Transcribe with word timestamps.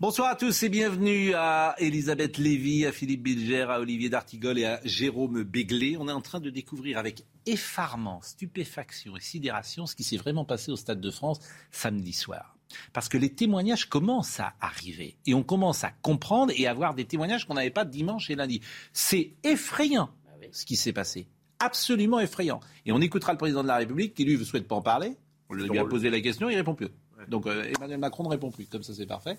Bonsoir 0.00 0.28
à 0.28 0.36
tous 0.36 0.62
et 0.62 0.68
bienvenue 0.68 1.34
à 1.34 1.74
Elisabeth 1.78 2.38
Lévy, 2.38 2.86
à 2.86 2.92
Philippe 2.92 3.24
Bilger, 3.24 3.62
à 3.62 3.80
Olivier 3.80 4.08
D'Artigol 4.08 4.56
et 4.56 4.64
à 4.64 4.80
Jérôme 4.84 5.42
Béglé. 5.42 5.96
On 5.98 6.08
est 6.08 6.12
en 6.12 6.20
train 6.20 6.38
de 6.38 6.50
découvrir 6.50 6.98
avec 6.98 7.24
effarement, 7.46 8.20
stupéfaction 8.22 9.16
et 9.16 9.20
sidération 9.20 9.86
ce 9.86 9.96
qui 9.96 10.04
s'est 10.04 10.16
vraiment 10.16 10.44
passé 10.44 10.70
au 10.70 10.76
Stade 10.76 11.00
de 11.00 11.10
France 11.10 11.40
samedi 11.72 12.12
soir. 12.12 12.56
Parce 12.92 13.08
que 13.08 13.18
les 13.18 13.30
témoignages 13.30 13.88
commencent 13.88 14.38
à 14.38 14.54
arriver 14.60 15.16
et 15.26 15.34
on 15.34 15.42
commence 15.42 15.82
à 15.82 15.90
comprendre 15.90 16.52
et 16.54 16.68
à 16.68 16.70
avoir 16.70 16.94
des 16.94 17.04
témoignages 17.04 17.44
qu'on 17.44 17.54
n'avait 17.54 17.70
pas 17.70 17.84
dimanche 17.84 18.30
et 18.30 18.36
lundi. 18.36 18.60
C'est 18.92 19.32
effrayant 19.42 20.10
ce 20.52 20.64
qui 20.64 20.76
s'est 20.76 20.92
passé. 20.92 21.26
Absolument 21.58 22.20
effrayant. 22.20 22.60
Et 22.86 22.92
on 22.92 23.00
écoutera 23.00 23.32
le 23.32 23.38
président 23.38 23.64
de 23.64 23.68
la 23.68 23.78
République 23.78 24.14
qui, 24.14 24.24
lui, 24.24 24.38
ne 24.38 24.44
souhaite 24.44 24.68
pas 24.68 24.76
en 24.76 24.80
parler. 24.80 25.16
On 25.48 25.54
lui 25.54 25.76
a 25.76 25.84
posé 25.84 26.08
la 26.08 26.20
question, 26.20 26.48
il 26.48 26.54
répond 26.54 26.76
plus. 26.76 26.86
Donc 27.28 27.46
euh, 27.46 27.70
Emmanuel 27.76 27.98
Macron 27.98 28.24
ne 28.24 28.28
répond 28.28 28.50
plus, 28.50 28.66
comme 28.66 28.82
ça 28.82 28.92
c'est 28.94 29.06
parfait. 29.06 29.38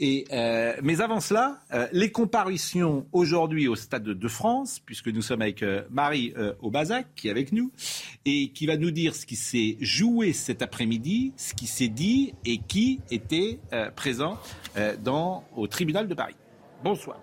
Euh, 0.00 0.74
mais 0.82 1.00
avant 1.00 1.20
cela, 1.20 1.60
euh, 1.72 1.88
les 1.92 2.10
comparutions 2.10 3.06
aujourd'hui 3.12 3.68
au 3.68 3.76
Stade 3.76 4.04
de 4.04 4.28
France, 4.28 4.80
puisque 4.84 5.08
nous 5.08 5.22
sommes 5.22 5.42
avec 5.42 5.64
Marie 5.90 6.34
Aubazac 6.60 7.06
qui 7.14 7.28
est 7.28 7.30
avec 7.30 7.52
nous, 7.52 7.70
et 8.24 8.48
qui 8.48 8.66
va 8.66 8.76
nous 8.76 8.90
dire 8.90 9.14
ce 9.14 9.26
qui 9.26 9.36
s'est 9.36 9.76
joué 9.80 10.32
cet 10.32 10.62
après-midi, 10.62 11.32
ce 11.36 11.54
qui 11.54 11.66
s'est 11.66 11.88
dit 11.88 12.34
et 12.44 12.58
qui 12.58 13.00
était 13.10 13.58
présent 13.96 14.38
dans, 15.02 15.44
au 15.56 15.66
tribunal 15.66 16.08
de 16.08 16.14
Paris. 16.14 16.36
Bonsoir. 16.84 17.18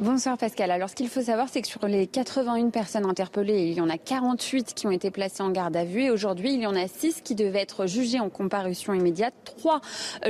Bonsoir 0.00 0.38
Pascal. 0.38 0.70
Alors 0.70 0.88
ce 0.88 0.94
qu'il 0.94 1.08
faut 1.08 1.22
savoir, 1.22 1.48
c'est 1.50 1.60
que 1.60 1.66
sur 1.66 1.84
les 1.88 2.06
81 2.06 2.70
personnes 2.70 3.04
interpellées, 3.04 3.64
il 3.64 3.72
y 3.72 3.80
en 3.80 3.88
a 3.88 3.98
48 3.98 4.74
qui 4.74 4.86
ont 4.86 4.92
été 4.92 5.10
placées 5.10 5.42
en 5.42 5.50
garde 5.50 5.76
à 5.76 5.82
vue 5.82 6.04
et 6.04 6.10
aujourd'hui, 6.10 6.54
il 6.54 6.60
y 6.60 6.68
en 6.68 6.76
a 6.76 6.86
6 6.86 7.22
qui 7.22 7.34
devaient 7.34 7.62
être 7.62 7.86
jugés 7.86 8.20
en 8.20 8.28
comparution 8.28 8.94
immédiate. 8.94 9.34
Trois 9.44 9.80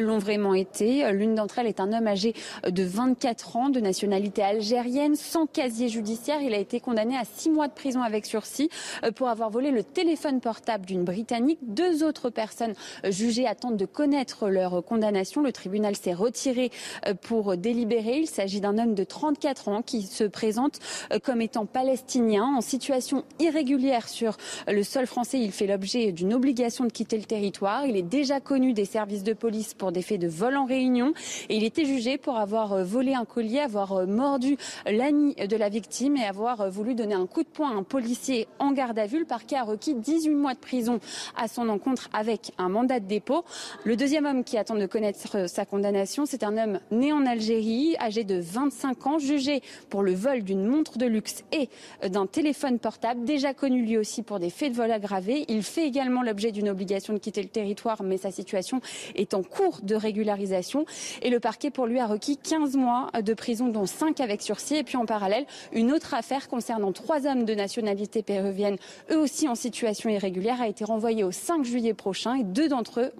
l'ont 0.01 0.17
vraiment 0.17 0.55
été. 0.55 1.13
L'une 1.13 1.35
d'entre 1.35 1.59
elles 1.59 1.67
est 1.67 1.81
un 1.81 1.93
homme 1.93 2.07
âgé 2.07 2.33
de 2.67 2.83
24 2.83 3.57
ans, 3.57 3.69
de 3.69 3.79
nationalité 3.79 4.43
algérienne, 4.43 5.17
sans 5.17 5.45
casier 5.45 5.91
judiciaire. 5.91 6.41
Il 6.41 6.55
a 6.55 6.59
été 6.59 6.81
condamné 6.81 7.19
à 7.19 7.25
6 7.31 7.51
mois 7.51 7.69
de 7.69 7.75
prison 7.75 8.01
avec 8.01 8.25
sursis 8.25 8.71
euh, 9.05 9.13
pour 9.13 9.29
avoir 9.29 9.51
volé 9.51 9.71
le 9.71 9.85
téléphone 9.85 10.41
portable 10.41 10.87
d'une 10.87 11.05
Britannique. 11.05 11.59
Deux 11.61 12.03
autres 12.05 12.31
personnes 12.31 12.73
euh, 13.05 13.11
jugées 13.11 13.47
attendent 13.47 13.77
de 13.77 13.85
connaître 13.85 14.49
leur 14.49 14.83
condamnation. 14.83 15.43
Le 15.43 15.53
tribunal 15.53 15.95
s'est 15.95 16.15
retiré 16.15 16.71
euh, 17.07 17.13
pour 17.13 17.59
délibérer. 17.59 18.21
Il 18.21 18.29
s'agit 18.29 18.63
d'un 18.63 18.79
homme 18.79 18.95
de 18.95 19.05
34 19.05 19.58
ans 19.67 19.83
qui 19.83 20.03
se 20.03 20.23
présente 20.23 20.79
euh, 21.13 21.19
comme 21.19 21.41
étant 21.41 21.67
palestinien 21.67 22.45
en 22.57 22.61
situation 22.61 23.25
irrégulière 23.41 24.09
sur 24.09 24.37
le 24.69 24.85
sol 24.85 25.07
français. 25.07 25.41
Il 25.41 25.51
fait 25.51 25.67
l'objet 25.67 26.13
d'une 26.13 26.33
obligation 26.33 26.85
de 26.85 26.93
quitter 26.93 27.19
le 27.19 27.25
territoire. 27.25 27.87
Il 27.87 27.97
est 27.97 28.03
déjà 28.03 28.39
connu 28.39 28.73
des 28.73 28.85
services 28.85 29.25
de 29.25 29.33
police 29.33 29.75
pour 29.75 29.91
des 29.91 30.03
faits 30.03 30.21
de 30.21 30.29
vol 30.29 30.57
en 30.57 30.67
réunion 30.67 31.13
et 31.49 31.57
il 31.57 31.65
était 31.65 31.85
jugé 31.85 32.19
pour 32.19 32.37
avoir 32.37 32.75
euh, 32.75 32.85
volé 32.85 33.15
un 33.15 33.25
collier, 33.25 33.59
avoir 33.59 33.93
euh, 33.95 34.07
mordu 34.07 34.57
l'ami 34.87 35.35
de 35.35 35.57
la 35.57 35.69
victime 35.69 36.17
et 36.17 36.25
avoir 36.25 36.71
voulu 36.71 36.95
donner 36.95 37.15
un 37.15 37.27
coup 37.27 37.43
de 37.43 37.49
poing 37.49 37.71
à 37.71 37.75
un 37.75 37.83
policier 37.83 38.47
en 38.59 38.73
garde 38.73 38.99
à 38.99 39.07
vue. 39.07 39.19
Le 39.19 39.25
parquet 39.25 39.57
a 39.57 39.65
requis 39.65 39.95
18 39.95 40.35
mois 40.35 40.55
de 40.55 40.61
prison 40.61 41.01
à 41.37 41.49
son 41.49 41.69
encontre 41.69 42.09
avec 42.13 42.53
un 42.59 42.69
mandat 42.69 43.01
de 43.01 43.07
dépôt. 43.07 43.45
Le 43.85 43.97
deuxième 43.97 44.27
homme 44.27 44.45
qui 44.45 44.59
attend 44.59 44.77
de 44.77 44.87
connaître 44.87 45.49
sa 45.49 45.65
condamnation, 45.65 46.27
c'est 46.27 46.45
un 46.45 46.57
homme 46.57 46.81
né 46.91 47.13
en 47.13 47.25
Algérie, 47.27 47.97
âgé 48.01 48.25
de 48.25 48.39
25 48.41 49.07
ans, 49.07 49.19
jugé 49.19 49.48
pour 49.91 50.03
le 50.03 50.15
vol 50.15 50.43
d'une 50.43 50.65
montre 50.65 50.99
de 50.99 51.07
luxe 51.07 51.45
et 51.53 51.69
d'un 52.09 52.27
téléphone 52.27 52.79
portable, 52.79 53.25
déjà 53.25 53.55
connu 53.55 53.83
lui 53.85 53.97
aussi 53.97 54.23
pour 54.23 54.39
des 54.39 54.51
faits 54.51 54.73
de 54.73 54.77
vol 54.77 54.91
aggravés. 54.91 55.45
Il 55.49 55.63
fait 55.63 55.87
également 55.87 56.23
l'objet 56.23 56.53
d'une 56.53 56.69
obligation 56.69 57.13
de 57.13 57.19
quitter 57.19 57.43
le 57.43 57.49
territoire, 57.49 58.03
mais 58.03 58.17
sa 58.17 58.31
situation 58.31 58.81
est 59.15 59.35
en 59.35 59.43
cours 59.43 59.81
de 59.83 59.95
régularisation. 59.95 60.85
Et 61.23 61.31
le 61.31 61.41
parquet 61.41 61.71
pour 61.71 61.87
lui 61.87 61.99
a 61.99 62.07
requis 62.07 62.37
15 62.37 62.77
mois 62.77 63.11
de 63.21 63.35
prison, 63.35 63.69
dont 63.69 63.87
5 63.87 64.21
avec 64.21 64.43
sursis. 64.43 64.77
Et 64.77 64.85
puis 64.85 64.97
en 64.97 65.07
parallèle, 65.07 65.47
une 65.73 65.93
autre 65.93 66.15
affaire 66.15 66.49
concernant 66.49 66.93
trois 66.93 67.27
hommes 67.27 67.45
de 67.45 67.55
nationalité 67.55 68.23
péruvienne, 68.23 68.77
eux 69.11 69.19
aussi 69.19 69.49
en 69.49 69.55
situation 69.55 70.11
irrégulière, 70.11 70.61
a 70.61 70.69
été 70.69 70.85
renvoyée 70.85 71.25
au 71.25 71.33
5 71.33 71.65
juillet 71.65 71.95
prochain 71.95 72.35
et 72.35 72.45
deux 72.45 72.69
d'entre 72.69 73.01
eux 73.01 73.13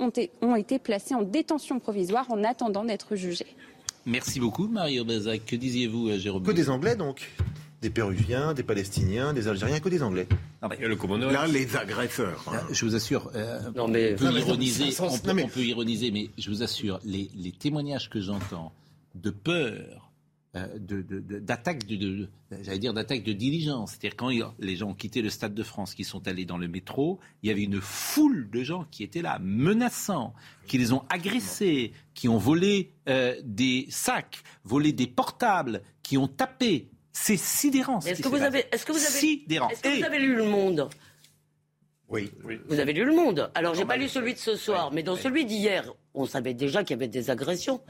ont 0.43 0.57
été 0.57 0.79
placés 0.79 1.15
en 1.15 1.23
détention 1.23 1.79
provisoire 1.79 2.27
en 2.31 2.45
attendant 2.45 2.85
d'être 2.85 3.17
jugés. 3.17 3.57
Merci 4.09 4.41
beaucoup, 4.41 4.69
Marie 4.69 4.99
Aubazac. 5.01 5.45
Que 5.45 5.57
disiez-vous, 5.57 6.09
euh, 6.09 6.19
Jérôme 6.19 6.43
Que 6.43 6.53
des 6.53 6.71
Anglais, 6.71 6.97
donc 6.97 7.31
Des 7.83 7.91
Péruviens, 7.91 8.55
des 8.55 8.65
Palestiniens, 8.65 9.33
des 9.33 9.47
Algériens, 9.47 9.79
que 9.79 9.89
des 9.89 10.03
Anglais. 10.03 10.27
Non, 10.63 10.69
mais- 10.69 10.79
Et 10.81 10.89
le 10.89 10.97
Commonwealth. 10.97 11.33
Là, 11.33 11.47
les 11.47 11.77
agresseurs. 11.77 12.43
hein. 12.49 12.53
Euh, 12.69 12.75
Je 12.75 12.85
vous 12.85 12.97
assure, 12.97 13.31
euh, 13.37 13.61
Non, 13.77 13.87
mais- 13.87 14.15
on 14.15 14.17
peut 14.17 14.25
Non, 14.25 14.33
mais 14.33 14.41
ironiser, 14.41 14.85
on 14.99 15.17
peut, 15.19 15.29
non, 15.29 15.35
mais- 15.35 15.45
on 15.45 15.49
peut 15.49 15.61
ironiser, 15.65 16.11
mais 16.11 16.29
je 16.39 16.51
vous 16.51 16.63
assure, 16.65 16.99
les, 17.05 17.31
les 17.37 17.53
témoignages 17.53 18.11
que 18.11 18.21
j'entends 18.21 18.73
de 19.15 19.31
peur, 19.31 20.08
euh, 20.57 20.67
de, 20.79 21.03
de- 21.03 21.21
de- 21.21 21.39
d'attaque 21.41 21.87
de, 21.87 21.97
de- 21.97 22.17
de- 22.17 22.29
j'allais 22.63 22.79
dire 22.79 22.95
d'attaque 22.95 23.23
de 23.23 23.33
diligence, 23.33 23.91
c'est-à-dire 23.91 24.17
quand 24.17 24.31
il- 24.31 24.45
les 24.59 24.77
gens 24.77 24.91
ont 24.91 24.95
quitté 24.95 25.21
le 25.21 25.29
Stade 25.31 25.55
de 25.55 25.63
France, 25.63 25.95
qui 25.95 26.05
sont 26.05 26.27
allés 26.27 26.47
dans 26.47 26.57
le 26.57 26.69
métro, 26.69 27.21
il 27.43 27.49
y 27.49 27.53
avait 27.53 27.65
une 27.65 27.81
foule 27.81 28.49
de 28.51 28.63
gens 28.63 28.87
qui 28.91 29.03
étaient 29.03 29.21
là, 29.23 29.39
menaçants, 29.41 30.33
qui 30.67 30.79
les 30.79 30.93
ont 30.93 31.05
agressés, 31.11 31.93
qui 32.15 32.29
ont 32.29 32.39
volé 32.39 32.93
euh, 33.09 33.35
des 33.45 33.87
sacs, 33.91 34.43
volé 34.65 34.93
des 34.93 35.07
portables, 35.07 35.83
qui 36.03 36.17
ont 36.17 36.29
tapé. 36.29 36.89
C'est 37.13 37.37
sidérant. 37.37 38.01
ce 38.01 38.09
Est-ce 38.11 38.23
que 38.23 38.29
avez, 38.29 38.63
passé. 38.63 38.69
est-ce 38.73 38.87
que 38.87 38.93
vous 38.93 38.99
avez, 39.05 39.19
sidérant. 39.19 39.69
est-ce 39.71 39.83
que 39.83 39.89
Et- 39.89 39.99
vous 39.99 40.05
avez 40.07 40.19
lu 40.19 40.35
Le 40.37 40.45
Monde? 40.45 40.89
Oui. 42.09 42.31
Vous 42.69 42.79
avez 42.79 42.95
lu 42.95 43.05
Le 43.05 43.15
Monde? 43.15 43.51
Alors, 43.55 43.75
j'ai 43.75 43.85
pas 43.85 43.97
lu 43.99 44.09
celui 44.09 44.33
de 44.33 44.39
ce 44.39 44.57
soir, 44.57 44.89
Oui, 44.89 44.95
mais 44.97 45.03
dans 45.03 45.15
oui. 45.15 45.21
celui 45.23 45.45
d'hier, 45.45 45.93
on 46.15 46.25
savait 46.25 46.55
déjà 46.55 46.83
qu'il 46.83 46.93
y 46.97 46.99
avait 46.99 47.09
des 47.09 47.29
agressions. 47.29 47.83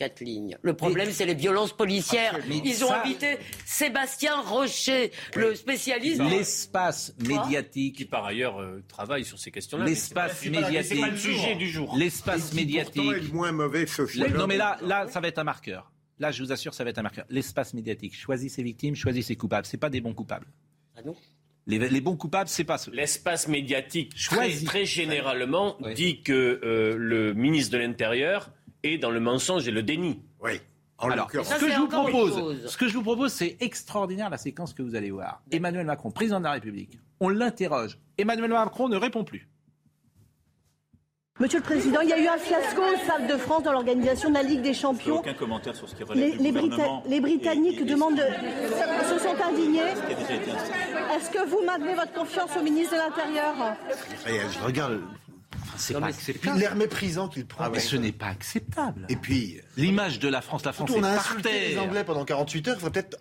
Oui. 0.00 0.06
Quatre 0.06 0.20
lignes. 0.20 0.56
Le 0.62 0.74
problème, 0.74 1.10
c'est 1.10 1.26
les 1.26 1.34
violences 1.34 1.76
policières. 1.76 2.36
Absolument. 2.36 2.62
Ils 2.64 2.84
ont 2.84 2.88
Ça- 2.88 3.02
invité 3.02 3.36
Sébastien 3.66 4.40
Rocher, 4.42 5.10
le 5.34 5.54
spécialiste. 5.54 6.22
L'espace 6.22 7.14
médiatique 7.26 7.96
qui 7.96 8.04
par 8.04 8.24
ailleurs 8.24 8.60
euh, 8.60 8.82
travaille 8.88 9.24
sur 9.24 9.38
ces 9.38 9.50
questions-là. 9.50 9.84
L'espace 9.84 10.44
médiatique. 10.44 10.84
C'est 10.94 11.00
pas 11.00 11.08
le 11.10 11.16
sujet 11.16 11.54
du 11.56 11.68
jour. 11.68 11.94
L'espace 11.96 12.52
médiatique. 12.54 12.94
pourtant 13.02 13.12
est 13.12 13.20
le 13.20 13.28
moins 13.32 13.52
mauvais 13.52 13.86
sociologue. 13.86 14.36
Non 14.36 14.46
mais 14.46 14.56
là, 14.56 14.78
là, 14.82 15.06
ça 15.08 15.20
va 15.20 15.28
être 15.28 15.38
un 15.38 15.44
marqueur. 15.44 15.90
Là, 16.20 16.30
je 16.32 16.42
vous 16.42 16.50
assure, 16.52 16.74
ça 16.74 16.82
va 16.84 16.90
être 16.90 16.98
un 16.98 17.02
marqueur. 17.02 17.24
L'espace 17.28 17.74
médiatique 17.74 18.14
choisit 18.16 18.50
ses 18.50 18.62
victimes, 18.62 18.94
choisit 18.96 19.24
ses 19.24 19.36
coupables. 19.36 19.66
C'est 19.66 19.76
pas 19.78 19.90
des 19.90 20.00
bons 20.00 20.14
coupables. 20.14 20.46
Ah 20.96 21.00
non 21.04 21.14
Les, 21.66 21.78
les 21.78 22.00
bons 22.00 22.16
coupables, 22.16 22.48
c'est 22.48 22.64
pas 22.64 22.78
ceux. 22.78 22.90
L'espace 22.92 23.46
médiatique, 23.46 24.14
très, 24.16 24.50
très 24.64 24.84
généralement, 24.84 25.76
Oui. 25.80 25.94
dit 25.94 26.22
que 26.22 26.60
euh, 26.64 26.96
le 26.96 27.34
ministre 27.34 27.72
de 27.72 27.78
l'Intérieur 27.78 28.50
est 28.82 28.98
dans 28.98 29.10
le 29.10 29.20
mensonge 29.20 29.66
et 29.68 29.70
le 29.70 29.82
déni. 29.82 30.22
Oui. 30.42 30.60
En 31.00 31.10
Alors, 31.10 31.30
ce 31.30 31.60
que 31.60 31.70
je 31.70 31.76
vous 31.78 31.86
propose, 31.86 32.66
ce 32.66 32.76
que 32.76 32.88
je 32.88 32.94
vous 32.94 33.02
propose, 33.04 33.32
c'est 33.32 33.56
extraordinaire 33.60 34.30
la 34.30 34.36
séquence 34.38 34.72
que 34.74 34.82
vous 34.82 34.96
allez 34.96 35.12
voir. 35.12 35.42
Emmanuel 35.52 35.86
Macron, 35.86 36.10
président 36.10 36.38
de 36.40 36.44
la 36.44 36.52
République. 36.52 36.98
On 37.20 37.28
l'interroge. 37.28 37.98
Emmanuel 38.18 38.50
Macron 38.50 38.88
ne 38.88 38.96
répond 38.96 39.22
plus. 39.22 39.48
Monsieur 41.40 41.60
le 41.60 41.64
Président, 41.64 42.00
il 42.00 42.08
y 42.08 42.12
a 42.12 42.18
eu 42.20 42.26
un 42.26 42.36
fiasco 42.36 42.82
au 42.82 42.96
Stade 43.04 43.28
de 43.28 43.36
France 43.36 43.62
dans 43.62 43.70
l'organisation 43.70 44.28
de 44.28 44.34
la 44.34 44.42
Ligue 44.42 44.60
des 44.62 44.74
Champions. 44.74 45.20
Aucun 45.20 45.34
commentaire 45.34 45.76
sur 45.76 45.88
ce 45.88 45.94
qui 45.94 46.00
Les, 46.00 46.04
relève 46.08 46.36
du 46.36 46.42
les 46.42 46.50
Brita- 46.52 47.02
les 47.08 47.20
Britanniques 47.20 47.78
et- 47.78 47.82
et- 47.82 47.84
demandent 47.84 48.16
de- 48.16 49.08
se 49.08 49.18
sont 49.22 49.36
indignés. 49.48 49.82
Est-ce 51.14 51.30
que 51.30 51.48
vous 51.48 51.64
maintenez 51.64 51.94
votre 51.94 52.12
confiance 52.12 52.50
au 52.58 52.62
ministre 52.64 52.94
de 52.94 52.98
l'Intérieur? 52.98 53.54
Je 54.26 54.64
regarde 54.64 55.00
C'est 55.78 55.98
pas 55.98 56.06
acceptable. 56.06 56.58
l'air 56.58 56.74
méprisant 56.76 57.28
qu'il 57.28 57.46
prend. 57.46 57.68
Mais 57.70 57.80
ce 57.80 57.96
n'est 57.96 58.12
pas 58.12 58.26
acceptable. 58.28 59.06
Et 59.08 59.16
puis, 59.16 59.60
L'image 59.76 60.18
de 60.18 60.28
la 60.28 60.40
France, 60.42 60.64
la 60.64 60.72
France 60.72 60.88
surtout, 60.90 61.02
on 61.02 61.06
est 61.06 61.10
a 61.12 61.16
par 61.16 61.30
insulté 61.32 61.68
les. 61.70 61.78
Anglais 61.78 62.04
pendant 62.04 62.24
48 62.24 62.68
heures. 62.68 62.76
Il 62.76 62.80
faudrait 62.80 63.02
peut-être 63.02 63.18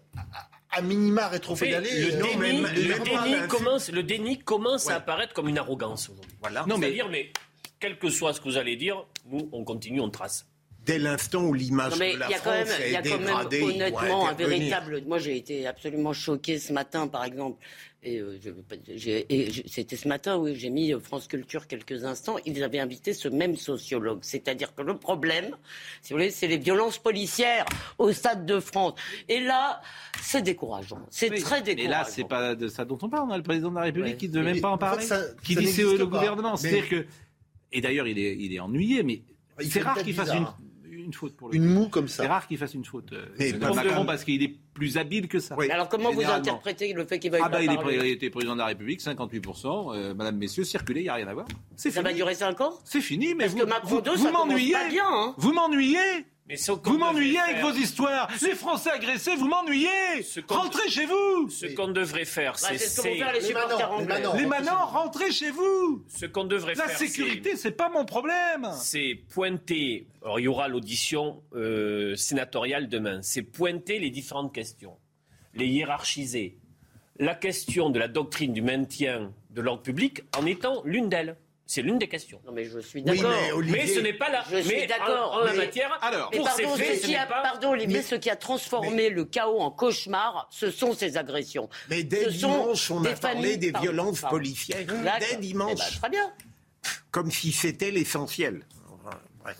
à, 0.72 0.82
minima 0.82 1.28
rétropédaler. 1.28 1.90
le, 2.12 2.18
Non, 2.18 2.28
déni, 2.40 2.62
le, 2.62 3.48
commence, 3.48 3.90
le 3.90 4.04
déni 4.04 4.40
commence 4.40 4.86
Ouais. 4.86 4.94
à 4.94 4.98
apparaître 4.98 5.34
comme 5.34 5.48
une 5.48 5.58
arrogance 5.58 6.10
aujourd'hui. 6.10 6.32
Voilà. 6.42 6.66
Non, 6.68 6.78
mais- 6.78 6.88
C'est-à-dire, 6.88 7.10
mais 7.10 7.32
quel 7.80 7.98
que 7.98 8.10
soit 8.10 8.34
ce 8.34 8.40
que 8.42 8.46
vous 8.50 8.58
allez 8.58 8.76
dire, 8.76 9.06
nous, 9.26 9.50
on 9.52 9.64
continue, 9.64 10.02
on 10.02 10.10
trace. 10.10 10.46
Dès 10.88 10.98
l'instant 10.98 11.44
où 11.44 11.54
l'image 11.54 12.00
de 12.00 12.04
il 12.06 12.18
la 12.18 12.30
y 12.30 12.34
a 12.34 12.40
quand 12.40 12.50
même, 12.52 12.66
France 12.66 12.80
il 12.86 12.92
y 12.92 12.96
a 12.96 13.00
est 13.00 13.04
quand 13.04 13.10
même 13.18 13.26
dégradée, 13.28 13.58
il 13.58 13.62
faut 13.62 13.70
honnêtement 13.70 14.28
un 14.30 14.34
véritable. 14.34 15.04
Moi, 15.06 15.20
j'ai 15.20 15.36
été 15.38 15.68
absolument 15.68 16.14
choqué 16.14 16.58
ce 16.58 16.74
matin, 16.74 17.08
par 17.08 17.24
exemple. 17.26 17.64
Et, 18.04 18.20
euh, 18.20 18.38
et 19.30 19.50
c'était 19.68 19.96
ce 19.98 20.08
matin 20.08 20.38
où 20.38 20.54
j'ai 20.54 20.70
mis 20.70 20.94
euh, 20.94 21.00
France 21.00 21.28
Culture 21.28 21.68
quelques 21.68 22.06
instants. 22.06 22.38
Ils 22.46 22.64
avaient 22.64 22.80
invité 22.80 23.12
ce 23.14 23.28
même 23.28 23.56
sociologue. 23.58 24.20
C'est-à-dire 24.22 24.74
que 24.76 24.82
le 24.82 24.96
problème, 24.98 25.58
si 26.02 26.14
vous 26.14 26.20
voulez, 26.20 26.32
c'est 26.32 26.48
les 26.48 26.58
violences 26.60 27.00
policières 27.00 27.66
au 27.98 28.12
Stade 28.14 28.46
de 28.46 28.60
France. 28.60 28.94
Et 29.28 29.40
là, 29.42 29.82
c'est 30.22 30.42
décourageant. 30.44 31.00
C'est 31.10 31.30
Oui, 31.32 31.42
très 31.42 31.62
décourageant. 31.62 31.90
là, 31.92 32.06
c'est 32.06 32.28
pas 32.28 32.56
de 32.56 32.68
ça 32.70 32.86
dont 32.86 33.00
on 33.02 33.10
parle. 33.10 33.28
On 33.30 33.32
a 33.34 33.38
le 33.38 33.44
président 33.44 33.72
de 33.72 33.76
la 33.76 33.82
République 33.82 34.14
Ouais. 34.14 34.18
qui 34.18 34.30
ne 34.30 34.34
veut 34.40 34.44
même 34.46 34.62
pas 34.62 34.70
en 34.70 34.74
en 34.76 34.78
fait, 34.78 34.86
parler. 34.86 35.06
ça- 35.06 35.24
qui 35.44 35.56
ça 35.56 35.60
dit 35.62 35.68
c'est 35.68 35.82
le 35.84 35.98
pas. 35.98 36.06
gouvernement. 36.06 36.52
Mais- 36.54 36.58
C'est-à-dire 36.70 36.88
que. 36.90 37.06
Et 37.74 37.82
d'ailleurs, 37.82 38.08
il 38.08 38.18
est, 38.20 38.38
il 38.40 38.54
est 38.54 38.60
ennuyé, 38.60 39.04
mais 39.04 39.22
c'est 39.68 39.82
rare 39.82 40.02
qu'il 40.02 40.14
fasse 40.14 40.30
une. 40.34 40.46
Une 41.08 41.14
faute 41.14 41.36
pour 41.36 41.50
le 41.50 41.56
Une 41.56 41.64
coup. 41.66 41.74
moue 41.74 41.90
comme 41.90 42.08
C'est 42.08 42.24
ça. 42.24 42.28
rare 42.28 42.48
qu'il 42.48 42.58
fasse 42.58 42.74
une 42.76 42.86
faute. 42.86 43.12
euh, 43.14 43.26
Mais 43.40 43.52
Macron, 43.54 44.06
parce 44.06 44.24
qu'il 44.24 44.44
est 44.44 44.54
plus 44.74 44.98
habile 44.98 45.28
que 45.28 45.40
ça. 45.40 45.56
Oui. 45.58 45.66
Mais 45.68 45.74
Alors, 45.74 45.90
comment 45.90 46.12
vous 46.12 46.22
interprétez 46.24 46.94
le 46.94 47.06
fait 47.06 47.18
qu'il 47.18 47.32
veuille 47.32 47.42
Ah 47.44 47.50
bah 47.50 47.58
pas 47.58 47.92
il, 47.92 48.06
était 48.12 48.30
président 48.30 48.54
de 48.54 48.60
la 48.60 48.68
République, 48.68 49.02
58%. 49.02 49.96
euh, 49.96 50.14
Madame, 50.14 50.38
messieurs, 50.38 50.64
circulez, 50.64 51.00
il 51.02 51.04
n'y 51.04 51.10
a 51.10 51.16
rien 51.16 51.28
à 51.28 51.34
voir. 51.34 51.48
C'est 51.76 51.90
Ça 51.90 52.02
fini. 52.02 52.12
va 52.12 52.16
durer 52.16 52.36
cinq 52.36 52.62
ans? 52.62 52.74
C'est 52.84 53.02
fini, 53.02 53.34
mais 53.34 53.46
Parce 53.46 53.52
vous, 53.54 53.60
que 53.60 53.66
Macron 53.70 53.88
vous, 53.96 54.02
2, 54.02 54.12
vous 54.12 54.18
ça 54.18 54.24
commence 54.32 54.48
m'ennuyez. 54.48 54.76
Hein 55.02 55.34
Vous 55.38 55.52
m'ennuyez. 55.54 55.98
Mais 56.50 56.56
Vous 56.56 56.98
m'ennuyez 56.98 57.40
avec 57.40 57.58
faire- 57.58 57.68
vos 57.68 57.74
histoires. 57.78 58.30
Les 58.42 58.56
Français 58.56 58.90
agressés, 58.92 59.36
vous 59.36 59.48
m'ennuyez. 59.50 60.24
Ce 60.24 60.40
qu'on- 60.40 60.56
Rentrez 60.56 60.90
chez 60.90 61.06
vous. 61.06 61.50
Ce 61.50 61.66
qu'on 61.66 61.90
devrait 61.90 62.24
faire, 62.24 62.54
Bah, 62.54 62.60
c'est. 62.70 62.78
c'est 62.78 62.88
ce 62.88 63.02
que 63.02 63.08
vont 63.08 63.14
c'est- 63.14 63.20
faire 63.20 63.34
les 63.34 63.54
manants, 63.54 63.78
les 63.78 63.84
anglais. 63.84 64.06
manants. 64.08 64.34
Les 64.36 64.46
rentrez 64.46 64.46
manants, 64.46 64.86
rentrez 64.86 65.32
chez 65.32 65.52
vous. 65.52 66.06
Ce 66.08 66.26
qu'on 66.26 66.46
devrait 66.46 66.76
La 66.76 66.88
faire. 66.88 66.98
sécurité, 66.98 67.58
c'est 67.58 67.72
pas 67.72 67.90
mon 67.90 68.06
problème. 68.06 68.70
c'est- 68.80 68.98
C'est 68.98 69.16
pointer. 69.34 70.08
Alors, 70.24 70.40
il 70.40 70.44
y 70.44 70.48
aura 70.48 70.68
l'audition 70.70 71.42
euh, 71.54 72.16
sénatoriale 72.16 72.88
demain. 72.88 73.20
C'est 73.24 73.42
pointer 73.44 74.00
les 74.00 74.10
différentes 74.10 74.54
questions, 74.54 74.96
les 75.54 75.68
hiérarchiser. 75.68 76.58
La 77.20 77.36
question 77.36 77.90
de 77.90 78.00
la 78.00 78.08
doctrine 78.08 78.54
du 78.54 78.62
maintien 78.62 79.34
de 79.50 79.62
l'ordre 79.62 79.82
public 79.82 80.22
en 80.38 80.46
étant 80.46 80.82
l'une 80.86 81.10
d'elles. 81.10 81.36
C'est 81.70 81.82
l'une 81.82 81.98
des 82.00 82.08
questions. 82.08 82.40
Non, 82.46 82.54
mais 82.54 82.64
je 82.64 82.80
suis 82.80 83.00
Oui, 83.00 83.06
d'accord. 83.06 83.30
mais 83.30 83.52
Olivier, 83.52 83.82
Mais 83.82 83.88
ce 83.88 84.00
n'est 84.00 84.14
pas 84.14 84.30
là. 84.30 84.44
Je 84.50 84.58
suis 84.60 84.88
d'accord, 84.88 85.34
En, 85.34 85.42
en 85.42 85.44
la 85.44 85.54
matière, 85.54 85.98
Alors, 86.02 86.30
Mais 86.32 86.38
pour 86.40 86.50
ces 86.52 86.64
pardon, 86.64 86.78
faits, 86.78 86.96
ce 86.96 87.02
ce 87.02 87.06
qui 87.08 87.12
n'est 87.12 87.18
a, 87.18 87.26
pas. 87.26 87.42
pardon 87.42 87.72
Olivier, 87.72 87.98
Mais- 87.98 88.04
ce 88.04 88.16
qui 88.16 88.30
a 88.30 88.38
transformé 88.38 89.10
le 89.10 89.26
chaos 89.26 89.60
en 89.60 89.70
cauchemar, 89.70 90.48
ce 90.50 90.72
sont 90.72 90.94
ces 90.94 91.18
agressions. 91.18 91.68
Mais 91.90 92.04
dès 92.04 92.24
Ce 92.24 92.30
dimanche, 92.30 92.90
on 92.90 93.02
des 93.02 93.10
a 93.10 93.16
parlé 93.16 93.36
familles- 93.42 93.58
des 93.58 93.72
pardon, 93.74 93.84
violences 93.90 94.22
pardon. 94.22 94.38
policières. 94.38 94.86
Dès 95.20 95.28
Eh 95.34 95.36
dimanche, 95.38 95.78
ben, 95.78 96.00
très 96.00 96.10
bien. 96.10 96.32
comme 97.12 97.32
si 97.32 97.52
c'était 97.52 97.92
l'essentiel. 97.92 98.64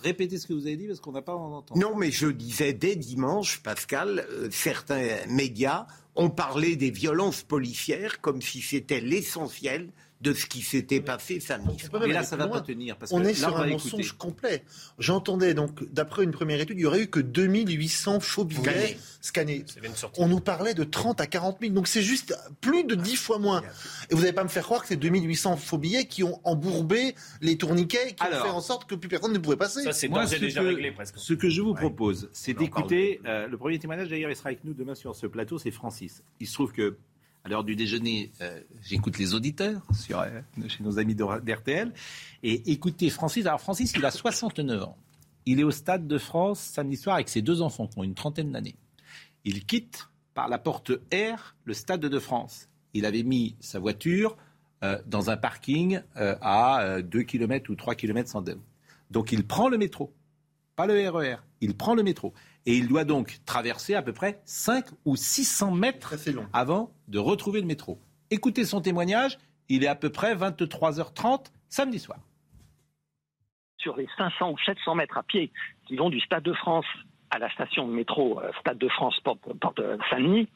Répétez 0.02 0.38
ce 0.38 0.46
que 0.46 0.52
vous 0.52 0.66
avez 0.66 0.76
dit 0.76 0.86
parce 0.86 1.00
qu'on 1.00 1.12
n'a 1.12 1.22
pas 1.22 1.34
entendu. 1.34 1.80
Non, 1.80 1.94
mais 1.96 2.10
je 2.10 2.26
disais 2.26 2.74
dès 2.74 2.94
dimanche, 2.94 3.60
Pascal, 3.62 4.26
euh, 4.30 4.48
certains 4.50 5.06
médias 5.28 5.86
ont 6.14 6.28
parlé 6.28 6.76
des 6.76 6.90
violences 6.90 7.42
policières 7.42 8.20
comme 8.20 8.42
si 8.42 8.60
c'était 8.60 9.00
l'essentiel 9.00 9.88
de 10.20 10.32
ce 10.32 10.46
qui 10.46 10.62
s'était 10.62 11.00
passé 11.00 11.38
samedi. 11.38 11.76
Mais 12.00 12.08
là, 12.12 12.22
ça 12.24 12.36
plus 12.36 12.40
va 12.42 12.48
loin. 12.48 12.58
pas 12.58 12.64
tenir 12.66 12.96
parce 12.96 13.12
On 13.12 13.18
que 13.20 13.26
est 13.28 13.32
là, 13.32 13.34
sur 13.34 13.52
on 13.54 13.56
un 13.58 13.66
écouter. 13.68 13.72
mensonge 13.92 14.12
complet. 14.18 14.64
J'entendais 14.98 15.54
donc, 15.54 15.90
d'après 15.92 16.24
une 16.24 16.32
première 16.32 16.60
étude, 16.60 16.76
il 16.76 16.80
n'y 16.80 16.86
aurait 16.86 17.02
eu 17.02 17.06
que 17.06 17.20
2800 17.20 18.20
faux 18.20 18.44
billets 18.44 18.96
Scannés. 19.20 19.64
On 20.16 20.28
nous 20.28 20.40
parlait 20.40 20.74
de 20.74 20.84
30 20.84 21.20
à 21.20 21.26
40 21.26 21.58
000, 21.60 21.72
donc 21.72 21.88
c'est 21.88 22.02
juste 22.02 22.36
plus 22.60 22.84
de 22.84 22.94
10 22.94 23.16
fois 23.16 23.38
moins. 23.38 23.62
Et 24.10 24.14
vous 24.14 24.20
n'allez 24.22 24.32
pas 24.32 24.44
me 24.44 24.48
faire 24.48 24.62
croire 24.64 24.82
que 24.82 24.88
c'est 24.88 24.96
2800 24.96 25.56
faux 25.56 25.78
billets 25.78 26.06
qui 26.06 26.22
ont 26.24 26.40
embourbé 26.44 27.14
les 27.40 27.56
tourniquets, 27.56 28.14
qui 28.14 28.22
Alors. 28.22 28.40
ont 28.40 28.44
fait 28.44 28.50
en 28.50 28.60
sorte 28.60 28.88
que 28.88 28.94
plus 28.94 29.08
personne 29.08 29.32
ne 29.32 29.38
pouvait 29.38 29.56
passer. 29.56 29.82
Ça, 29.84 29.92
c'est 29.92 30.08
déjà 30.40 30.60
que- 30.62 30.66
réglé 30.66 30.90
presque. 30.92 31.14
Ce 31.16 31.34
que 31.34 31.48
je 31.50 31.60
vous 31.62 31.74
propose, 31.74 32.28
c'est 32.32 32.54
d'écouter 32.54 33.20
euh, 33.26 33.46
le 33.48 33.56
premier 33.56 33.78
témoignage. 33.78 34.08
D'ailleurs, 34.08 34.30
il 34.30 34.36
sera 34.36 34.48
avec 34.50 34.64
nous 34.64 34.72
demain 34.74 34.94
sur 34.94 35.14
ce 35.14 35.26
plateau. 35.26 35.58
C'est 35.58 35.70
Francis. 35.70 36.22
Il 36.40 36.46
se 36.46 36.54
trouve 36.54 36.72
que 36.72 36.96
à 37.44 37.48
l'heure 37.48 37.64
du 37.64 37.76
déjeuner, 37.76 38.30
euh, 38.40 38.60
j'écoute 38.82 39.18
les 39.18 39.34
auditeurs 39.34 39.82
euh, 40.10 40.40
chez 40.68 40.82
nos 40.82 40.98
amis 40.98 41.14
d'RTL. 41.14 41.92
Et 42.42 42.72
écoutez 42.72 43.10
Francis. 43.10 43.46
Alors 43.46 43.60
Francis, 43.60 43.92
il 43.96 44.04
a 44.04 44.10
69 44.10 44.82
ans. 44.82 44.96
Il 45.46 45.60
est 45.60 45.64
au 45.64 45.70
Stade 45.70 46.06
de 46.06 46.18
France 46.18 46.60
samedi 46.60 46.96
soir 46.96 47.14
avec 47.14 47.28
ses 47.28 47.42
deux 47.42 47.62
enfants 47.62 47.86
qui 47.86 47.98
ont 47.98 48.04
une 48.04 48.14
trentaine 48.14 48.52
d'années. 48.52 48.76
Il 49.44 49.64
quitte 49.64 50.08
par 50.34 50.48
la 50.48 50.58
porte 50.58 50.90
R 51.12 51.56
le 51.64 51.74
Stade 51.74 52.00
de 52.00 52.18
France. 52.18 52.68
Il 52.92 53.06
avait 53.06 53.22
mis 53.22 53.56
sa 53.60 53.78
voiture 53.78 54.36
euh, 54.84 55.00
dans 55.06 55.30
un 55.30 55.36
parking 55.36 56.00
à 56.14 56.82
euh, 56.82 57.02
2 57.02 57.22
km 57.22 57.70
ou 57.70 57.74
3 57.74 57.94
km 57.94 58.28
sans. 58.28 58.44
Donc 59.10 59.32
il 59.32 59.46
prend 59.46 59.68
le 59.68 59.78
métro, 59.78 60.12
pas 60.78 60.86
le 60.86 61.10
RER, 61.10 61.38
il 61.60 61.76
prend 61.76 61.96
le 61.96 62.04
métro. 62.04 62.32
Et 62.64 62.76
il 62.76 62.86
doit 62.86 63.02
donc 63.02 63.38
traverser 63.44 63.96
à 63.96 64.02
peu 64.02 64.12
près 64.12 64.40
5 64.44 64.84
ou 65.04 65.16
600 65.16 65.72
mètres 65.72 66.14
avant 66.52 66.92
de 67.08 67.18
retrouver 67.18 67.60
le 67.60 67.66
métro. 67.66 67.98
Écoutez 68.30 68.64
son 68.64 68.80
témoignage, 68.80 69.38
il 69.68 69.82
est 69.82 69.88
à 69.88 69.96
peu 69.96 70.10
près 70.10 70.36
23h30 70.36 71.46
samedi 71.68 71.98
soir. 71.98 72.20
sur 73.78 73.96
les 73.96 74.06
500 74.16 74.52
ou 74.52 74.58
700 74.64 74.94
mètres 74.94 75.18
à 75.18 75.24
pied 75.24 75.50
qui 75.88 75.96
vont 75.96 76.10
du 76.10 76.20
Stade 76.20 76.44
de 76.44 76.52
France 76.52 76.86
à 77.30 77.40
la 77.40 77.50
station 77.50 77.88
de 77.88 77.92
métro 77.92 78.40
euh, 78.40 78.52
Stade 78.60 78.78
de 78.78 78.88
France 78.88 79.18
Porte, 79.24 79.40
Porte 79.60 79.80
Saint-Denis, 80.10 80.48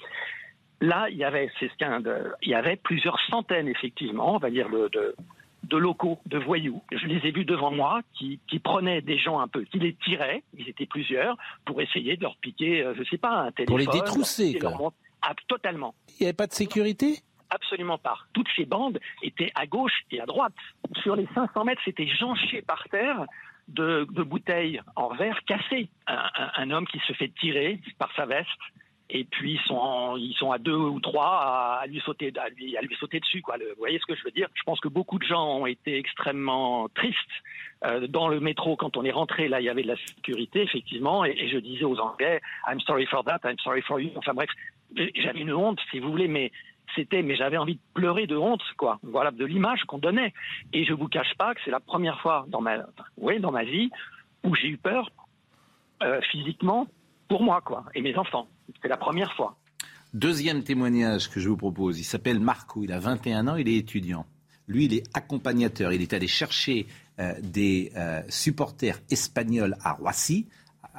là, 0.80 1.08
il 1.10 1.16
y 1.16 1.24
avait, 1.24 1.50
c'est 1.58 1.68
ce 1.68 2.34
il 2.42 2.48
y 2.48 2.54
avait 2.54 2.76
plusieurs 2.76 3.18
centaines, 3.28 3.66
effectivement, 3.66 4.36
on 4.36 4.38
va 4.38 4.50
dire, 4.50 4.68
de, 4.70 4.88
de, 4.92 5.16
de 5.64 5.76
locaux, 5.76 6.18
de 6.26 6.38
voyous. 6.38 6.82
Je 6.90 7.06
les 7.06 7.26
ai 7.26 7.30
vus 7.30 7.44
devant 7.44 7.70
moi 7.70 8.00
qui, 8.14 8.40
qui 8.48 8.58
prenaient 8.58 9.00
des 9.00 9.18
gens 9.18 9.38
un 9.40 9.48
peu, 9.48 9.62
qui 9.64 9.78
les 9.78 9.94
tiraient, 9.94 10.42
ils 10.58 10.68
étaient 10.68 10.86
plusieurs, 10.86 11.36
pour 11.64 11.80
essayer 11.80 12.16
de 12.16 12.22
leur 12.22 12.36
piquer, 12.36 12.82
euh, 12.82 12.94
je 12.96 13.04
sais 13.04 13.18
pas, 13.18 13.30
un 13.42 13.52
téléphone. 13.52 13.66
Pour 13.66 13.78
les 13.78 13.86
détrousser, 14.00 14.58
leur. 14.60 14.92
Ah, 15.22 15.34
totalement. 15.46 15.94
Il 16.18 16.22
n'y 16.22 16.26
avait 16.26 16.32
pas 16.36 16.48
de 16.48 16.52
sécurité? 16.52 17.20
Absolument 17.50 17.98
pas. 17.98 18.18
Toutes 18.32 18.48
ces 18.56 18.64
bandes 18.64 18.98
étaient 19.22 19.52
à 19.54 19.66
gauche 19.66 19.92
et 20.10 20.20
à 20.20 20.26
droite. 20.26 20.54
Sur 21.02 21.14
les 21.16 21.28
500 21.34 21.64
mètres, 21.64 21.82
c'était 21.84 22.08
jonché 22.08 22.62
par 22.62 22.82
terre 22.90 23.24
de, 23.68 24.06
de 24.10 24.22
bouteilles 24.22 24.80
en 24.96 25.10
verre 25.14 25.38
cassées. 25.44 25.88
Un, 26.08 26.14
un- 26.34 26.50
un 26.56 26.70
homme 26.72 26.86
qui 26.88 26.98
se 27.06 27.12
fait 27.12 27.28
tirer 27.40 27.78
par 27.98 28.10
sa 28.16 28.26
veste. 28.26 28.48
Et 29.14 29.24
puis 29.24 29.52
ils 29.52 29.68
sont, 29.68 30.16
ils 30.16 30.34
sont 30.38 30.52
à 30.52 30.58
deux 30.58 30.74
ou 30.74 30.98
trois 30.98 31.80
à, 31.82 31.86
lui 31.86 32.00
sauter, 32.00 32.32
à 32.42 32.48
lui, 32.48 32.78
à 32.78 32.80
lui 32.80 32.96
sauter 32.96 33.20
dessus. 33.20 33.42
Vous 33.46 33.52
voyez 33.76 33.98
ce 33.98 34.06
que 34.06 34.16
je 34.16 34.24
veux 34.24 34.30
dire? 34.30 34.48
Je 34.54 34.62
pense 34.62 34.80
que 34.80 34.88
beaucoup 34.88 35.18
de 35.18 35.24
gens 35.24 35.58
ont 35.58 35.66
été 35.66 35.98
extrêmement 35.98 36.88
tristes 36.88 37.18
euh, 37.84 38.06
dans 38.06 38.28
le 38.28 38.40
métro 38.40 38.74
quand 38.74 38.96
on 38.96 39.04
est 39.04 39.10
rentré. 39.12 39.48
Là, 39.48 39.60
il 39.60 39.64
y 39.64 39.68
avait 39.68 39.82
de 39.82 39.88
la 39.88 39.96
sécurité 39.96 40.62
effectivement, 40.62 41.26
et, 41.26 41.46
je 41.46 41.58
disais 41.58 41.84
aux 41.84 41.98
Anglais, 41.98 42.40
"I'm 42.66 42.80
sorry 42.80 43.04
for 43.04 43.22
that, 43.24 43.40
I'm 43.44 43.58
sorry 43.58 43.82
for 43.82 44.00
you." 44.00 44.12
Enfin 44.16 44.32
bref, 44.32 44.48
j'avais 44.96 45.40
une 45.40 45.52
honte, 45.52 45.78
si 45.90 45.98
vous 45.98 46.10
voulez, 46.10 46.28
mais 46.28 46.50
c'était, 46.94 47.20
mais 47.20 47.36
j'avais 47.36 47.58
envie 47.58 47.74
de 47.74 47.80
pleurer 47.92 48.26
de 48.26 48.36
honte, 48.36 48.62
quoi. 48.78 48.98
Voilà, 49.02 49.30
de 49.30 49.44
l'image 49.44 49.84
qu'on 49.84 49.98
donnait. 49.98 50.32
Et 50.72 50.86
je 50.86 50.94
vous 50.94 51.08
cache 51.08 51.34
pas 51.36 51.54
que 51.54 51.60
c'est 51.66 51.70
la 51.70 51.80
première 51.80 52.18
fois 52.22 52.46
dans 52.48 52.62
ma, 52.62 52.78
dans 53.18 53.52
ma 53.52 53.64
vie 53.64 53.90
où 54.42 54.54
j'ai 54.54 54.68
eu 54.68 54.78
peur 54.78 55.10
euh, 56.02 56.22
physiquement 56.30 56.86
pour 57.32 57.42
moi, 57.42 57.62
quoi, 57.64 57.86
et 57.94 58.02
mes 58.02 58.14
enfants. 58.18 58.46
C'est 58.82 58.88
la 58.88 58.98
première 58.98 59.32
fois. 59.32 59.56
Deuxième 60.12 60.62
témoignage 60.64 61.30
que 61.30 61.40
je 61.40 61.48
vous 61.48 61.56
propose, 61.56 61.98
il 61.98 62.04
s'appelle 62.04 62.38
Marco, 62.38 62.84
il 62.84 62.92
a 62.92 62.98
21 62.98 63.48
ans, 63.48 63.56
il 63.56 63.68
est 63.68 63.76
étudiant. 63.76 64.26
Lui, 64.68 64.84
il 64.84 64.92
est 64.92 65.04
accompagnateur, 65.14 65.94
il 65.94 66.02
est 66.02 66.12
allé 66.12 66.28
chercher 66.28 66.86
euh, 67.18 67.32
des 67.42 67.90
euh, 67.96 68.20
supporters 68.28 69.00
espagnols 69.10 69.78
à 69.82 69.94
Roissy, 69.94 70.46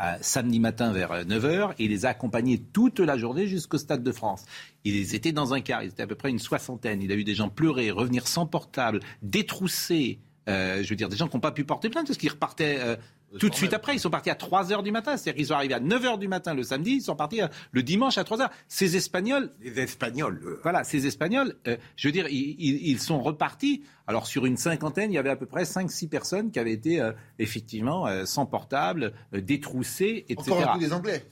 euh, 0.02 0.16
samedi 0.22 0.60
matin 0.60 0.92
vers 0.92 1.24
9h, 1.24 1.74
et 1.78 1.86
il 1.86 1.92
les 1.92 2.08
a 2.08 2.10
accompagnés 2.10 2.58
toute 2.58 3.00
la 3.00 3.16
journée 3.16 3.46
jusqu'au 3.46 3.78
Stade 3.78 4.02
de 4.02 4.12
France. 4.12 4.44
Ils 4.86 5.14
étaient 5.14 5.34
dans 5.34 5.54
un 5.54 5.62
car, 5.62 5.84
ils 5.84 5.90
étaient 5.90 6.02
à 6.02 6.08
peu 6.08 6.16
près 6.16 6.32
une 6.32 6.40
soixantaine. 6.40 7.04
Il 7.04 7.12
a 7.12 7.16
vu 7.16 7.24
des 7.24 7.36
gens 7.36 7.50
pleurer, 7.50 7.92
revenir 7.92 8.28
sans 8.28 8.48
portable, 8.48 9.02
détrousser, 9.22 10.20
euh, 10.50 10.84
je 10.84 10.90
veux 10.90 10.96
dire, 10.96 11.10
des 11.10 11.16
gens 11.16 11.28
qui 11.28 11.38
n'ont 11.38 11.42
pas 11.42 11.52
pu 11.52 11.64
porter 11.64 11.90
plainte 11.90 12.08
parce 12.08 12.18
qu'ils 12.18 12.32
repartaient 12.32 12.78
euh, 12.80 12.96
tout 13.40 13.50
de 13.50 13.56
suite 13.56 13.74
après. 13.74 13.96
Ils 13.96 14.00
sont 14.00 14.10
partis 14.10 14.30
à 14.30 14.36
3 14.36 14.72
heures 14.72 14.84
du 14.84 14.92
matin. 14.92 15.18
C'est-à-dire 15.18 15.36
qu'ils 15.38 15.48
sont 15.48 15.54
arrivés 15.54 15.74
à 15.74 15.80
9 15.80 16.06
heures 16.06 16.18
du 16.18 16.28
matin 16.28 16.54
le 16.54 16.64
samedi, 16.64 16.92
ils 16.92 17.02
sont 17.02 17.16
partis 17.16 17.42
euh, 17.42 17.48
le 17.72 17.84
dimanche 17.84 18.18
à 18.18 18.24
3 18.24 18.42
heures. 18.42 18.50
Ces 18.68 18.96
Espagnols, 18.96 19.52
Les 19.62 19.80
Espagnols, 19.80 20.42
euh, 20.46 20.60
voilà, 20.64 20.84
ces 20.84 21.06
Espagnols, 21.08 21.56
euh, 21.68 21.78
je 21.96 22.08
veux 22.08 22.12
dire, 22.12 22.28
ils, 22.30 22.56
ils- 22.60 22.88
ils 22.92 23.00
sont 23.00 23.22
repartis. 23.22 23.84
Alors 24.08 24.28
sur 24.28 24.46
une 24.46 24.58
cinquantaine, 24.58 25.12
il 25.12 25.16
y 25.16 25.18
avait 25.18 25.30
à 25.30 25.36
peu 25.36 25.46
près 25.46 25.64
5-6 25.64 26.08
personnes 26.10 26.52
qui 26.52 26.60
avaient 26.60 26.74
été 26.74 27.00
euh, 27.02 27.12
effectivement 27.40 28.08
euh, 28.08 28.26
sans 28.26 28.46
portable, 28.46 29.14
euh, 29.34 29.42
détroussées, 29.42 30.26
etc. 30.30 30.52
Encore 30.52 30.70
un 30.70 30.74
coup 30.74 30.80
des 30.80 30.94
Anglais. 30.94 31.26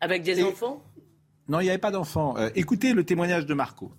Avec 0.00 0.22
des 0.22 0.40
Et- 0.40 0.44
enfants? 0.44 0.82
Non, 1.48 1.58
il 1.60 1.64
n'y 1.64 1.70
avait 1.70 1.78
pas 1.78 1.90
d'enfants. 1.90 2.36
Euh, 2.38 2.50
écoutez 2.54 2.92
le 2.92 3.04
témoignage 3.04 3.46
de 3.46 3.54
Marco. 3.54 3.92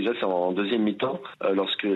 Déjà, 0.00 0.12
c'est 0.18 0.24
en 0.24 0.52
deuxième 0.52 0.80
mi-temps, 0.80 1.20
euh, 1.44 1.52
lorsque 1.52 1.86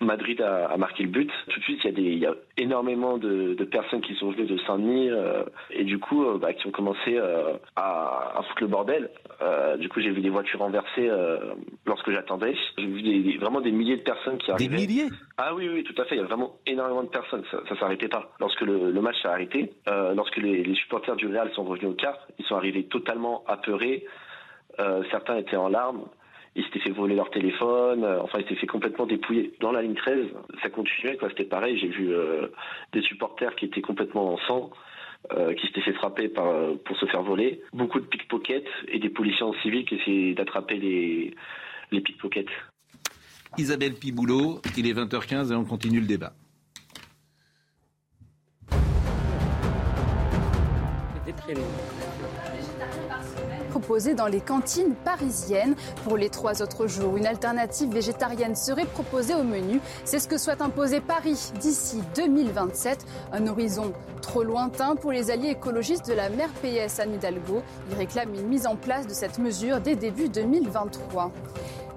Madrid 0.00 0.40
a, 0.40 0.74
marqué 0.78 1.02
le 1.02 1.10
but. 1.10 1.30
Tout 1.48 1.60
de 1.60 1.64
suite, 1.64 1.80
il 1.84 1.86
y 1.86 1.88
a, 1.88 1.92
des, 1.92 2.02
il 2.02 2.18
y 2.20 2.26
a 2.26 2.34
énormément 2.56 3.18
de, 3.18 3.54
personnes 3.70 4.00
qui 4.00 4.14
sont 4.14 4.30
venues 4.30 4.46
de 4.46 4.56
Saint-Denis 4.66 5.10
euh, 5.10 5.44
et 5.70 5.84
du 5.84 5.98
coup, 5.98 6.24
euh, 6.24 6.38
bah, 6.38 6.54
qui 6.54 6.66
ont 6.66 6.70
commencé 6.70 7.18
à, 7.18 8.38
à, 8.38 8.42
foutre 8.48 8.62
le 8.62 8.68
bordel. 8.68 9.10
du 9.78 9.90
coup, 9.90 10.00
j'ai 10.00 10.10
vu 10.10 10.22
des 10.22 10.30
voitures 10.30 10.60
renversées 10.60 11.10
lorsque 11.84 12.10
j'attendais. 12.10 12.54
J'ai 12.78 12.86
vu 12.86 13.02
des, 13.02 13.36
vraiment 13.36 13.60
des 13.60 13.72
milliers 13.72 13.98
de 13.98 14.02
personnes 14.02 14.38
qui 14.38 14.50
arrivaient. 14.50 14.74
Des 14.74 14.86
milliers? 14.86 15.08
Ah 15.36 15.54
oui, 15.54 15.68
oui, 15.68 15.84
tout 15.84 16.00
à 16.00 16.06
fait. 16.06 16.14
Il 16.14 16.18
y 16.18 16.24
a 16.24 16.26
vraiment 16.26 16.56
énormément 16.64 17.02
de 17.02 17.10
personnes. 17.10 17.44
Ça, 17.50 17.58
ça 17.68 17.78
s'arrêtait 17.78 18.08
pas. 18.08 18.30
Lorsque 18.40 18.62
le, 18.62 18.90
match 19.02 19.20
s'est 19.20 19.28
arrêté, 19.28 19.70
lorsque 20.16 20.38
les, 20.38 20.62
les, 20.62 20.74
supporters 20.76 21.16
du 21.16 21.26
Real 21.26 21.50
sont 21.52 21.64
revenus 21.64 21.90
au 21.90 21.94
car, 21.94 22.16
ils 22.38 22.46
sont 22.46 22.56
arrivés 22.56 22.84
totalement 22.84 23.44
apeurés. 23.46 24.06
certains 25.10 25.36
étaient 25.36 25.56
en 25.56 25.68
larmes 25.68 26.06
ils 26.58 26.64
s'étaient 26.64 26.80
fait 26.80 26.90
voler 26.90 27.14
leur 27.14 27.30
téléphone, 27.30 28.02
euh, 28.02 28.20
enfin 28.20 28.38
ils 28.40 28.42
s'étaient 28.42 28.60
fait 28.60 28.66
complètement 28.66 29.06
dépouiller. 29.06 29.54
Dans 29.60 29.70
la 29.70 29.80
ligne 29.80 29.94
13, 29.94 30.26
ça 30.60 30.68
continuait, 30.68 31.16
quoi, 31.16 31.28
c'était 31.28 31.44
pareil, 31.44 31.78
j'ai 31.78 31.86
vu 31.86 32.12
euh, 32.12 32.48
des 32.92 33.00
supporters 33.02 33.54
qui 33.54 33.66
étaient 33.66 33.80
complètement 33.80 34.34
en 34.34 34.38
sang, 34.38 34.70
euh, 35.32 35.54
qui 35.54 35.66
s'étaient 35.68 35.82
fait 35.82 35.92
frapper 35.92 36.28
par, 36.28 36.52
pour 36.84 36.96
se 36.98 37.06
faire 37.06 37.22
voler, 37.22 37.62
beaucoup 37.72 38.00
de 38.00 38.06
pickpockets 38.06 38.66
et 38.88 38.98
des 38.98 39.08
policiers 39.08 39.44
en 39.44 39.54
civil 39.62 39.86
qui 39.86 39.94
essayaient 39.94 40.34
d'attraper 40.34 40.78
les, 40.78 41.34
les 41.92 42.00
pickpockets. 42.00 42.50
Isabelle 43.56 43.94
Piboulot, 43.94 44.60
il 44.76 44.86
est 44.88 44.94
20h15 44.94 45.52
et 45.52 45.54
on 45.54 45.64
continue 45.64 46.00
le 46.00 46.06
débat. 46.06 46.32
Proposée 53.78 54.14
dans 54.14 54.26
les 54.26 54.40
cantines 54.40 54.94
parisiennes. 55.04 55.76
Pour 56.02 56.16
les 56.16 56.30
trois 56.30 56.62
autres 56.62 56.88
jours, 56.88 57.16
une 57.16 57.26
alternative 57.26 57.92
végétarienne 57.92 58.56
serait 58.56 58.86
proposée 58.86 59.34
au 59.34 59.44
menu. 59.44 59.80
C'est 60.04 60.18
ce 60.18 60.26
que 60.26 60.36
souhaite 60.36 60.60
imposer 60.60 61.00
Paris 61.00 61.52
d'ici 61.60 62.02
2027. 62.16 63.06
Un 63.32 63.46
horizon 63.46 63.92
trop 64.20 64.42
lointain 64.42 64.96
pour 64.96 65.12
les 65.12 65.30
alliés 65.30 65.50
écologistes 65.50 66.08
de 66.08 66.14
la 66.14 66.28
maire 66.28 66.50
PS 66.60 66.98
Anne 66.98 67.14
Hidalgo. 67.14 67.62
Ils 67.90 67.96
réclament 67.96 68.34
une 68.34 68.48
mise 68.48 68.66
en 68.66 68.74
place 68.74 69.06
de 69.06 69.14
cette 69.14 69.38
mesure 69.38 69.80
dès 69.80 69.94
début 69.94 70.28
2023. 70.28 71.30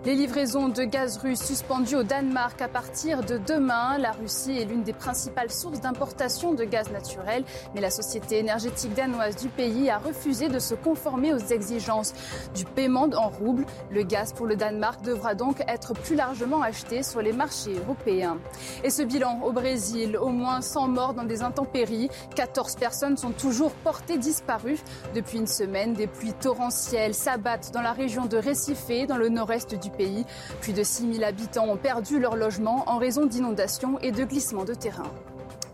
Les 0.04 0.16
livraisons 0.16 0.68
de 0.68 0.84
gaz 0.84 1.20
russe 1.20 1.44
suspendues 1.44 1.96
au 1.98 2.02
Danemark 2.02 2.60
à 2.60 2.68
partir 2.68 3.24
de 3.24 3.38
demain. 3.38 4.00
La 4.00 4.10
Russie 4.10 4.58
est 4.58 4.66
l'une 4.66 4.82
des 4.82 4.94
principales 4.94 5.52
sources 5.52 5.80
d'importation 5.80 6.54
de 6.56 6.64
gaz 6.64 6.90
naturel, 6.92 7.44
mais 7.76 7.82
la 7.82 7.92
société 7.92 8.40
énergétique 8.40 8.96
danoise 8.96 9.36
du 9.36 9.48
pays 9.48 9.92
a 9.92 10.00
refusé 10.00 10.50
de 10.50 10.58
se 10.58 10.74
conformer 10.74 11.36
aux 11.36 11.38
exigences 11.38 12.16
du 12.56 12.66
paiement 12.66 13.10
en 13.16 13.30
roubles. 13.30 13.64
Le 13.92 14.02
gaz 14.02 14.34
pour 14.34 14.48
le 14.48 14.56
Danemark 14.56 15.04
devra 15.04 15.36
donc 15.36 15.62
être 15.68 15.94
plus 15.94 16.16
largement 16.16 16.64
acheté 16.64 17.04
sur 17.04 17.22
les 17.22 17.32
marchés 17.32 17.76
européens. 17.76 18.40
Et 18.84 18.90
ce 18.90 19.04
bilan 19.04 19.42
au 19.44 19.52
Brésil, 19.52 20.18
au 20.18 20.30
moins 20.30 20.62
100 20.62 20.88
morts 20.88 21.14
dans 21.14 21.26
des 21.26 21.44
intempéries. 21.44 22.10
14 22.36 22.76
personnes 22.78 23.18
sont 23.18 23.34
toujours 23.34 23.72
portées 23.72 24.18
disparues. 24.18 24.80
Depuis 25.14 25.38
une 25.38 25.46
semaine, 25.46 25.94
des 25.94 26.08
pluies 26.08 26.34
torrentielles 26.34 27.14
s'abattent 27.14 27.70
dans 27.72 27.84
la 27.84 27.94
région 27.94 28.26
de 28.26 28.38
Recife, 28.38 29.08
dans 29.08 29.18
le 29.18 29.30
nord-est 29.30 29.76
du 29.76 29.91
pays. 29.98 30.26
Plus 30.62 30.74
de 30.74 30.84
6000 30.84 31.24
habitants 31.24 31.68
ont 31.68 31.78
perdu 31.78 32.20
leur 32.20 32.36
logement 32.36 32.90
en 32.90 32.98
raison 32.98 33.26
d'inondations 33.26 34.00
et 34.00 34.12
de 34.12 34.24
glissements 34.24 34.66
de 34.66 34.74
terrain. 34.74 35.12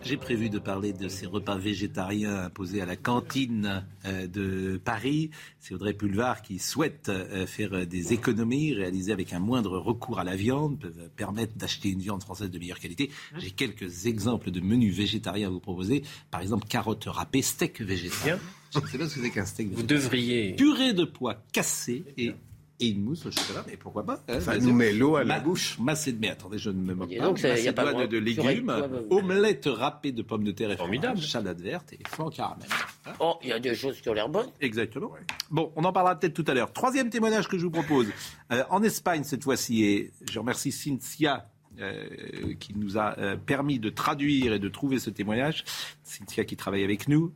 J'ai 0.08 0.16
prévu 0.16 0.50
de 0.50 0.58
parler 0.60 0.94
de 0.94 1.10
ces 1.10 1.26
repas 1.26 1.58
végétariens 1.58 2.46
imposés 2.46 2.82
à 2.82 2.86
la 2.86 2.96
cantine 2.96 3.84
euh, 4.06 4.26
de 4.28 4.78
Paris. 4.78 5.32
C'est 5.60 5.74
Audrey 5.74 5.94
Pulvar 5.94 6.44
qui 6.44 6.60
souhaite 6.60 7.10
euh, 7.10 7.46
faire 7.46 7.86
des 7.86 8.14
économies 8.14 8.74
réalisées 8.74 9.12
avec 9.12 9.34
un 9.34 9.40
moindre 9.40 9.78
recours 9.78 10.20
à 10.20 10.24
la 10.24 10.38
viande, 10.38 10.80
peuvent 10.80 11.10
permettre 11.18 11.58
d'acheter 11.58 11.90
une 11.90 12.00
viande 12.00 12.24
française 12.24 12.50
de 12.50 12.58
meilleure 12.58 12.80
qualité. 12.80 13.12
J'ai 13.38 13.52
quelques 13.52 14.06
exemples 14.06 14.50
de 14.50 14.62
menus 14.62 14.96
végétariens 14.96 15.48
à 15.48 15.50
vous 15.50 15.60
proposer. 15.60 16.04
Par 16.32 16.42
exemple, 16.42 16.68
carottes 16.68 17.06
râpées, 17.08 17.42
steak 17.42 17.82
végétarien. 17.82 18.40
Je 18.74 18.80
ne 18.80 18.86
sais 18.88 18.98
pas 18.98 19.10
ce 19.10 19.16
que 19.16 19.22
c'est 19.22 19.30
qu'un 19.30 19.46
steak 19.46 19.70
végétarien. 19.70 19.98
Vous 19.98 20.04
devriez. 20.04 20.56
Purée 20.56 20.94
de 20.94 21.04
pois 21.04 21.44
cassé 21.52 22.06
et 22.18 22.34
et 22.80 22.90
une 22.90 23.04
mousse 23.04 23.26
au 23.26 23.32
chocolat, 23.32 23.64
mais 23.68 23.76
pourquoi 23.76 24.04
pas 24.04 24.24
hein, 24.28 24.40
Ça 24.40 24.58
nous 24.58 24.74
met 24.74 24.94
l'eau 24.94 25.16
à 25.16 25.24
la 25.24 25.40
bouche. 25.40 25.80
Massé 25.80 26.12
de... 26.12 26.20
Mais 26.20 26.30
attendez, 26.30 26.58
je 26.58 26.70
ne 26.70 26.82
me 26.82 26.94
moque 26.94 27.16
pas. 27.18 27.32
Macédoine 27.32 28.02
de, 28.02 28.06
de 28.06 28.18
légumes, 28.18 28.72
omelette 29.10 29.68
râpée 29.68 30.12
de 30.12 30.22
pommes 30.22 30.44
de 30.44 30.52
terre 30.52 30.72
et 30.72 30.78
formidable, 30.78 31.20
salade 31.20 31.60
verte 31.60 31.94
et 31.94 32.00
flan 32.08 32.30
caramel. 32.30 32.68
Hein 33.06 33.14
oh, 33.20 33.38
il 33.42 33.50
y 33.50 33.54
a 33.54 33.60
des 33.60 33.74
choses 33.74 34.00
qui 34.00 34.10
ont 34.10 34.14
l'air 34.14 34.30
bonnes. 34.30 34.50
Exactement. 34.62 35.12
Bon, 35.50 35.72
on 35.76 35.84
en 35.84 35.94
parlera 35.94 36.20
peut-être 36.20 36.34
tout 36.34 36.46
à 36.48 36.54
l'heure. 36.54 36.72
Troisième 36.72 37.10
témoignage 37.10 37.48
que 37.48 37.58
je 37.58 37.64
vous 37.64 37.72
propose, 37.72 38.08
euh, 38.52 38.64
en 38.70 38.84
Espagne 38.84 39.24
cette 39.24 39.44
fois-ci, 39.44 39.84
et 39.84 40.12
je 40.30 40.38
remercie 40.38 40.72
Cynthia 40.72 41.50
euh, 41.80 42.54
qui 42.60 42.76
nous 42.76 42.98
a 42.98 43.18
euh, 43.18 43.38
permis 43.38 43.80
de 43.80 43.90
traduire 43.90 44.54
et 44.54 44.60
de 44.60 44.70
trouver 44.70 45.00
ce 45.00 45.10
témoignage. 45.10 45.64
Cynthia 46.04 46.46
qui 46.46 46.56
travaille 46.56 46.84
avec 46.84 47.08
nous. 47.08 47.34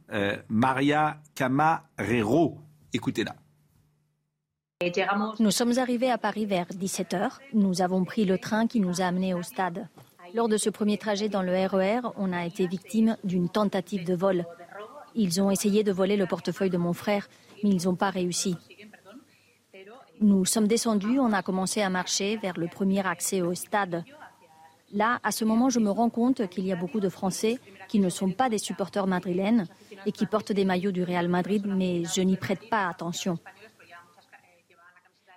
Maria 0.49 1.21
Camarero. 1.35 2.59
Écoutez-la. 2.93 3.35
Nous 5.39 5.51
sommes 5.51 5.77
arrivés 5.77 6.09
à 6.09 6.17
Paris 6.17 6.45
vers 6.45 6.65
17h. 6.67 7.37
Nous 7.53 7.81
avons 7.81 8.03
pris 8.03 8.25
le 8.25 8.37
train 8.37 8.67
qui 8.67 8.79
nous 8.79 9.01
a 9.01 9.05
amenés 9.05 9.33
au 9.33 9.43
stade. 9.43 9.87
Lors 10.33 10.47
de 10.47 10.57
ce 10.57 10.69
premier 10.69 10.97
trajet 10.97 11.29
dans 11.29 11.41
le 11.43 11.51
RER, 11.51 11.99
e 12.03 12.11
on 12.17 12.33
a 12.33 12.45
été 12.45 12.65
victime 12.67 13.17
d'une 13.23 13.49
tentative 13.49 14.05
de 14.05 14.15
vol. 14.15 14.45
Ils 15.13 15.41
ont 15.41 15.51
essayé 15.51 15.83
de 15.83 15.91
voler 15.91 16.17
le 16.17 16.25
portefeuille 16.25 16.69
de 16.69 16.77
mon 16.77 16.93
frère, 16.93 17.27
mais 17.63 17.69
ils 17.69 17.85
n'ont 17.85 17.95
pas 17.95 18.09
réussi. 18.09 18.55
Nous 20.19 20.45
sommes 20.45 20.67
descendus, 20.67 21.19
on 21.19 21.33
a 21.33 21.41
commencé 21.41 21.81
à 21.81 21.89
marcher 21.89 22.37
vers 22.37 22.57
le 22.57 22.67
premier 22.67 23.05
accès 23.05 23.41
au 23.41 23.53
stade. 23.53 24.03
Là, 24.93 25.19
à 25.23 25.31
ce 25.31 25.45
moment, 25.45 25.69
je 25.69 25.79
me 25.79 25.89
rends 25.89 26.09
compte 26.09 26.47
qu'il 26.47 26.65
y 26.65 26.71
a 26.71 26.75
beaucoup 26.75 26.99
de 26.99 27.09
Français 27.09 27.59
qui 27.87 27.99
ne 27.99 28.09
sont 28.09 28.31
pas 28.31 28.49
des 28.49 28.57
supporters 28.57 29.07
madrilènes 29.07 29.67
et 30.05 30.11
qui 30.11 30.25
portent 30.25 30.51
des 30.51 30.65
maillots 30.65 30.91
du 30.91 31.03
Real 31.03 31.27
Madrid, 31.27 31.65
mais 31.67 32.03
je 32.05 32.21
n'y 32.21 32.37
prête 32.37 32.69
pas 32.69 32.87
attention. 32.87 33.37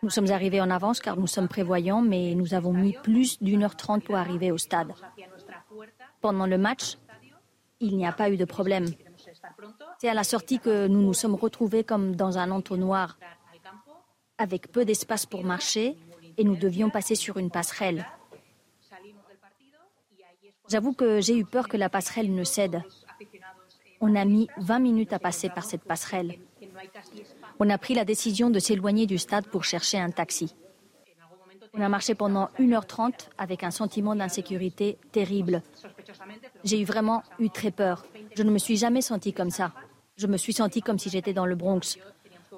Nous 0.04 0.10
sommes 0.10 0.30
arrivés 0.30 0.60
en 0.60 0.68
avance 0.68 1.00
car 1.00 1.16
nous 1.16 1.26
sommes 1.26 1.48
prévoyants, 1.48 2.02
mais 2.02 2.34
nous 2.34 2.52
avons 2.52 2.74
mis 2.74 2.92
plus 2.92 3.42
d'une 3.42 3.62
heure 3.62 3.74
trente 3.74 4.04
pour 4.04 4.16
arriver 4.16 4.52
au 4.52 4.58
stade. 4.58 4.92
Pendant 6.20 6.46
le 6.46 6.58
match, 6.58 6.98
il 7.80 7.96
n'y 7.96 8.06
a 8.06 8.12
pas 8.12 8.28
eu 8.28 8.36
de 8.36 8.44
problème. 8.44 8.84
C'est 9.98 10.10
à 10.10 10.12
la 10.12 10.22
sortie 10.22 10.58
que 10.58 10.88
nous 10.88 11.00
nous 11.00 11.14
sommes 11.14 11.34
retrouvés 11.34 11.84
comme 11.84 12.16
dans 12.16 12.36
un 12.36 12.50
entonnoir, 12.50 13.18
avec 14.36 14.70
peu 14.70 14.84
d'espace 14.84 15.24
pour 15.24 15.42
marcher, 15.42 15.96
et 16.36 16.44
nous 16.44 16.56
devions 16.56 16.90
passer 16.90 17.14
sur 17.14 17.38
une 17.38 17.50
passerelle. 17.50 18.06
J'avoue 20.68 20.92
que 20.92 21.22
j'ai 21.22 21.38
eu 21.38 21.46
peur 21.46 21.66
que 21.66 21.78
la 21.78 21.88
passerelle 21.88 22.34
ne 22.34 22.44
cède. 22.44 22.82
On 24.02 24.14
a 24.14 24.26
mis 24.26 24.48
20 24.58 24.80
minutes 24.80 25.14
à 25.14 25.18
passer 25.18 25.48
par 25.48 25.64
cette 25.64 25.84
passerelle 25.84 26.36
on 27.60 27.70
a 27.70 27.78
pris 27.78 27.94
la 27.94 28.04
décision 28.04 28.50
de 28.50 28.58
s'éloigner 28.58 29.06
du 29.06 29.18
stade 29.18 29.46
pour 29.46 29.64
chercher 29.64 29.98
un 29.98 30.10
taxi. 30.10 30.54
On 31.76 31.80
a 31.80 31.88
marché 31.88 32.14
pendant 32.14 32.50
1h30 32.58 33.12
avec 33.36 33.64
un 33.64 33.70
sentiment 33.70 34.14
d'insécurité 34.14 34.98
terrible. 35.10 35.62
J'ai 36.62 36.84
vraiment 36.84 37.22
eu 37.40 37.50
très 37.50 37.72
peur. 37.72 38.06
Je 38.36 38.42
ne 38.44 38.50
me 38.50 38.58
suis 38.58 38.76
jamais 38.76 39.02
sentie 39.02 39.32
comme 39.32 39.50
ça. 39.50 39.72
Je 40.16 40.28
me 40.28 40.36
suis 40.36 40.52
sentie 40.52 40.82
comme 40.82 40.98
si 40.98 41.10
j'étais 41.10 41.32
dans 41.32 41.46
le 41.46 41.56
Bronx. 41.56 41.98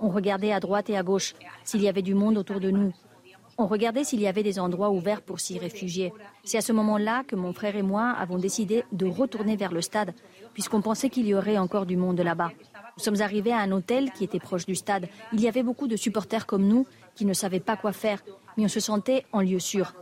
On 0.02 0.10
regardait 0.10 0.52
à 0.52 0.60
droite 0.60 0.90
et 0.90 0.98
à 0.98 1.02
gauche 1.02 1.34
s'il 1.64 1.80
y 1.80 1.88
avait 1.88 2.02
du 2.02 2.14
monde 2.14 2.36
autour 2.36 2.60
de 2.60 2.70
nous. 2.70 2.92
On 3.58 3.66
regardait 3.66 4.04
s'il 4.04 4.20
y 4.20 4.26
avait 4.26 4.42
des 4.42 4.58
endroits 4.58 4.90
ouverts 4.90 5.22
pour 5.22 5.40
s'y 5.40 5.58
réfugier. 5.58 6.12
C'est 6.44 6.58
à 6.58 6.62
ce 6.62 6.72
moment-là 6.72 7.25
que 7.26 7.36
mon 7.36 7.54
frère 7.54 7.75
et 7.75 7.82
moi 7.82 8.10
avons 8.10 8.38
décidé 8.38 8.84
de 8.92 9.06
retourner 9.06 9.56
vers 9.56 9.72
le 9.72 9.80
stade, 9.80 10.12
puisqu'on 10.52 10.82
pensait 10.82 11.08
qu'il 11.08 11.26
y 11.26 11.34
aurait 11.34 11.56
encore 11.56 11.86
du 11.86 11.96
monde 11.96 12.20
là-bas. 12.20 12.52
Nous 12.98 13.02
sommes 13.02 13.22
arrivés 13.22 13.52
à 13.52 13.58
un 13.58 13.72
hôtel 13.72 14.10
qui 14.12 14.25
était 14.25 14.40
proche 14.40 14.66
du 14.66 14.75
stade. 14.75 15.08
Il 15.32 15.40
y 15.40 15.48
avait 15.48 15.62
beaucoup 15.62 15.88
de 15.88 15.96
supporters 15.96 16.46
comme 16.46 16.66
nous 16.66 16.86
qui 17.14 17.25
ne 17.25 17.32
savaient 17.32 17.60
pas 17.60 17.76
quoi 17.76 17.92
faire, 17.92 18.22
mais 18.56 18.64
on 18.64 18.68
se 18.68 18.80
sentait 18.80 19.25
en 19.32 19.40
lieu 19.40 19.58
sûr. 19.58 19.94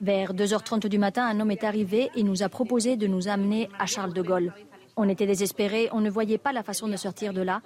Vers 0.00 0.32
2h30 0.32 0.88
du 0.88 0.98
matin, 0.98 1.26
un 1.26 1.38
homme 1.40 1.50
est 1.50 1.64
arrivé 1.64 2.10
et 2.16 2.22
nous 2.22 2.42
a 2.42 2.48
proposé 2.48 2.96
de 2.96 3.06
nous 3.06 3.28
amener 3.28 3.68
à 3.78 3.86
Charles 3.86 4.12
de 4.12 4.22
Gaulle. 4.22 4.52
On 4.96 5.08
était 5.08 5.26
désespérés, 5.26 5.88
on 5.92 6.00
ne 6.00 6.10
voyait 6.10 6.38
pas 6.38 6.52
la 6.52 6.64
façon 6.64 6.88
de 6.88 6.96
sortir 6.96 7.32
de 7.32 7.40
là, 7.40 7.62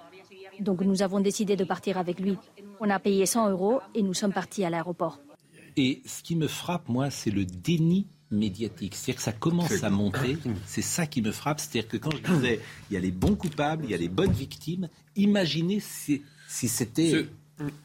donc 0.59 0.81
nous 0.81 1.01
avons 1.01 1.19
décidé 1.19 1.55
de 1.55 1.63
partir 1.63 1.97
avec 1.97 2.19
lui. 2.19 2.37
On 2.79 2.89
a 2.89 2.99
payé 2.99 3.25
100 3.25 3.49
euros 3.51 3.81
et 3.95 4.03
nous 4.03 4.13
sommes 4.13 4.33
partis 4.33 4.63
à 4.63 4.69
l'aéroport. 4.69 5.19
Et 5.77 6.01
ce 6.05 6.21
qui 6.21 6.35
me 6.35 6.47
frappe, 6.47 6.87
moi, 6.89 7.09
c'est 7.09 7.31
le 7.31 7.45
déni 7.45 8.07
médiatique. 8.33 8.95
C'est-à-dire 8.95 9.15
que 9.15 9.21
ça 9.21 9.31
commence 9.31 9.83
à 9.83 9.89
monter. 9.89 10.37
C'est 10.65 10.81
ça 10.81 11.05
qui 11.05 11.21
me 11.21 11.31
frappe. 11.31 11.59
C'est-à-dire 11.59 11.87
que 11.87 11.97
quand 11.97 12.11
je 12.11 12.33
disais, 12.33 12.59
il 12.89 12.93
y 12.93 12.97
a 12.97 12.99
les 12.99 13.11
bons 13.11 13.35
coupables, 13.35 13.85
il 13.85 13.91
y 13.91 13.93
a 13.93 13.97
les 13.97 14.09
bonnes 14.09 14.31
victimes, 14.31 14.89
imaginez 15.15 15.79
si, 15.79 16.21
c'était... 16.47 17.25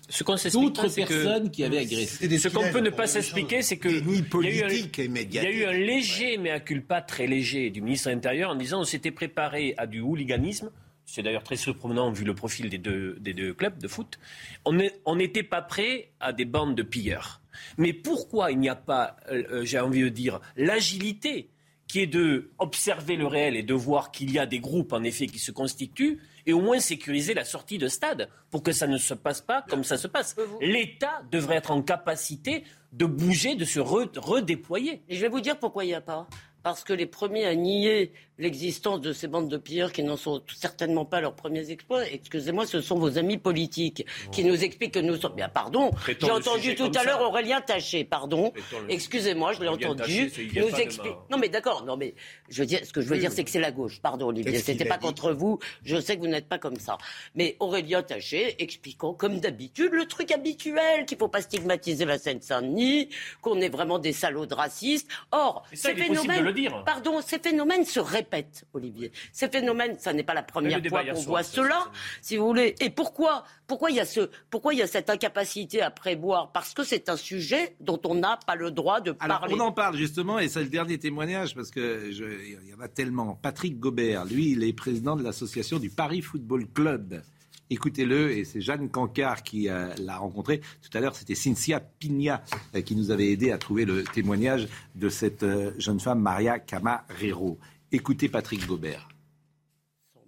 Ce, 0.08 0.24
qu'on 0.24 0.36
d'autres 0.50 0.88
personnes 0.88 1.50
qui 1.50 1.62
avaient 1.62 1.78
agressé. 1.78 2.38
Ce 2.38 2.48
qu'on 2.48 2.72
peut 2.72 2.80
ne 2.80 2.90
pas 2.90 3.06
s'expliquer, 3.06 3.60
c'est 3.60 3.76
que 3.76 3.88
il 3.88 5.34
y, 5.34 5.38
a 5.38 5.50
eu 5.50 5.64
un 5.66 5.72
léger 5.72 6.38
mea 6.38 6.58
culpa 6.58 7.02
très 7.02 7.26
léger 7.26 7.68
du 7.68 7.82
ministre 7.82 8.08
de 8.08 8.14
l'Intérieur 8.14 8.50
en 8.50 8.54
disant 8.54 8.80
on 8.80 8.84
s'était 8.84 9.10
préparé 9.10 9.74
à 9.76 9.86
du 9.86 10.00
hooliganisme. 10.00 10.70
C'est 11.10 11.22
d'ailleurs 11.22 11.42
très 11.42 11.56
surprenant 11.56 12.10
vu 12.12 12.22
le 12.22 12.34
profil 12.34 12.68
des 12.68 12.76
deux, 12.76 13.16
des 13.18 13.32
deux 13.32 13.54
clubs 13.54 13.78
de 13.78 13.88
foot. 13.88 14.18
On 14.66 15.16
n'était 15.16 15.42
pas 15.42 15.62
prêt 15.62 16.10
à 16.20 16.34
des 16.34 16.44
bandes 16.44 16.74
de 16.74 16.82
pilleurs. 16.82 17.40
Mais 17.78 17.94
pourquoi 17.94 18.52
il 18.52 18.58
n'y 18.58 18.68
a 18.68 18.76
pas, 18.76 19.16
euh, 19.30 19.42
euh, 19.50 19.64
j'ai 19.64 19.80
envie 19.80 20.02
de 20.02 20.10
dire, 20.10 20.38
l'agilité 20.54 21.48
qui 21.86 22.00
est 22.00 22.06
de 22.06 22.50
observer 22.58 23.16
le 23.16 23.26
réel 23.26 23.56
et 23.56 23.62
de 23.62 23.72
voir 23.72 24.10
qu'il 24.10 24.30
y 24.30 24.38
a 24.38 24.44
des 24.44 24.60
groupes, 24.60 24.92
en 24.92 25.02
effet, 25.02 25.26
qui 25.26 25.38
se 25.38 25.50
constituent, 25.50 26.20
et 26.44 26.52
au 26.52 26.60
moins 26.60 26.78
sécuriser 26.78 27.32
la 27.32 27.46
sortie 27.46 27.78
de 27.78 27.88
stade 27.88 28.28
pour 28.50 28.62
que 28.62 28.72
ça 28.72 28.86
ne 28.86 28.98
se 28.98 29.14
passe 29.14 29.40
pas 29.40 29.62
comme 29.62 29.84
ça 29.84 29.96
se 29.96 30.08
passe. 30.08 30.36
L'État 30.60 31.22
devrait 31.32 31.56
être 31.56 31.70
en 31.70 31.80
capacité 31.80 32.64
de 32.92 33.06
bouger, 33.06 33.54
de 33.54 33.64
se 33.64 33.80
redéployer. 33.80 35.02
Et 35.08 35.16
je 35.16 35.22
vais 35.22 35.28
vous 35.28 35.40
dire 35.40 35.58
pourquoi 35.58 35.84
il 35.84 35.88
n'y 35.88 35.94
a 35.94 36.02
pas 36.02 36.28
parce 36.68 36.84
que 36.84 36.92
les 36.92 37.06
premiers 37.06 37.46
à 37.46 37.54
nier 37.54 38.12
l'existence 38.36 39.00
de 39.00 39.12
ces 39.12 39.26
bandes 39.26 39.48
de 39.48 39.56
pilleurs 39.56 39.90
qui 39.90 40.04
n'en 40.04 40.16
sont 40.16 40.42
certainement 40.54 41.04
pas 41.04 41.20
leurs 41.20 41.34
premiers 41.34 41.70
exploits, 41.70 42.06
excusez-moi, 42.06 42.66
ce 42.66 42.80
sont 42.80 42.96
vos 42.96 43.18
amis 43.18 43.36
politiques 43.36 44.06
qui 44.30 44.44
nous 44.44 44.62
expliquent 44.62 44.94
que 44.94 45.00
nous 45.00 45.16
sommes. 45.16 45.34
Bien, 45.34 45.48
pardon, 45.48 45.90
j'ai 46.06 46.30
entendu 46.30 46.76
tout 46.76 46.92
à 46.94 47.04
l'heure 47.04 47.20
Aurélien 47.22 47.60
Taché, 47.60 48.04
pardon, 48.04 48.52
excusez-moi, 48.88 49.54
je 49.54 49.60
l'ai 49.62 49.68
entendu, 49.68 50.30
nous 50.54 50.68
explique. 50.76 51.16
Non, 51.30 51.38
mais 51.38 51.48
d'accord, 51.48 51.84
non, 51.84 51.96
mais 51.96 52.14
je 52.48 52.60
veux 52.60 52.66
dire, 52.66 52.80
ce 52.84 52.92
que 52.92 53.00
je 53.00 53.08
veux 53.08 53.18
dire, 53.18 53.32
c'est 53.32 53.42
que 53.42 53.50
c'est 53.50 53.60
la 53.60 53.72
gauche, 53.72 54.00
pardon, 54.00 54.28
Olivier, 54.28 54.58
c'était 54.60 54.84
pas 54.84 54.98
contre 54.98 55.32
vous, 55.32 55.58
je 55.82 56.00
sais 56.00 56.16
que 56.16 56.20
vous 56.20 56.28
n'êtes 56.28 56.48
pas 56.48 56.58
comme 56.58 56.78
ça. 56.78 56.96
Mais 57.34 57.56
Aurélien 57.58 58.02
Taché 58.02 58.62
expliquant, 58.62 59.14
comme 59.14 59.40
d'habitude, 59.40 59.90
le 59.92 60.06
truc 60.06 60.30
habituel, 60.30 61.06
qu'il 61.06 61.18
faut 61.18 61.28
pas 61.28 61.42
stigmatiser 61.42 62.04
la 62.04 62.18
Seine-Saint-Denis, 62.18 63.08
qu'on 63.42 63.60
est 63.60 63.68
vraiment 63.68 63.98
des 63.98 64.12
salauds 64.12 64.46
de 64.46 64.54
racistes. 64.54 65.08
Or, 65.32 65.64
ces 65.72 65.94
phénomènes, 65.94 66.44
pardon, 66.84 67.20
ces 67.20 67.38
phénomènes 67.38 67.84
se 67.84 68.00
répètent 68.00 68.18
répète, 68.18 68.64
Olivier. 68.72 69.12
Ces 69.32 69.48
phénomènes, 69.48 69.98
ça 69.98 70.12
n'est 70.12 70.22
pas 70.22 70.34
la 70.34 70.42
première 70.42 70.80
fois 70.86 71.04
qu'on 71.04 71.20
voit 71.20 71.42
cela, 71.42 71.90
si 72.20 72.36
vous 72.36 72.46
voulez. 72.46 72.74
Et 72.80 72.90
pourquoi 72.90 73.44
pourquoi 73.66 73.90
il, 73.90 73.96
y 73.96 74.00
a 74.00 74.06
ce, 74.06 74.30
pourquoi 74.50 74.72
il 74.72 74.78
y 74.78 74.82
a 74.82 74.86
cette 74.86 75.10
incapacité 75.10 75.82
à 75.82 75.90
prévoir? 75.90 76.52
Parce 76.52 76.72
que 76.72 76.84
c'est 76.84 77.08
un 77.08 77.16
sujet 77.16 77.76
dont 77.80 78.00
on 78.04 78.14
n'a 78.14 78.38
pas 78.46 78.54
le 78.54 78.70
droit 78.70 79.00
de 79.00 79.12
parler. 79.12 79.54
On 79.54 79.60
en 79.60 79.72
parle 79.72 79.96
justement, 79.96 80.38
et 80.38 80.48
c'est 80.48 80.62
le 80.62 80.70
dernier 80.70 80.98
témoignage, 80.98 81.54
parce 81.54 81.70
qu'il 81.70 82.62
y 82.66 82.74
en 82.74 82.80
a 82.80 82.88
tellement. 82.88 83.38
Patrick 83.40 83.78
Gobert, 83.78 84.24
lui, 84.24 84.52
il 84.52 84.64
est 84.64 84.72
président 84.72 85.16
de 85.16 85.22
l'association 85.22 85.78
du 85.78 85.90
Paris 85.90 86.22
Football 86.22 86.66
Club. 86.68 87.22
Écoutez-le, 87.70 88.30
et 88.30 88.44
c'est 88.44 88.62
Jeanne 88.62 88.88
Cancard 88.88 89.42
qui 89.42 89.68
euh, 89.68 89.88
l'a 89.98 90.16
rencontré. 90.16 90.60
Tout 90.80 90.96
à 90.96 91.00
l'heure, 91.00 91.14
c'était 91.14 91.34
Cynthia 91.34 91.80
Pigna 91.80 92.42
euh, 92.74 92.80
qui 92.80 92.96
nous 92.96 93.10
avait 93.10 93.30
aidé 93.30 93.50
à 93.50 93.58
trouver 93.58 93.84
le 93.84 94.04
témoignage 94.04 94.68
de 94.94 95.10
cette 95.10 95.42
euh, 95.42 95.72
jeune 95.78 96.00
femme, 96.00 96.20
Maria 96.20 96.58
Camarero. 96.58 97.58
Écoutez 97.92 98.30
Patrick 98.30 98.66
Gobert. 98.66 99.08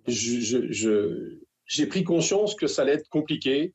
J'ai 0.06 1.87
pris 1.87 2.04
conscience 2.04 2.54
que 2.54 2.66
ça 2.66 2.82
allait 2.82 2.92
être 2.92 3.09
compliqué 3.09 3.73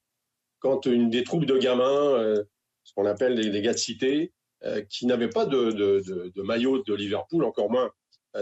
quand 0.59 0.85
une 0.85 1.09
des 1.09 1.23
troupes 1.23 1.45
de 1.45 1.57
gamins, 1.57 2.43
ce 2.83 2.93
qu'on 2.95 3.05
appelle 3.05 3.33
les, 3.33 3.61
gars 3.61 3.73
de 3.73 3.77
cité, 3.77 4.33
qui 4.89 5.05
n'avaient 5.05 5.29
pas 5.29 5.45
de, 5.45 6.41
maillot 6.41 6.83
de 6.83 6.93
Liverpool, 6.95 7.45
encore 7.45 7.69
moins 7.69 7.91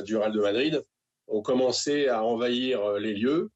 du 0.05 0.15
Real 0.15 0.31
de 0.31 0.39
Madrid, 0.39 0.81
ont 1.27 1.41
commencé 1.41 2.07
à 2.07 2.23
envahir 2.23 2.93
les 2.93 3.13
lieux 3.13 3.51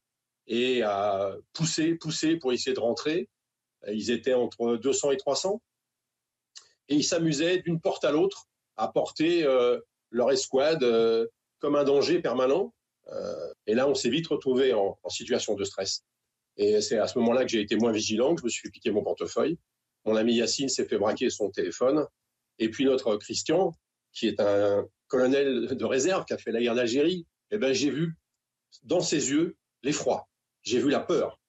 et 0.47 0.81
à 0.81 1.35
pousser, 1.53 1.95
pousser 1.95 2.37
pour 2.37 2.53
essayer 2.53 2.73
de 2.73 2.79
rentrer. 2.79 3.29
Ils 3.87 4.11
étaient 4.11 4.33
entre 4.33 4.77
200 4.77 5.11
et 5.11 5.17
300 5.17 5.61
et 6.89 6.95
ils 6.95 7.03
s'amusaient 7.03 7.59
d'une 7.59 7.79
porte 7.79 8.05
à 8.05 8.11
l'autre 8.11 8.47
à 8.75 8.87
porter 8.87 9.43
leur 10.11 10.31
escouade 10.31 10.83
comme 11.59 11.75
un 11.75 11.83
danger 11.83 12.19
permanent. 12.21 12.73
Euh, 13.11 13.53
et 13.65 13.73
là, 13.73 13.87
on 13.87 13.95
s'est 13.95 14.09
vite 14.09 14.27
retrouvé 14.27 14.73
en, 14.73 14.97
situation 15.09 15.55
de 15.55 15.63
stress. 15.63 16.03
Et 16.57 16.81
c'est 16.81 16.97
à 16.97 17.07
ce 17.07 17.17
moment-là 17.19 17.43
que 17.43 17.49
j'ai 17.49 17.61
été 17.61 17.75
moins 17.75 17.91
vigilant, 17.91 18.35
que 18.35 18.41
je 18.41 18.45
me 18.45 18.49
suis 18.49 18.69
piqué 18.69 18.91
mon 18.91 19.03
portefeuille. 19.03 19.57
Mon 20.05 20.15
ami 20.15 20.35
Yacine 20.35 20.69
s'est 20.69 20.85
fait 20.85 20.97
braquer 20.97 21.29
son 21.29 21.49
téléphone. 21.49 22.05
Et 22.59 22.69
puis 22.69 22.85
notre 22.85 23.15
Christian, 23.17 23.77
qui 24.13 24.27
est 24.27 24.39
un 24.39 24.87
colonel 25.07 25.77
de 25.77 25.85
réserve 25.85 26.25
qui 26.25 26.33
a 26.33 26.37
fait 26.37 26.51
la 26.51 26.59
guerre 26.59 26.75
d'Algérie, 26.75 27.25
eh 27.51 27.57
ben, 27.57 27.73
j'ai 27.73 27.91
vu 27.91 28.15
dans 28.83 29.01
ses 29.01 29.29
yeux 29.29 29.55
l'effroi. 29.83 30.27
J'ai 30.67 30.79
vu 30.79 30.89
la 30.89 30.99
peur. 30.99 31.39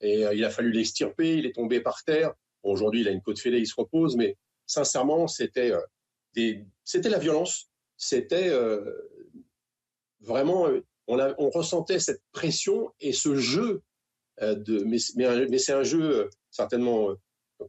Et 0.00 0.24
euh, 0.24 0.34
il 0.34 0.42
a 0.46 0.50
fallu 0.50 0.72
l'extirper, 0.72 1.36
il 1.36 1.44
est 1.44 1.54
tombé 1.54 1.80
par 1.80 2.02
terre. 2.04 2.32
Aujourd'hui, 2.62 3.02
il 3.02 3.08
a 3.08 3.10
une 3.10 3.20
côte 3.20 3.38
fêlée, 3.38 3.58
il 3.58 3.66
se 3.66 3.74
repose, 3.76 4.16
mais 4.16 4.38
sincèrement, 4.66 5.28
c'était 5.28 5.72
euh, 5.72 6.56
c'était 6.82 7.10
la 7.10 7.18
violence, 7.18 7.68
c'était 7.98 8.50
vraiment, 10.20 10.68
euh, 10.68 10.82
on, 11.06 11.18
on, 11.36 11.50
ressentait 11.50 11.98
cette 11.98 12.22
pression 12.32 12.90
et 13.00 13.12
ce 13.12 13.36
jeu 13.36 13.82
mais, 14.40 14.98
c'est 14.98 15.72
un 15.74 15.82
jeu 15.82 16.30
certainement, 16.50 17.14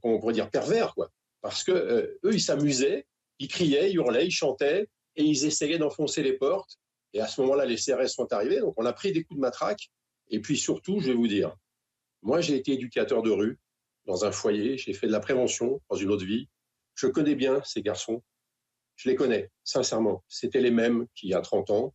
on 0.04 0.20
pourrait 0.20 0.34
dire 0.34 0.50
pervers, 0.50 0.94
quoi, 0.96 1.12
parce 1.42 1.66
que 1.66 2.18
eux, 2.24 2.34
ils 2.34 2.42
s'amusaient, 2.42 3.06
ils 3.40 3.50
criaient, 3.50 3.92
ils 3.92 3.96
hurlaient, 3.96 4.26
ils 4.26 4.32
chantaient 4.32 4.88
et 5.18 5.24
ils 5.24 5.46
essayaient 5.46 5.78
d'enfoncer 5.78 6.24
les 6.24 6.34
portes. 6.34 6.80
Et 7.12 7.20
à 7.20 7.28
ce 7.28 7.42
moment-là, 7.42 7.66
les 7.66 7.76
CRS 7.76 8.08
sont 8.08 8.32
arrivés, 8.32 8.62
donc 8.62 8.76
on 8.78 8.86
a 8.86 8.94
pris 8.94 9.12
des 9.12 9.26
coups 9.26 9.36
de 9.36 9.42
matraque. 9.42 9.92
Et 10.34 10.40
puis 10.40 10.58
surtout, 10.58 11.00
je 11.00 11.10
vais 11.10 11.14
vous 11.14 11.28
dire, 11.28 11.56
moi, 12.24 12.42
j'ai 12.42 12.56
été 12.56 12.74
éducateur 12.74 13.22
de 13.22 13.30
rue 13.30 13.60
dans 14.08 14.26
un 14.26 14.32
foyer, 14.32 14.80
j'ai 14.80 14.94
fait 14.94 15.06
de 15.06 15.12
la 15.12 15.20
prévention 15.20 15.80
dans 15.92 15.96
une 15.96 16.10
autre 16.10 16.26
vie. 16.26 16.50
Je 16.96 17.06
connais 17.06 17.36
bien 17.36 17.62
ces 17.64 17.84
garçons. 17.84 18.24
Je 18.96 19.10
les 19.10 19.16
connais, 19.16 19.52
sincèrement. 19.64 20.24
C'était 20.28 20.60
les 20.60 20.72
mêmes 20.72 21.06
qu'il 21.14 21.30
y 21.30 21.36
a 21.36 21.42
30 21.42 21.70
ans. 21.70 21.94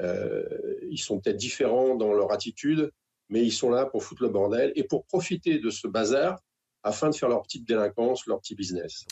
Euh, 0.00 0.44
ils 0.90 1.00
sont 1.00 1.20
peut-être 1.20 1.38
différents 1.38 1.96
dans 1.96 2.12
leur 2.12 2.32
attitude, 2.32 2.90
mais 3.30 3.42
ils 3.42 3.52
sont 3.52 3.70
là 3.70 3.86
pour 3.86 4.04
foutre 4.04 4.24
le 4.24 4.28
bordel 4.28 4.72
et 4.76 4.84
pour 4.84 5.06
profiter 5.06 5.58
de 5.58 5.70
ce 5.70 5.88
bazar 5.88 6.38
afin 6.82 7.08
de 7.08 7.14
faire 7.14 7.30
leur 7.30 7.42
petite 7.42 7.66
délinquance, 7.66 8.26
leur 8.26 8.40
petit 8.40 8.54
business. 8.54 9.06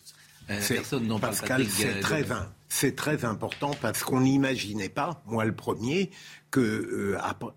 Euh, 0.51 0.61
personne 0.69 1.21
Pascal, 1.21 1.67
c'est 1.67 2.01
très, 2.01 2.25
c'est 2.69 2.95
très 2.95 3.25
important 3.25 3.71
parce 3.81 4.05
qu'on 4.05 4.21
n'imaginait 4.21 4.89
pas, 4.91 5.23
moi 5.25 5.47
le 5.47 5.55
premier, 5.55 6.11
que 6.51 6.61
euh, 6.61 7.17
après, 7.21 7.53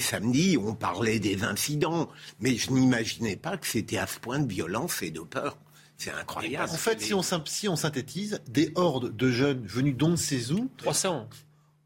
samedi, 0.00 0.58
on 0.58 0.74
parlait 0.74 1.18
des 1.18 1.44
incidents, 1.44 2.10
mais 2.40 2.56
je 2.56 2.70
n'imaginais 2.70 3.36
pas 3.36 3.56
que 3.56 3.66
c'était 3.66 3.98
à 3.98 4.06
ce 4.06 4.18
point 4.18 4.38
de 4.38 4.50
violence 4.50 5.02
et 5.02 5.10
de 5.10 5.20
peur. 5.20 5.56
C'est 5.96 6.10
incroyable. 6.10 6.70
En 6.72 6.76
fait, 6.76 7.00
si 7.00 7.14
on, 7.14 7.22
si 7.22 7.68
on 7.68 7.76
synthétise, 7.76 8.40
des 8.48 8.72
hordes 8.74 9.14
de 9.14 9.30
jeunes 9.30 9.64
venus 9.64 9.96
d'on 9.96 10.10
ne 10.10 10.16
sait 10.16 10.50
où. 10.50 10.70
300. 10.78 11.28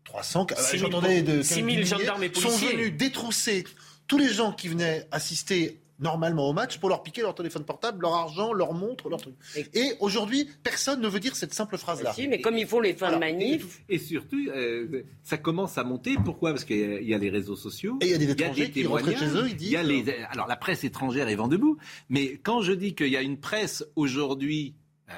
300, 0.05 0.47
j'entendais 0.75 1.23
de 1.23 1.43
6 1.43 1.55
000 1.55 1.83
gendarmes 1.85 2.23
et 2.23 2.31
policiers 2.31 2.51
sont 2.51 2.77
venus 2.77 2.97
détrousser 2.97 3.65
tous 4.07 4.17
les 4.17 4.33
gens 4.33 4.53
qui 4.53 4.69
venaient 4.69 5.07
assister 5.11 5.81
normalement 5.99 6.49
au 6.49 6.53
match 6.53 6.79
pour 6.79 6.89
leur 6.89 7.03
piquer 7.03 7.23
leur 7.23 7.35
téléphone 7.35 7.65
portable, 7.65 8.03
leur 8.03 8.15
argent, 8.15 8.53
leur 8.53 8.75
montre, 8.75 9.09
leur 9.09 9.21
truc. 9.21 9.35
Et, 9.75 9.93
aujourd'hui, 10.01 10.49
personne 10.63 11.01
ne 11.01 11.09
veut 11.09 11.21
dire 11.21 11.37
cette 11.37 11.55
simple 11.55 11.77
phrase-là. 11.77 12.13
Si, 12.13 12.29
mais 12.29 12.41
comme 12.41 12.57
ils 12.57 12.67
font 12.67 12.81
les 12.81 12.95
fins 12.95 13.13
de 13.13 13.19
manif. 13.19 13.83
Et, 13.89 13.99
surtout, 13.99 14.49
euh, 14.49 15.03
ça 15.23 15.37
commence 15.37 15.79
à 15.79 15.85
monter. 15.85 16.17
Pourquoi? 16.25 16.51
Parce 16.51 16.65
qu'il 16.65 17.03
y, 17.03 17.15
a 17.15 17.19
les 17.19 17.31
réseaux 17.31 17.57
sociaux. 17.57 17.99
Et 18.01 18.07
il 18.07 18.11
y 18.13 18.15
a 18.15 18.19
des 18.19 18.31
étrangers 18.31 18.71
qui 18.71 18.87
rentrent 18.87 19.17
chez 19.17 19.37
eux, 19.37 19.49
ils 19.49 19.57
disent. 19.57 19.69
Il 19.69 19.73
y 19.73 19.77
a 19.77 19.83
les, 19.83 20.11
alors 20.31 20.47
la 20.47 20.57
presse 20.57 20.85
étrangère 20.85 21.29
est 21.29 21.37
vent 21.37 21.49
debout. 21.49 21.79
Mais 22.09 22.39
quand 22.43 22.63
je 22.63 22.73
dis 22.73 22.95
qu'il 22.95 23.09
y 23.09 23.17
a 23.17 23.23
une 23.23 23.39
presse 23.39 23.85
aujourd'hui, 23.97 24.75
euh, 25.09 25.13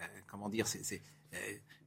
euh, 0.00 0.02
comment 0.26 0.48
dire, 0.48 0.66
c'est 0.66 1.02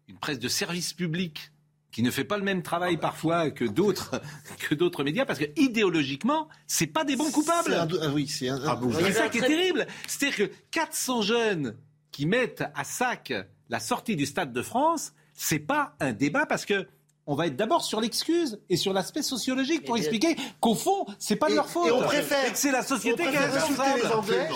une 0.07 0.17
presse 0.17 0.39
de 0.39 0.47
service 0.47 0.93
public 0.93 1.50
qui 1.91 2.03
ne 2.03 2.11
fait 2.11 2.23
pas 2.23 2.37
le 2.37 2.43
même 2.43 2.63
travail 2.63 2.97
parfois 2.97 3.51
que 3.51 3.65
d'autres 3.65 4.21
que 4.69 4.75
d'autres 4.75 5.03
médias 5.03 5.25
parce 5.25 5.39
que 5.39 5.45
idéologiquement 5.55 6.47
c'est 6.67 6.87
pas 6.87 7.03
des 7.03 7.15
bons 7.15 7.31
coupables. 7.31 7.73
ah 7.73 7.87
oui, 8.13 8.27
c'est 8.27 8.49
un, 8.49 8.61
ah 8.65 8.79
ça 9.13 9.29
qui 9.29 9.39
est 9.39 9.47
terrible. 9.47 9.85
C'est-à-dire 10.07 10.49
que 10.49 10.53
400 10.71 11.21
jeunes 11.21 11.75
qui 12.11 12.25
mettent 12.25 12.63
à 12.75 12.83
sac 12.83 13.33
la 13.69 13.79
sortie 13.79 14.15
du 14.15 14.25
Stade 14.25 14.51
de 14.51 14.61
France, 14.61 15.13
c'est 15.33 15.59
pas 15.59 15.95
un 15.99 16.11
débat 16.11 16.45
parce 16.45 16.65
que 16.65 16.87
on 17.31 17.35
va 17.35 17.47
être 17.47 17.55
d'abord 17.55 17.81
sur 17.81 18.01
l'excuse 18.01 18.59
et 18.69 18.75
sur 18.75 18.91
l'aspect 18.91 19.21
sociologique 19.21 19.85
pour 19.85 19.95
expliquer 19.95 20.35
qu'au 20.59 20.75
fond, 20.75 21.05
c'est 21.17 21.37
pas 21.37 21.49
de 21.49 21.55
leur 21.55 21.69
faute. 21.69 21.87
Et 21.87 21.91
on 21.91 22.01
préfère 22.01 22.51
que 22.51 22.57
c'est 22.57 22.73
la 22.73 22.83
société 22.83 23.23
qui 23.23 23.33
est 23.33 23.37
responsable. 23.37 24.01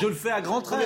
Je 0.02 0.08
le 0.08 0.14
fais 0.14 0.32
à 0.32 0.42
grands 0.42 0.62
traits. 0.62 0.86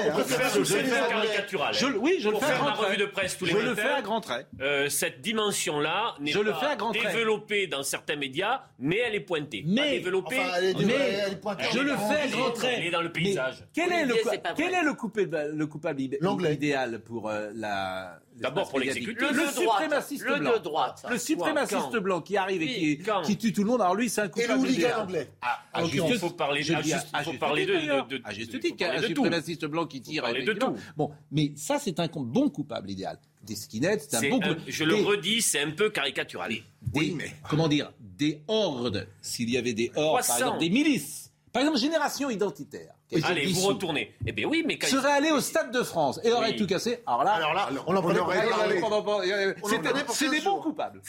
je, 0.53 0.59
le 0.59 0.65
fais 0.65 1.09
caricatural. 1.09 1.73
Je, 1.73 1.87
oui, 1.87 2.17
je 2.19 2.29
le 2.29 2.37
fais 2.37 2.45
à 2.45 2.57
grands 2.59 2.73
traits. 2.73 2.87
revue 2.89 2.97
de 2.97 3.05
presse 3.07 3.37
tous 3.39 3.45
les 3.45 3.53
je 3.53 3.57
le 3.57 3.73
fais 3.73 3.89
à 3.89 4.03
grands 4.03 4.21
traits. 4.21 4.45
Euh, 4.61 4.87
cette 4.89 5.21
dimension-là 5.21 6.13
n'est 6.19 6.31
pas 6.31 6.77
développée 6.93 7.65
dans 7.65 7.81
certains 7.81 8.17
médias, 8.17 8.61
mais 8.77 8.97
elle 8.97 9.15
est 9.15 9.19
pointée. 9.21 9.63
Mais, 9.65 9.93
développée, 9.93 10.43
mais 10.85 11.25
je 11.71 11.79
le 11.79 11.95
fais 11.95 12.21
à 12.21 12.27
grands 12.27 12.51
traits. 12.51 12.75
Elle 12.77 12.85
est 12.85 12.91
dans 12.91 13.01
le 13.01 13.11
paysage. 13.11 13.65
Quel 13.73 13.91
est 13.91 14.05
le, 14.05 14.13
quel 14.55 14.75
est 14.75 14.83
le 14.83 14.93
coupable, 14.93 15.53
le 15.55 15.65
coupable 15.65 16.01
idéal 16.01 16.99
pour 16.99 17.29
euh, 17.29 17.49
la 17.55 18.19
D'abord 18.39 18.69
pour 18.69 18.79
l'exécutif. 18.79 19.17
Le, 19.19 19.47
suprémaciste 19.47 20.23
blanc. 20.25 20.53
de 20.53 20.57
droite. 20.59 21.05
Le 21.09 21.17
suprémaciste 21.17 21.78
blanc 21.97 22.21
qui 22.21 22.37
arrive 22.37 22.61
et 22.61 22.99
qui, 23.23 23.37
tue 23.37 23.53
tout 23.53 23.63
le 23.63 23.69
monde. 23.69 23.81
Alors 23.81 23.95
lui, 23.95 24.09
c'est 24.09 24.21
un 24.21 24.27
coupable. 24.27 24.67
Et 24.67 24.75
le 24.77 24.95
anglais. 24.95 25.29
Ah, 25.41 25.59
ah, 25.73 25.83
il 25.83 26.17
faut 26.17 26.29
parler, 26.31 26.63
de, 26.63 26.75
faut 27.23 27.33
parler 27.33 27.65
de, 27.65 28.21
À 28.23 28.33
juste 28.33 28.59
titre, 28.59 28.85
un 28.85 29.01
suprémaciste 29.01 29.65
blanc 29.65 29.85
qui 29.85 30.01
tire. 30.01 30.23
de 30.33 30.53
tout. 30.53 30.75
Bon, 30.95 31.11
mais 31.31 31.51
ça, 31.55 31.79
c'est 31.79 31.99
un 31.99 32.07
bon 32.07 32.49
coupable 32.49 32.89
idéal. 32.89 33.17
Des 33.43 33.55
skinheads, 33.55 33.99
c'est 33.99 34.17
un 34.17 34.29
bon 34.29 34.39
coupable. 34.39 34.61
Je 34.67 34.83
le 34.83 34.95
redis, 34.95 35.41
c'est 35.41 35.61
un 35.61 35.71
peu 35.71 35.89
caricatural. 35.89 36.53
oui, 36.93 37.13
mais 37.17 37.31
comment 37.49 37.67
dire 37.67 37.91
Des 37.99 38.41
hordes, 38.47 39.07
s'il 39.21 39.49
y 39.49 39.57
avait 39.57 39.73
des 39.73 39.91
hordes, 39.95 40.25
par 40.25 40.37
exemple 40.37 40.59
des 40.59 40.69
milices 40.69 41.28
Par 41.51 41.61
exemple, 41.63 41.79
Génération 41.79 42.29
Identitaire. 42.29 42.93
Allez, 43.23 43.47
vous 43.47 43.61
retournez. 43.61 44.13
Eh 44.27 44.31
bien 44.31 44.45
oui, 44.47 44.63
mais 44.67 44.77
quand 44.77 44.85
serait 44.87 45.11
allé 45.13 45.31
au 45.31 45.39
Stade 45.41 45.71
de 45.71 45.81
France 45.81 46.19
et 46.23 46.31
aurait 46.31 46.51
Oui. 46.51 46.55
tout 46.57 46.67
cassé. 46.67 46.99
Alors 47.07 47.23
là, 47.23 47.31
Alors 47.33 47.53
là, 47.55 47.69
on 47.87 47.95
en 47.95 48.01
prenait 48.03 48.19
pour 48.19 48.29
Allez, 48.29 48.47
quinze 48.49 48.59
allez, 48.61 48.79
jours. 48.79 48.89
pendant- 48.89 49.01
pendant- 49.01 49.17
On 49.17 49.21
en 49.21 49.69
c'est- 49.69 49.79
prenait 49.79 50.03
pour 50.03 50.15
C'est 50.15 50.25
15 50.25 50.33
des 50.35 50.41
bons 50.41 50.61
coupables. 50.61 51.01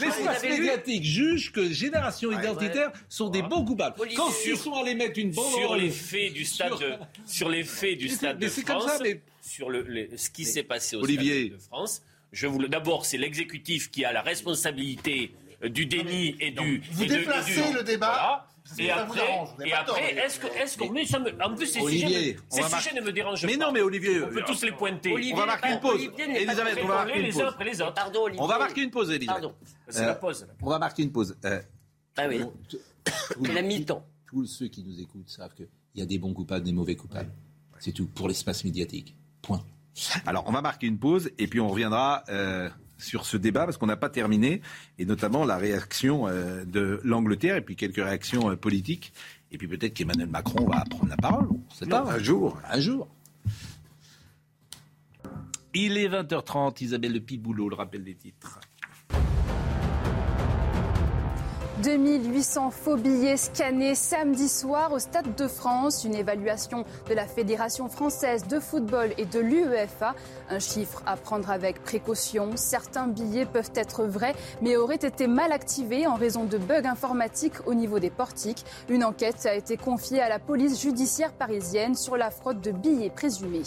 L'espace 0.00 0.42
médiatique 0.42 1.04
juge 1.04 1.52
que 1.52 1.70
Génération 1.72 2.30
Identitaire 2.32 2.92
sont 3.08 3.28
des 3.30 3.40
bons 3.42 3.64
coupables. 3.64 3.96
Olivier, 3.98 4.16
Quand 4.18 4.30
sur- 4.30 4.54
ils 4.54 4.58
sont 4.58 4.74
allés 4.74 4.94
mettre 4.94 5.18
une 5.18 5.30
bande 5.30 5.52
sur 5.54 5.74
les 5.76 5.90
faits 5.90 6.32
du 6.34 6.44
stade 6.44 6.68
Sur- 6.76 6.80
de, 6.80 6.94
sur 7.24 7.48
les 7.48 7.64
faits 7.64 7.96
du 7.96 8.04
Mais 8.04 8.10
c'est- 8.10 8.16
stade 8.16 8.38
de 8.38 8.46
comme 8.48 8.80
France, 8.80 8.84
ça, 8.92 8.98
mais- 9.02 9.22
sur 9.40 9.70
le, 9.70 9.82
le- 9.82 10.08
ce 10.18 10.28
qui 10.28 10.44
s'est 10.44 10.62
passé 10.64 10.96
au 10.96 11.02
Olivier. 11.02 11.46
stade 11.46 11.58
de 11.58 11.62
France. 11.64 12.02
Je 12.30 12.46
vous 12.46 12.58
le- 12.58 12.68
d'abord, 12.68 13.06
c'est 13.06 13.16
l'exécutif 13.16 13.90
qui 13.90 14.04
a 14.04 14.12
la 14.12 14.20
responsabilité 14.20 15.32
euh, 15.64 15.68
du 15.68 15.86
déni 15.86 16.36
et 16.40 16.50
du. 16.52 16.82
Vous 16.92 17.04
déplacez 17.06 17.72
le 17.72 17.82
débat, 17.82 18.46
Et 18.78 18.90
après, 18.90 19.20
et 19.64 19.72
après, 19.72 20.14
est-ce 20.16 20.38
que, 20.40 20.46
est-ce 20.46 20.76
que, 20.76 20.84
mais 20.92 21.06
ça 21.06 21.18
me, 21.18 21.30
en 21.42 21.54
plus, 21.54 21.66
ces 21.66 21.80
Olivier, 21.80 22.06
sujets, 22.06 22.32
ne- 22.34 22.38
on 22.50 22.54
ces 22.56 22.62
va 22.62 22.80
sujets 22.80 22.94
ne 23.00 23.00
me 23.06 23.12
dérangent 23.12 23.44
Mais 23.46 23.56
pas. 23.56 23.66
non, 23.66 23.72
mais 23.72 23.80
Olivier, 23.80 24.22
on 24.22 24.28
peut 24.28 24.42
tous 24.46 24.62
les 24.62 24.72
pointer. 24.72 25.12
Olivier 25.12 25.32
on 25.34 25.36
va 25.38 25.46
marquer 25.46 25.72
une 25.72 25.80
pause. 25.80 26.00
N'est 26.00 26.08
pas 26.10 26.22
Elisabeth, 26.40 26.78
on 26.82 26.86
va 26.88 26.94
marquer 27.04 27.18
une 27.18 27.24
les 27.24 27.32
pause. 27.32 27.42
uns 27.42 27.48
après 27.48 27.64
les 27.64 27.80
autres. 27.82 27.94
Pardon, 27.94 28.20
Olivier. 28.24 28.42
On 28.42 28.46
va 28.46 28.58
marquer 28.58 28.82
une 28.82 28.90
pause, 28.90 29.10
Elisabeth. 29.10 29.42
Pardon. 29.42 29.54
C'est 29.88 30.02
Euh, 30.02 30.06
la 30.06 30.14
pause. 30.16 30.42
là. 30.42 30.54
On 30.62 30.68
va 30.70 30.78
marquer 30.78 31.02
une 31.02 31.12
pause. 31.12 31.36
Euh, 31.44 31.60
Ah 32.16 32.26
oui. 32.28 32.42
C'est 33.42 33.52
la 33.52 33.62
mi-temps. 33.62 34.04
tous 34.26 34.44
ceux 34.46 34.68
qui 34.68 34.82
nous 34.84 35.00
écoutent 35.00 35.28
savent 35.30 35.54
qu'il 35.54 35.68
y 35.94 36.02
a 36.02 36.06
des 36.06 36.18
bons 36.18 36.34
coupables, 36.34 36.64
des 36.64 36.72
mauvais 36.72 36.96
coupables. 36.96 37.30
C'est 37.78 37.92
tout 37.92 38.06
pour 38.06 38.28
l'espace 38.28 38.64
médiatique. 38.64 39.14
Point. 39.40 39.64
Alors, 40.26 40.44
on 40.46 40.52
va 40.52 40.60
marquer 40.60 40.86
une 40.86 40.98
pause 40.98 41.30
et 41.38 41.46
puis 41.46 41.60
on 41.60 41.68
reviendra 41.68 42.22
euh, 42.28 42.68
sur 42.98 43.24
ce 43.24 43.36
débat 43.36 43.64
parce 43.64 43.76
qu'on 43.76 43.86
n'a 43.86 43.96
pas 43.96 44.10
terminé 44.10 44.60
et 44.98 45.04
notamment 45.04 45.44
la 45.44 45.56
réaction 45.56 46.28
euh, 46.28 46.64
de 46.64 47.00
l'Angleterre 47.04 47.56
et 47.56 47.62
puis 47.62 47.76
quelques 47.76 47.96
réactions 47.96 48.50
euh, 48.50 48.56
politiques. 48.56 49.12
Et 49.50 49.58
puis 49.58 49.66
peut-être 49.68 49.94
qu'Emmanuel 49.94 50.28
Macron 50.28 50.66
va 50.66 50.84
prendre 50.90 51.08
la 51.08 51.16
parole. 51.16 51.48
On 51.48 51.74
sait 51.74 51.86
pas. 51.86 52.02
Un 52.02 52.18
jour. 52.18 52.60
Un 52.70 52.80
jour. 52.80 53.08
Il 55.74 55.96
est 55.96 56.08
20h30. 56.08 56.82
Isabelle 56.82 57.12
Le 57.12 57.20
Piboulot, 57.20 57.68
le 57.68 57.76
rappel 57.76 58.04
des 58.04 58.14
titres. 58.14 58.60
2800 61.82 62.72
faux 62.72 62.96
billets 62.96 63.36
scannés 63.36 63.94
samedi 63.94 64.48
soir 64.48 64.92
au 64.92 64.98
Stade 64.98 65.36
de 65.36 65.46
France. 65.46 66.02
Une 66.02 66.16
évaluation 66.16 66.84
de 67.08 67.14
la 67.14 67.24
Fédération 67.24 67.88
française 67.88 68.48
de 68.48 68.58
football 68.58 69.10
et 69.16 69.26
de 69.26 69.38
l'UEFA. 69.38 70.16
Un 70.50 70.58
chiffre 70.58 71.02
à 71.06 71.16
prendre 71.16 71.50
avec 71.50 71.82
précaution. 71.84 72.50
Certains 72.56 73.06
billets 73.06 73.46
peuvent 73.46 73.70
être 73.76 74.04
vrais, 74.04 74.34
mais 74.60 74.76
auraient 74.76 74.96
été 74.96 75.28
mal 75.28 75.52
activés 75.52 76.08
en 76.08 76.16
raison 76.16 76.44
de 76.44 76.58
bugs 76.58 76.84
informatiques 76.84 77.54
au 77.66 77.74
niveau 77.74 78.00
des 78.00 78.10
portiques. 78.10 78.64
Une 78.88 79.04
enquête 79.04 79.46
a 79.46 79.54
été 79.54 79.76
confiée 79.76 80.20
à 80.20 80.28
la 80.28 80.40
police 80.40 80.80
judiciaire 80.80 81.32
parisienne 81.32 81.94
sur 81.94 82.16
la 82.16 82.32
fraude 82.32 82.60
de 82.60 82.72
billets 82.72 83.10
présumés. 83.10 83.62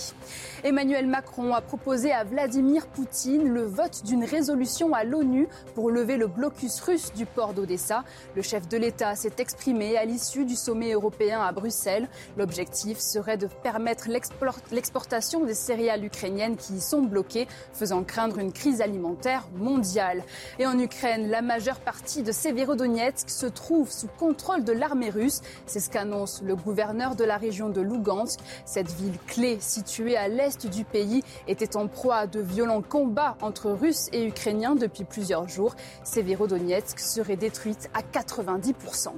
Emmanuel 0.66 1.08
Macron 1.08 1.54
a 1.54 1.62
proposé 1.62 2.12
à 2.12 2.26
Vladimir 2.26 2.88
Poutine 2.88 3.48
le 3.48 3.64
vote 3.64 4.04
d'une 4.04 4.26
résolution 4.26 4.94
à 4.94 5.06
l'ONU 5.06 5.48
pour 5.76 5.92
lever 5.92 6.18
le 6.18 6.28
blocus 6.28 6.82
russe 6.82 7.14
du 7.16 7.26
port 7.26 7.54
d'Odessa. 7.54 8.01
Le 8.36 8.42
chef 8.42 8.68
de 8.68 8.78
l'État 8.78 9.16
s'est 9.16 9.34
exprimé 9.38 9.98
à 9.98 10.06
l'issue 10.06 10.46
du 10.46 10.56
sommet 10.56 10.94
européen 10.94 11.42
à 11.42 11.52
Bruxelles. 11.52 12.08
L'objectif 12.38 13.00
serait 13.00 13.38
de 13.38 13.48
permettre 13.48 14.10
l'export- 14.10 14.60
l'exportation 14.72 15.46
des 15.46 15.54
céréales 15.54 16.04
ukrainiennes 16.04 16.56
qui 16.56 16.74
y 16.74 16.82
sont 16.82 17.02
bloquées, 17.02 17.48
faisant 17.74 18.04
craindre 18.04 18.40
une 18.40 18.52
crise 18.52 18.82
alimentaire 18.82 19.48
mondiale. 19.56 20.24
Et 20.60 20.66
en 20.66 20.78
Ukraine, 20.80 21.30
la 21.30 21.42
majeure 21.42 21.80
partie 21.80 22.24
de 22.24 22.32
Severodonetsk 22.32 23.30
se 23.30 23.46
trouve 23.46 23.92
sous 23.92 24.08
contrôle 24.08 24.64
de 24.64 24.74
l'armée 24.74 25.10
russe. 25.10 25.42
C'est 25.66 25.80
ce 25.80 25.90
qu'annonce 25.90 26.42
le 26.42 26.56
gouverneur 26.56 27.16
de 27.16 27.24
la 27.24 27.38
région 27.38 27.70
de 27.70 27.82
Lugansk. 27.82 28.40
Cette 28.66 28.92
ville 28.92 29.18
clé 29.28 29.58
située 29.60 30.18
à 30.18 30.28
l'est 30.28 30.66
du 30.68 30.84
pays 30.86 31.24
était 31.48 31.76
en 31.76 31.88
proie 31.88 32.16
à 32.16 32.28
de 32.28 32.40
violents 32.40 32.82
combats 32.82 33.38
entre 33.42 33.72
Russes 33.72 34.10
et 34.14 34.26
Ukrainiens 34.26 34.76
depuis 34.76 35.04
plusieurs 35.04 35.48
jours. 35.48 35.76
Severodonetsk 36.04 37.00
serait 37.00 37.36
détruite 37.36 37.90
à 37.94 38.02
90%. 38.02 39.14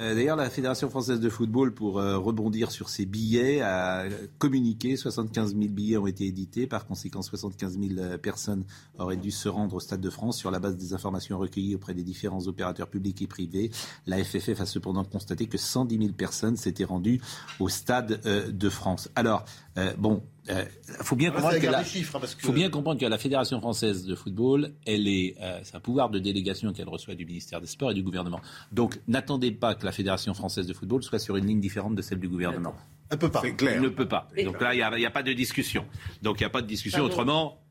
Euh, 0.00 0.14
D'ailleurs, 0.14 0.36
la 0.36 0.48
Fédération 0.48 0.88
française 0.88 1.20
de 1.20 1.28
football, 1.28 1.74
pour 1.74 1.98
euh, 1.98 2.18
rebondir 2.18 2.70
sur 2.70 2.88
ses 2.88 3.04
billets, 3.04 3.60
a 3.60 4.04
communiqué. 4.38 4.96
75 4.96 5.54
000 5.54 5.68
billets 5.68 5.98
ont 5.98 6.06
été 6.06 6.24
édités. 6.24 6.66
Par 6.66 6.86
conséquent, 6.86 7.20
75 7.20 7.78
000 7.78 8.00
euh, 8.00 8.18
personnes 8.18 8.64
auraient 8.98 9.16
dû 9.16 9.30
se 9.30 9.48
rendre 9.48 9.74
au 9.74 9.80
Stade 9.80 10.00
de 10.00 10.10
France 10.10 10.38
sur 10.38 10.50
la 10.50 10.60
base 10.60 10.76
des 10.76 10.94
informations 10.94 11.38
recueillies 11.38 11.74
auprès 11.74 11.94
des 11.94 12.02
différents 12.02 12.46
opérateurs 12.46 12.88
publics 12.88 13.20
et 13.20 13.26
privés. 13.26 13.70
La 14.06 14.22
FFF 14.22 14.60
a 14.60 14.66
cependant 14.66 15.04
constaté 15.04 15.46
que 15.46 15.58
110 15.58 15.98
000 15.98 16.12
personnes 16.12 16.56
s'étaient 16.56 16.84
rendues 16.84 17.20
au 17.60 17.68
Stade 17.68 18.20
de 18.22 18.68
France. 18.68 19.10
Alors, 19.14 19.44
bon, 19.98 20.22
il 20.48 20.54
faut 21.04 21.16
bien 21.16 21.28
Là, 21.30 21.34
comprendre 21.36 21.52
c'est 21.52 21.56
la 21.56 21.60
que 21.60 21.62
guerre 21.62 21.72
la- 21.72 21.82
des 21.84 21.88
chiffres, 21.88 22.16
hein, 22.16 22.20
parce 22.20 22.34
que- 22.34 22.42
faut 22.42 22.52
bien 22.52 22.68
comprendre 22.70 23.00
que 23.00 23.06
la 23.06 23.18
Fédération 23.18 23.60
française 23.60 24.04
de 24.04 24.14
football, 24.14 24.72
elle 24.86 25.06
est, 25.06 25.36
euh, 25.40 25.60
c'est 25.62 25.76
un 25.76 25.80
pouvoir 25.80 26.10
de 26.10 26.18
délégation 26.18 26.72
qu'elle 26.72 26.88
reçoit 26.88 27.14
du 27.14 27.24
ministère 27.24 27.60
des 27.60 27.66
Sports 27.66 27.92
et 27.92 27.94
du 27.94 28.02
gouvernement. 28.02 28.40
Donc, 28.72 28.98
n'attendez 29.08 29.52
pas 29.52 29.74
que 29.74 29.84
la 29.86 29.92
Fédération 29.92 30.34
française 30.34 30.66
de 30.66 30.72
football 30.74 31.02
soit 31.02 31.18
sur 31.18 31.36
une 31.36 31.46
ligne 31.46 31.60
différente 31.60 31.94
de 31.94 32.02
celle 32.02 32.18
du 32.18 32.28
gouvernement. 32.28 32.74
Elle 33.10 33.18
peut 33.18 33.30
pas. 33.30 33.40
C'est 33.42 33.54
clair. 33.54 33.74
Elle 33.76 33.82
ne 33.82 33.88
peut 33.88 34.08
pas. 34.08 34.28
Donc 34.44 34.60
là, 34.60 34.72
il 34.74 34.78
n'y 34.78 34.82
a, 34.82 34.96
il 34.96 35.02
y 35.02 35.06
a 35.06 35.10
pas 35.10 35.22
de 35.22 35.32
discussion. 35.34 35.84
Donc, 36.22 36.40
il 36.40 36.42
n'y 36.44 36.46
a 36.46 36.50
pas 36.50 36.62
de 36.62 36.66
discussion. 36.66 37.00
Pardon. 37.00 37.12
Autrement, 37.12 37.61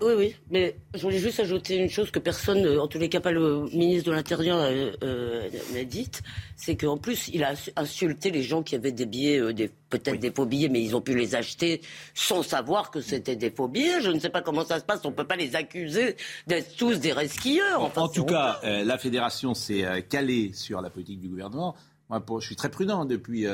Oui, 0.00 0.12
oui, 0.16 0.36
mais 0.50 0.76
je 0.94 1.02
voulais 1.02 1.18
juste 1.18 1.40
ajouter 1.40 1.76
une 1.76 1.90
chose 1.90 2.10
que 2.10 2.18
personne, 2.18 2.64
euh, 2.64 2.80
en 2.80 2.88
tous 2.88 2.98
les 2.98 3.08
cas 3.10 3.20
pas 3.20 3.30
le 3.32 3.64
ministre 3.66 4.08
de 4.10 4.14
l'Intérieur 4.16 4.58
euh, 4.58 4.92
euh, 5.04 5.48
n'a 5.74 5.84
dite, 5.84 6.22
c'est 6.56 6.74
qu'en 6.74 6.96
plus 6.96 7.28
il 7.28 7.44
a 7.44 7.52
insulté 7.76 8.30
les 8.30 8.42
gens 8.42 8.62
qui 8.62 8.74
avaient 8.74 8.92
des 8.92 9.04
billets, 9.06 9.38
euh, 9.40 9.52
des, 9.52 9.70
peut-être 9.90 10.18
des 10.18 10.30
faux 10.32 10.46
billets, 10.46 10.70
mais 10.70 10.82
ils 10.82 10.96
ont 10.96 11.00
pu 11.02 11.14
les 11.14 11.34
acheter 11.34 11.82
sans 12.14 12.42
savoir 12.42 12.90
que 12.90 13.00
c'était 13.00 13.36
des 13.36 13.50
faux 13.50 13.68
billets. 13.68 14.00
Je 14.00 14.10
ne 14.10 14.18
sais 14.18 14.30
pas 14.30 14.40
comment 14.40 14.64
ça 14.64 14.80
se 14.80 14.84
passe, 14.84 15.00
on 15.04 15.10
ne 15.10 15.14
peut 15.14 15.26
pas 15.26 15.36
les 15.36 15.54
accuser 15.54 16.16
d'être 16.46 16.74
tous 16.76 16.98
des 16.98 17.12
resquilleurs. 17.12 17.82
en, 17.82 17.86
Enfin, 17.86 18.02
en 18.02 18.08
c'est 18.08 18.14
tout 18.20 18.24
cas, 18.26 18.60
la 18.64 18.98
fédération 18.98 19.52
s'est 19.54 19.84
calée 20.08 20.52
sur 20.54 20.80
la 20.80 20.88
politique 20.90 21.20
du 21.20 21.28
gouvernement. 21.28 21.76
Moi, 22.08 22.20
pour- 22.20 22.40
je 22.40 22.46
suis 22.46 22.56
très 22.56 22.70
prudent 22.70 23.04
depuis. 23.04 23.44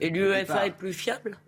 Et 0.00 0.08
l'UEFA 0.10 0.66
est 0.66 0.70
plus 0.76 0.92
fiable? 0.94 1.38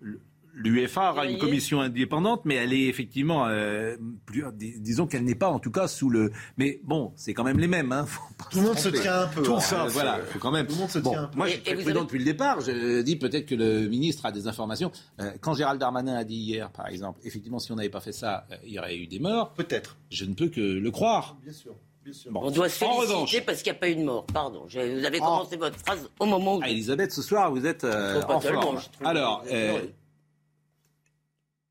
L'UEFA 0.55 1.13
aura 1.13 1.27
une 1.27 1.39
commission 1.39 1.81
indépendante, 1.81 2.43
mais 2.45 2.57
elle 2.57 2.73
est 2.73 2.87
effectivement, 2.87 3.47
euh, 3.47 3.97
plus, 4.27 4.45
dis- 4.55 4.79
disons 4.81 5.07
qu'elle 5.07 5.25
n'est 5.25 5.35
pas 5.35 5.49
en 5.49 5.59
tout 5.59 5.71
cas 5.71 5.89
sous 5.89 6.11
le. 6.11 6.33
Mais 6.57 6.81
bon, 6.85 7.13
c'est 7.17 7.35
quand 7.35 7.45
même 7.45 7.59
les 7.59 7.69
mêmes. 7.69 7.93
Hein, 7.93 8.05
faut 8.07 8.21
pas 8.37 8.45
Tout 8.51 8.59
le 8.61 8.67
monde 8.67 8.79
se 8.79 8.89
tient 8.89 9.23
un 9.23 9.27
peu. 9.29 9.43
Tout 9.43 9.55
hein. 9.55 9.61
ça, 9.61 9.87
voilà, 9.87 10.19
faut 10.29 10.39
quand 10.39 10.51
même. 10.51 10.67
Tout 10.67 10.75
le 10.75 10.81
monde 10.81 10.91
se 10.91 10.99
Bon, 10.99 11.11
tient 11.11 11.23
un 11.25 11.27
peu. 11.29 11.37
moi, 11.39 11.47
je 11.47 11.53
suis 11.53 11.61
et 11.61 11.65
très 11.65 11.75
vous 11.77 11.83
prudent 11.83 11.97
avez- 12.01 12.07
depuis 12.07 12.19
le 12.19 12.25
départ. 12.25 12.61
Je 12.61 13.01
dis 13.03 13.17
peut-être 13.17 13.47
que 13.47 13.55
le 13.55 13.89
ministre 13.89 14.27
a 14.27 14.33
des 14.33 14.47
informations. 14.49 14.91
Euh, 15.21 15.31
quand 15.41 15.55
Gérald 15.55 15.81
Darmanin 15.81 16.17
a 16.17 16.25
dit 16.25 16.37
hier, 16.37 16.71
par 16.71 16.89
exemple, 16.89 17.21
effectivement, 17.25 17.59
si 17.59 17.71
on 17.73 17.77
n'avait 17.77 17.89
pas 17.89 18.01
fait 18.01 18.13
ça, 18.13 18.47
euh, 18.51 18.57
il 18.67 18.73
y 18.75 18.79
aurait 18.79 18.97
eu 18.97 19.07
des 19.07 19.19
morts. 19.21 19.53
Peut-être. 19.55 19.97
Je 20.11 20.25
ne 20.25 20.35
peux 20.35 20.49
que 20.49 20.61
le 20.61 20.91
croire. 20.91 21.37
Bien 21.43 21.53
sûr. 21.53 21.75
Bien 22.03 22.13
sûr. 22.15 22.33
Bon. 22.33 22.41
On 22.43 22.51
doit 22.51 22.69
se 22.71 22.83
En 22.85 22.89
féliciter 22.95 23.13
revanche, 23.15 23.41
parce 23.45 23.63
qu'il 23.63 23.73
n'y 23.73 23.77
a 23.77 23.81
pas 23.81 23.89
eu 23.91 23.95
de 23.97 24.03
mort. 24.03 24.25
Pardon, 24.27 24.65
je- 24.69 24.99
vous 24.99 25.05
avez 25.05 25.19
commencé 25.19 25.57
votre 25.59 25.79
phrase 25.79 26.09
au 26.19 26.25
moment 26.27 26.57
où... 26.57 26.61
ah, 26.63 26.69
Elisabeth, 26.71 27.13
ce 27.13 27.21
soir, 27.23 27.51
vous 27.53 27.67
êtes 27.67 27.85
euh, 27.85 28.23
en 28.27 28.41
forme. 28.41 28.79
Alors, 29.05 29.45
euh. 29.53 29.79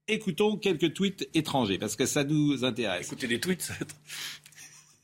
Écoutons 0.09 0.57
quelques 0.57 0.93
tweets 0.93 1.29
étrangers 1.33 1.77
parce 1.77 1.95
que 1.95 2.05
ça 2.05 2.23
nous 2.23 2.65
intéresse. 2.65 3.05
Écoutez 3.07 3.27
des 3.27 3.39
tweets, 3.39 3.71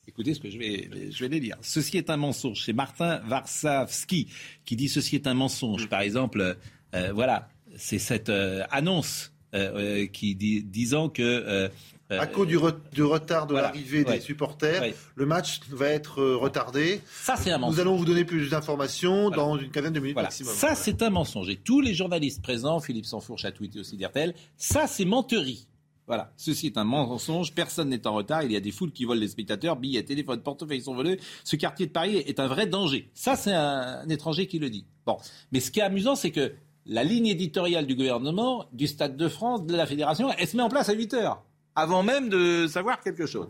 Écoutez 0.07 0.35
ce 0.35 0.39
que 0.39 0.49
je 0.49 0.57
vais, 0.57 0.89
je 1.11 1.19
vais 1.19 1.29
les 1.29 1.39
lire. 1.39 1.57
Ceci 1.61 1.97
est 1.97 2.09
un 2.09 2.17
mensonge. 2.17 2.63
C'est 2.63 2.73
Martin 2.73 3.19
Varsavski 3.25 4.27
qui 4.63 4.75
dit 4.75 4.87
ceci 4.87 5.15
est 5.15 5.27
un 5.27 5.33
mensonge. 5.33 5.89
Par 5.89 6.01
exemple, 6.01 6.57
euh, 6.93 7.11
voilà, 7.11 7.49
c'est 7.75 7.99
cette 7.99 8.29
euh, 8.29 8.63
annonce 8.69 9.33
euh, 9.55 10.05
qui 10.05 10.35
dit, 10.35 10.63
disant 10.63 11.09
que 11.09 11.69
À 12.09 12.27
cause 12.27 12.47
du, 12.47 12.57
re- 12.57 12.75
du 12.93 13.01
retard 13.03 13.47
de 13.47 13.53
voilà. 13.53 13.67
l'arrivée 13.69 14.03
Ouais. 14.05 14.15
des 14.15 14.19
supporters, 14.21 14.81
Ouais. 14.81 14.95
le 15.15 15.25
match 15.25 15.61
va 15.71 15.87
être 15.87 16.21
euh, 16.21 16.35
retardé. 16.37 17.01
ça 17.11 17.35
c'est 17.35 17.51
un 17.51 17.57
mensonge. 17.57 17.75
Nous 17.75 17.81
allons 17.81 17.95
vous 17.95 18.05
donner 18.05 18.25
plus 18.25 18.49
d'informations 18.49 19.29
Voilà. 19.29 19.35
dans 19.37 19.57
une 19.57 19.71
quinzaine 19.71 19.93
de 19.93 19.99
minutes 19.99 20.13
Voilà. 20.13 20.27
maximum. 20.27 20.53
Ça, 20.53 20.75
c'est 20.75 21.01
un 21.01 21.09
mensonge. 21.09 21.49
Et 21.49 21.55
tous 21.55 21.81
les 21.81 21.93
journalistes 21.95 22.43
présents, 22.43 22.79
Philippe 22.79 23.05
Sansfourche 23.05 23.45
a 23.45 23.51
tweeté 23.51 23.79
aussi 23.79 23.97
d'RTL, 23.97 24.35
ça, 24.55 24.85
c'est 24.87 25.05
menterie. 25.05 25.67
Voilà. 26.07 26.31
Ceci 26.37 26.67
est 26.67 26.77
un 26.77 26.83
mensonge. 26.83 27.53
Personne 27.55 27.89
n'est 27.89 28.05
en 28.05 28.13
retard. 28.13 28.43
Il 28.43 28.51
y 28.51 28.55
a 28.55 28.59
des 28.59 28.71
foules 28.71 28.91
qui 28.91 29.05
volent 29.05 29.19
les 29.19 29.27
spectateurs. 29.27 29.75
Billets, 29.75 30.03
téléphones, 30.03 30.41
portefeuilles 30.41 30.81
sont 30.83 30.93
volés. 30.93 31.19
Ce 31.43 31.55
quartier 31.55 31.87
de 31.87 31.91
Paris 31.91 32.17
est 32.17 32.39
un 32.39 32.47
vrai 32.47 32.67
danger. 32.67 33.09
Ça, 33.15 33.35
c'est 33.35 33.51
un, 33.53 34.01
un 34.05 34.09
étranger 34.09 34.45
qui 34.45 34.59
le 34.59 34.69
dit. 34.69 34.85
Bon. 35.07 35.17
Mais 35.51 35.59
ce 35.59 35.71
qui 35.71 35.79
est 35.79 35.83
amusant, 35.83 36.15
c'est 36.15 36.29
que 36.29 36.53
la 36.85 37.03
ligne 37.03 37.25
éditoriale 37.25 37.87
du 37.87 37.95
gouvernement, 37.95 38.65
du 38.71 38.85
Stade 38.85 39.17
de 39.17 39.27
France, 39.27 39.65
de 39.65 39.75
la 39.75 39.87
Fédération, 39.87 40.29
elle 40.37 40.47
se 40.47 40.55
met 40.55 40.61
en 40.61 40.69
place 40.69 40.89
à 40.89 40.93
8 40.93 41.15
heures. 41.15 41.43
Avant 41.75 42.03
même 42.03 42.29
de 42.29 42.67
savoir 42.67 43.01
quelque 43.01 43.25
chose. 43.25 43.47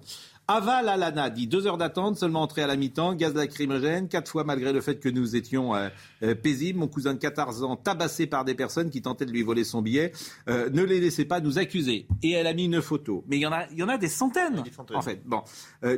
Aval 0.47 0.89
à 0.89 0.95
l'ANA 0.95 1.31
dit 1.31 1.47
deux 1.47 1.65
heures 1.65 1.79
d'attente, 1.79 2.17
seulement 2.17 2.43
entrée 2.43 2.61
à 2.61 2.67
la 2.67 2.75
mi-temps, 2.75 3.15
gaz 3.15 3.33
lacrymogène, 3.33 4.07
quatre 4.07 4.29
fois 4.29 4.43
malgré 4.43 4.73
le 4.73 4.81
fait 4.81 4.99
que 4.99 5.09
nous 5.09 5.35
étions 5.35 5.73
euh, 5.73 5.89
euh, 6.21 6.35
paisibles. 6.35 6.77
Mon 6.77 6.87
cousin 6.87 7.15
de 7.15 7.19
14 7.19 7.63
ans 7.63 7.75
tabassé 7.75 8.27
par 8.27 8.45
des 8.45 8.53
personnes 8.53 8.91
qui 8.91 9.01
tentaient 9.01 9.25
de 9.25 9.31
lui 9.31 9.41
voler 9.41 9.63
son 9.63 9.81
billet. 9.81 10.11
Euh, 10.47 10.69
ne 10.69 10.83
les 10.83 10.99
laissez 10.99 11.25
pas 11.25 11.39
nous 11.39 11.57
accuser. 11.57 12.05
Et 12.21 12.31
elle 12.31 12.45
a 12.45 12.53
mis 12.53 12.65
une 12.65 12.79
photo. 12.83 13.23
Mais 13.27 13.37
il 13.37 13.39
y 13.39 13.47
en 13.47 13.51
a, 13.51 13.65
il 13.71 13.79
y 13.79 13.83
en 13.83 13.89
a 13.89 13.97
des 13.97 14.07
centaines, 14.07 14.63
en 14.93 15.01
fait. 15.01 15.23
Bon. 15.25 15.41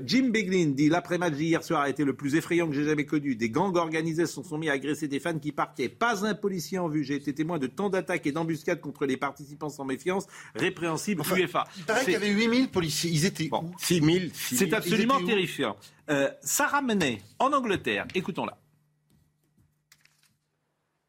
Jim 0.06 0.30
Beglin 0.30 0.68
dit 0.68 0.88
l'après-match 0.88 1.34
d'hier 1.34 1.64
soir 1.64 1.82
a 1.82 1.90
été 1.90 2.06
le 2.06 2.16
plus 2.16 2.36
effrayant 2.36 2.68
que 2.68 2.74
j'ai 2.74 2.86
jamais 2.86 3.06
connu. 3.06 3.36
Des 3.36 3.50
gangs 3.50 3.76
organisés 3.76 4.28
se 4.28 4.42
sont 4.42 4.58
mis 4.58 4.70
à 4.70 4.74
agresser 4.74 5.10
des 5.10 5.20
fans 5.20 5.40
qui 5.40 5.52
partaient. 5.52 5.90
Pas 5.90 6.26
un 6.26 6.36
policier 6.36 6.80
en 6.80 6.88
vue. 6.88 7.04
J'ai 7.04 7.16
été 7.16 7.34
témoin 7.34 7.60
de 7.60 7.68
tant 7.68 7.90
d'attaques 7.90 8.26
et 8.28 8.32
d'embuscades 8.32 8.80
contre 8.80 9.06
les 9.06 9.18
participants 9.18 9.70
sans 9.70 9.84
méfiance. 9.84 10.26
Répréhensible 10.56 11.22
UEFA. 11.36 11.66
Il 11.78 11.84
paraît 11.84 12.04
qu'il 12.06 12.14
y 12.14 12.16
avait 12.16 12.32
8000 12.32 12.70
policiers. 12.70 13.12
Ils 13.12 13.26
étaient 13.26 13.50
bon. 13.50 13.72
6000. 13.80 14.32
C'est 14.38 14.73
absolument 14.73 15.23
terrifiant. 15.23 15.76
Euh, 16.10 16.30
Sarah 16.41 16.82
Menet, 16.82 17.21
en 17.39 17.52
Angleterre, 17.54 18.08
écoutons-la. 18.15 18.58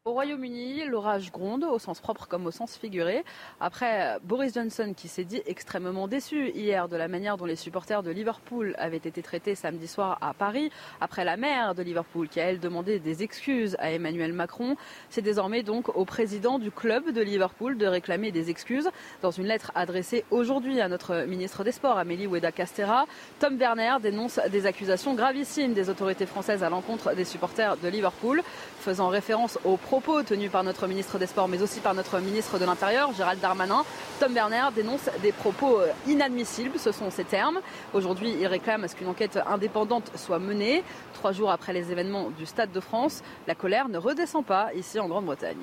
Au 0.05 0.13
Royaume-Uni, 0.13 0.85
l'orage 0.85 1.29
gronde, 1.29 1.65
au 1.65 1.77
sens 1.77 1.99
propre 1.99 2.25
comme 2.25 2.47
au 2.47 2.51
sens 2.51 2.77
figuré. 2.77 3.25
Après 3.59 4.17
Boris 4.23 4.53
Johnson, 4.55 4.93
qui 4.95 5.09
s'est 5.09 5.25
dit 5.25 5.41
extrêmement 5.45 6.07
déçu 6.07 6.51
hier 6.51 6.87
de 6.87 6.95
la 6.95 7.09
manière 7.09 7.35
dont 7.35 7.43
les 7.43 7.57
supporters 7.57 8.01
de 8.01 8.09
Liverpool 8.09 8.75
avaient 8.79 8.95
été 8.95 9.21
traités 9.21 9.55
samedi 9.55 9.89
soir 9.89 10.17
à 10.21 10.33
Paris, 10.33 10.71
après 11.01 11.25
la 11.25 11.35
maire 11.35 11.75
de 11.75 11.83
Liverpool, 11.83 12.29
qui 12.29 12.39
a 12.39 12.45
elle 12.45 12.61
demandé 12.61 12.99
des 12.99 13.23
excuses 13.23 13.75
à 13.77 13.91
Emmanuel 13.91 14.31
Macron, 14.31 14.77
c'est 15.09 15.21
désormais 15.21 15.63
donc 15.63 15.95
au 15.95 16.05
président 16.05 16.59
du 16.59 16.71
club 16.71 17.11
de 17.11 17.21
Liverpool 17.21 17.77
de 17.77 17.85
réclamer 17.85 18.31
des 18.31 18.49
excuses. 18.49 18.89
Dans 19.21 19.31
une 19.31 19.47
lettre 19.47 19.73
adressée 19.75 20.23
aujourd'hui 20.31 20.79
à 20.79 20.87
notre 20.87 21.25
ministre 21.25 21.65
des 21.65 21.73
Sports, 21.73 21.97
Amélie 21.97 22.25
Oueda 22.25 22.53
Castera, 22.53 23.05
Tom 23.39 23.57
Werner 23.57 23.97
dénonce 24.01 24.39
des 24.49 24.65
accusations 24.65 25.13
gravissimes 25.13 25.73
des 25.73 25.89
autorités 25.89 26.25
françaises 26.25 26.63
à 26.63 26.69
l'encontre 26.69 27.13
des 27.15 27.25
supporters 27.25 27.75
de 27.75 27.89
Liverpool, 27.89 28.41
faisant 28.79 29.09
référence 29.09 29.59
pro 29.88 29.88
propos 29.89 30.21
tenus 30.21 30.51
par 30.51 30.63
notre 30.63 30.85
ministre 30.85 31.17
des 31.17 31.25
Sports, 31.25 31.47
mais 31.47 31.63
aussi 31.63 31.79
par 31.79 31.95
notre 31.95 32.19
ministre 32.19 32.59
de 32.59 32.65
l'Intérieur, 32.65 33.11
Gérald 33.11 33.41
Darmanin. 33.41 33.83
Tom 34.19 34.31
Werner 34.35 34.67
dénonce 34.75 35.09
des 35.23 35.31
propos 35.31 35.79
euh, 35.79 35.87
inadmissibles, 36.07 36.77
ce 36.77 36.91
sont 36.91 37.09
ses 37.09 37.23
termes. 37.23 37.59
Aujourd'hui, 37.95 38.35
il 38.39 38.45
réclame 38.45 38.83
à 38.83 38.87
ce 38.87 38.95
qu'une 38.95 39.07
enquête 39.07 39.39
indépendante 39.47 40.11
soit 40.15 40.37
menée. 40.37 40.83
Trois 41.15 41.31
jours 41.31 41.49
après 41.49 41.73
les 41.73 41.91
événements 41.91 42.29
du 42.29 42.45
Stade 42.45 42.71
de 42.71 42.79
France, 42.79 43.23
la 43.47 43.55
colère 43.55 43.89
ne 43.89 43.97
redescend 43.97 44.45
pas 44.45 44.71
ici 44.75 44.99
en 44.99 45.07
Grande-Bretagne 45.07 45.57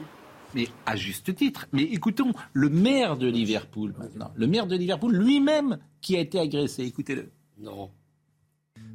mais 0.55 0.69
à 0.87 0.97
juste 0.97 1.35
titre. 1.35 1.67
Mais 1.73 1.83
écoutons 1.83 2.33
le 2.53 2.71
maire 2.71 3.17
de 3.19 3.27
Liverpool 3.27 3.95
maintenant. 3.99 4.31
Le 4.37 4.47
maire 4.47 4.67
de 4.67 4.75
Liverpool 4.75 5.15
lui-même 5.15 5.79
qui 6.01 6.17
a 6.17 6.21
été 6.21 6.39
agressé. 6.41 6.85
Écoutez-le. 6.85 7.31
Non. 7.59 7.91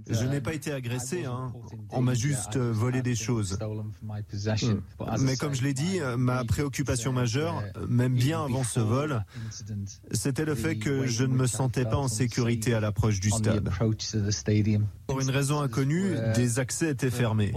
Je 0.10 0.26
n'ai 0.26 0.42
pas 0.42 0.54
été 0.54 0.72
agressé, 0.72 1.26
hein. 1.26 1.54
on 1.92 2.02
m'a 2.02 2.14
juste 2.14 2.56
euh, 2.56 2.72
volé 2.72 3.02
des 3.02 3.16
choses. 3.16 3.58
Hmm. 3.60 4.80
Mais 5.20 5.36
comme 5.36 5.54
je 5.54 5.64
l'ai 5.64 5.74
dit, 5.74 6.00
ma 6.18 6.44
préoccupation 6.44 7.14
majeure, 7.14 7.64
même 7.88 8.14
bien 8.14 8.44
avant 8.44 8.64
ce 8.64 8.80
vol, 8.80 9.24
c'était 10.12 10.46
le 10.46 10.56
fait 10.56 10.78
que 10.78 11.06
je 11.08 11.24
ne 11.24 11.34
me 11.34 11.48
sentais 11.48 11.86
pas 11.86 11.98
en 11.98 12.08
sécurité 12.08 12.74
à 12.74 12.80
l'approche 12.80 13.20
du 13.20 13.30
stade. 13.30 13.70
Pour 15.08 15.20
une 15.22 15.30
raison 15.30 15.62
inconnue, 15.62 16.16
des 16.36 16.60
accès 16.60 16.90
étaient 16.90 17.12
fermés. 17.12 17.52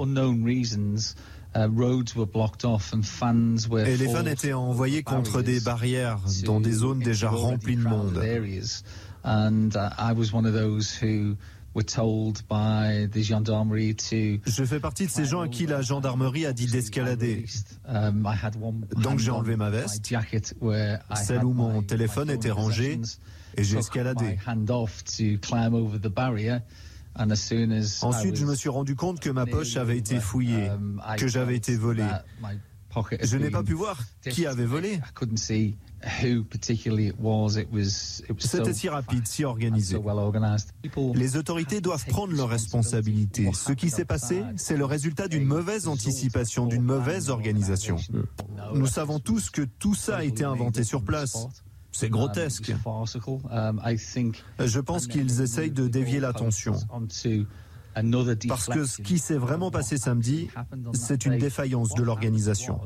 Et 3.86 3.96
les 3.96 4.08
fans 4.08 4.26
étaient 4.26 4.52
envoyés 4.52 5.02
contre 5.02 5.42
des 5.42 5.60
barrières 5.60 6.18
dans 6.44 6.60
des 6.60 6.72
zones 6.72 6.98
déjà 6.98 7.30
remplies 7.30 7.76
de 7.76 7.82
monde. 7.82 8.20
Je 14.46 14.64
fais 14.64 14.78
partie 14.80 15.06
de 15.06 15.10
ces 15.10 15.24
gens 15.24 15.40
à 15.40 15.48
qui 15.48 15.66
la 15.66 15.82
gendarmerie 15.82 16.46
a 16.46 16.52
dit 16.52 16.66
d'escalader. 16.66 17.44
Um, 17.88 18.26
Donc 19.02 19.18
j'ai 19.18 19.30
enlevé 19.30 19.56
ma 19.56 19.70
veste, 19.70 20.02
celle 21.16 21.44
où 21.44 21.52
mon 21.52 21.82
téléphone 21.82 22.30
était 22.30 22.50
rangé, 22.50 23.00
et 23.56 23.64
j'ai 23.64 23.78
escaladé. 23.78 24.38
Ensuite, 28.02 28.36
je 28.36 28.44
me 28.44 28.54
suis 28.54 28.68
rendu 28.68 28.96
compte 28.96 29.20
que 29.20 29.30
ma 29.30 29.46
poche 29.46 29.76
avait 29.76 29.98
été 29.98 30.18
fouillée, 30.20 30.68
um, 30.70 31.00
que 31.16 31.28
j'avais 31.28 31.56
été 31.56 31.76
volé. 31.76 32.04
Je 33.22 33.36
n'ai 33.36 33.50
pas 33.50 33.62
pu 33.64 33.72
voir 33.72 33.98
qui 34.30 34.46
avait 34.46 34.66
volé. 34.66 35.00
C'était 38.38 38.72
si 38.72 38.88
rapide, 38.88 39.26
si 39.26 39.44
organisé. 39.44 39.98
Les 41.14 41.36
autorités 41.36 41.80
doivent 41.80 42.06
prendre 42.06 42.34
leurs 42.34 42.48
responsabilités. 42.48 43.50
Ce 43.54 43.72
qui 43.72 43.90
s'est 43.90 44.04
passé, 44.04 44.42
c'est 44.56 44.76
le 44.76 44.84
résultat 44.84 45.28
d'une 45.28 45.44
mauvaise 45.44 45.88
anticipation, 45.88 46.66
d'une 46.66 46.82
mauvaise 46.82 47.30
organisation. 47.30 47.96
Nous 48.74 48.86
savons 48.86 49.18
tous 49.18 49.50
que 49.50 49.62
tout 49.62 49.94
ça 49.94 50.18
a 50.18 50.24
été 50.24 50.44
inventé 50.44 50.84
sur 50.84 51.02
place. 51.02 51.48
C'est 51.92 52.10
grotesque. 52.10 52.72
Je 54.58 54.80
pense 54.80 55.06
qu'ils 55.06 55.40
essayent 55.40 55.70
de 55.70 55.86
dévier 55.86 56.20
l'attention. 56.20 56.74
Parce 58.48 58.66
que 58.66 58.84
ce 58.84 59.00
qui 59.00 59.18
s'est 59.18 59.36
vraiment 59.36 59.70
passé 59.70 59.96
samedi, 59.96 60.48
c'est 60.92 61.24
une 61.24 61.38
défaillance 61.38 61.94
de 61.94 62.02
l'organisation. 62.02 62.80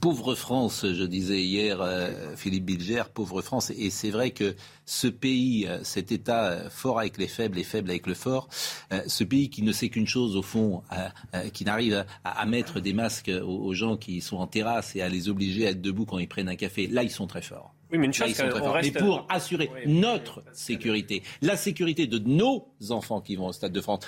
Pauvre 0.00 0.34
France, 0.34 0.84
je 0.92 1.04
disais 1.04 1.42
hier, 1.42 1.80
euh, 1.80 2.36
Philippe 2.36 2.64
Bilger, 2.64 3.04
pauvre 3.12 3.40
France. 3.42 3.70
Et 3.70 3.90
c'est 3.90 4.10
vrai 4.10 4.30
que 4.30 4.54
ce 4.84 5.06
pays, 5.06 5.66
euh, 5.66 5.78
cet 5.82 6.12
État 6.12 6.44
euh, 6.44 6.70
fort 6.70 6.98
avec 6.98 7.16
les 7.16 7.28
faibles 7.28 7.58
et 7.58 7.64
faible 7.64 7.90
avec 7.90 8.06
le 8.06 8.14
fort, 8.14 8.48
ce 9.06 9.24
pays 9.24 9.48
qui 9.48 9.62
ne 9.62 9.72
sait 9.72 9.88
qu'une 9.88 10.06
chose 10.06 10.36
au 10.36 10.42
fond, 10.42 10.82
qui 11.52 11.64
n'arrive 11.64 12.04
à, 12.24 12.46
mettre 12.46 12.80
des 12.80 12.92
masques 12.92 13.30
aux, 13.30 13.72
gens 13.72 13.96
qui 13.96 14.20
sont 14.20 14.36
en 14.36 14.46
terrasse 14.46 14.94
et 14.96 15.02
à 15.02 15.08
les 15.08 15.28
obliger 15.28 15.66
à 15.66 15.70
être 15.70 15.80
debout 15.80 16.04
quand 16.04 16.18
ils 16.18 16.28
prennent 16.28 16.48
un 16.48 16.56
café, 16.56 16.86
là 16.86 17.02
ils 17.02 17.10
sont 17.10 17.26
très 17.26 17.42
forts. 17.42 17.74
Oui, 17.90 17.98
mais 17.98 18.06
une 18.06 18.12
chose, 18.12 18.34
mais 18.82 18.90
pour 18.90 19.26
assurer 19.28 19.70
notre 19.86 20.42
sécurité, 20.52 21.22
la 21.42 21.56
sécurité 21.56 22.06
de 22.06 22.18
nos 22.18 22.68
enfants 22.90 23.20
qui 23.20 23.36
vont 23.36 23.46
au 23.46 23.52
Stade 23.52 23.72
de 23.72 23.80
France, 23.80 24.00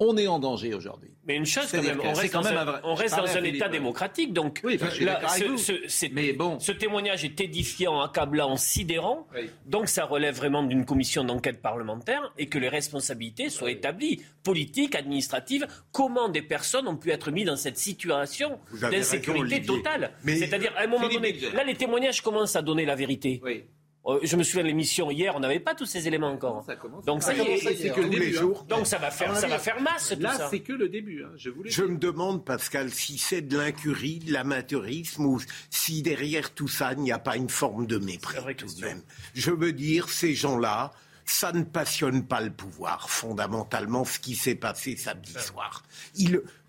on 0.00 0.16
est 0.16 0.28
en 0.28 0.38
danger 0.38 0.74
aujourd'hui. 0.74 1.11
Mais 1.26 1.36
une 1.36 1.46
chose, 1.46 1.70
quand 1.70 1.82
même, 1.82 2.00
on 2.02 2.12
reste, 2.12 2.32
dans, 2.32 2.46
un, 2.46 2.80
on 2.82 2.94
reste 2.94 3.16
dans 3.16 3.36
un 3.36 3.44
État 3.44 3.68
démocratique. 3.68 4.32
Donc, 4.32 4.60
oui, 4.64 4.78
ce, 4.78 6.06
mais 6.12 6.32
bon. 6.32 6.58
ce 6.58 6.72
témoignage 6.72 7.24
est 7.24 7.40
édifiant, 7.40 8.00
accablant, 8.00 8.56
sidérant. 8.56 9.28
Donc, 9.66 9.88
ça 9.88 10.04
relève 10.04 10.34
vraiment 10.34 10.64
d'une 10.64 10.84
commission 10.84 11.22
d'enquête 11.22 11.62
parlementaire 11.62 12.32
et 12.38 12.48
que 12.48 12.58
les 12.58 12.68
responsabilités 12.68 13.50
soient 13.50 13.70
établies, 13.70 14.22
politiques, 14.42 14.96
administratives. 14.96 15.66
Comment 15.92 16.28
des 16.28 16.42
personnes 16.42 16.88
ont 16.88 16.96
pu 16.96 17.10
être 17.10 17.30
mises 17.30 17.46
dans 17.46 17.56
cette 17.56 17.78
situation 17.78 18.58
d'insécurité 18.80 19.62
totale 19.62 20.12
C'est-à-dire, 20.26 20.72
à 20.76 20.82
un 20.82 20.86
moment 20.88 21.08
donné, 21.08 21.38
là, 21.54 21.62
les 21.62 21.74
témoignages 21.74 22.20
commencent 22.20 22.56
à 22.56 22.62
donner 22.62 22.84
la 22.84 22.96
vérité. 22.96 23.40
Euh, 24.04 24.18
je 24.22 24.36
me 24.36 24.42
souviens 24.42 24.62
de 24.62 24.68
l'émission 24.68 25.10
hier, 25.10 25.34
on 25.36 25.40
n'avait 25.40 25.60
pas 25.60 25.74
tous 25.74 25.86
ces 25.86 26.08
éléments 26.08 26.30
encore. 26.30 26.64
Donc 27.06 27.22
ça, 27.22 27.32
c'est 27.34 27.90
que 27.90 28.00
le 28.00 28.08
début. 28.08 28.36
Hein. 28.38 28.52
Donc 28.68 28.86
ça 28.86 28.98
va 28.98 29.10
faire, 29.10 29.36
ça 29.36 29.46
va 29.46 29.58
faire 29.58 29.80
masse. 29.80 30.12
Là, 30.18 30.48
c'est 30.50 30.60
que 30.60 30.72
le 30.72 30.88
début. 30.88 31.22
Hein. 31.22 31.30
Je, 31.36 31.50
je 31.66 31.84
me 31.84 31.96
demande, 31.96 32.44
Pascal, 32.44 32.90
si 32.90 33.16
c'est 33.16 33.42
de 33.42 33.56
l'incurie, 33.56 34.18
de 34.18 34.32
l'amateurisme, 34.32 35.26
ou 35.26 35.40
si 35.70 36.02
derrière 36.02 36.52
tout 36.52 36.68
ça, 36.68 36.92
il 36.94 37.02
n'y 37.02 37.12
a 37.12 37.18
pas 37.20 37.36
une 37.36 37.48
forme 37.48 37.86
de 37.86 37.98
mépris 37.98 38.38
tout 38.56 38.66
de 38.66 38.80
même. 38.80 39.02
Je 39.34 39.52
veux 39.52 39.72
dire, 39.72 40.08
ces 40.08 40.34
gens-là, 40.34 40.90
ça 41.24 41.52
ne 41.52 41.62
passionne 41.62 42.26
pas 42.26 42.40
le 42.40 42.50
pouvoir, 42.50 43.08
fondamentalement, 43.08 44.04
ce 44.04 44.18
qui 44.18 44.34
s'est 44.34 44.56
passé 44.56 44.96
samedi 44.96 45.32
soir. 45.38 45.84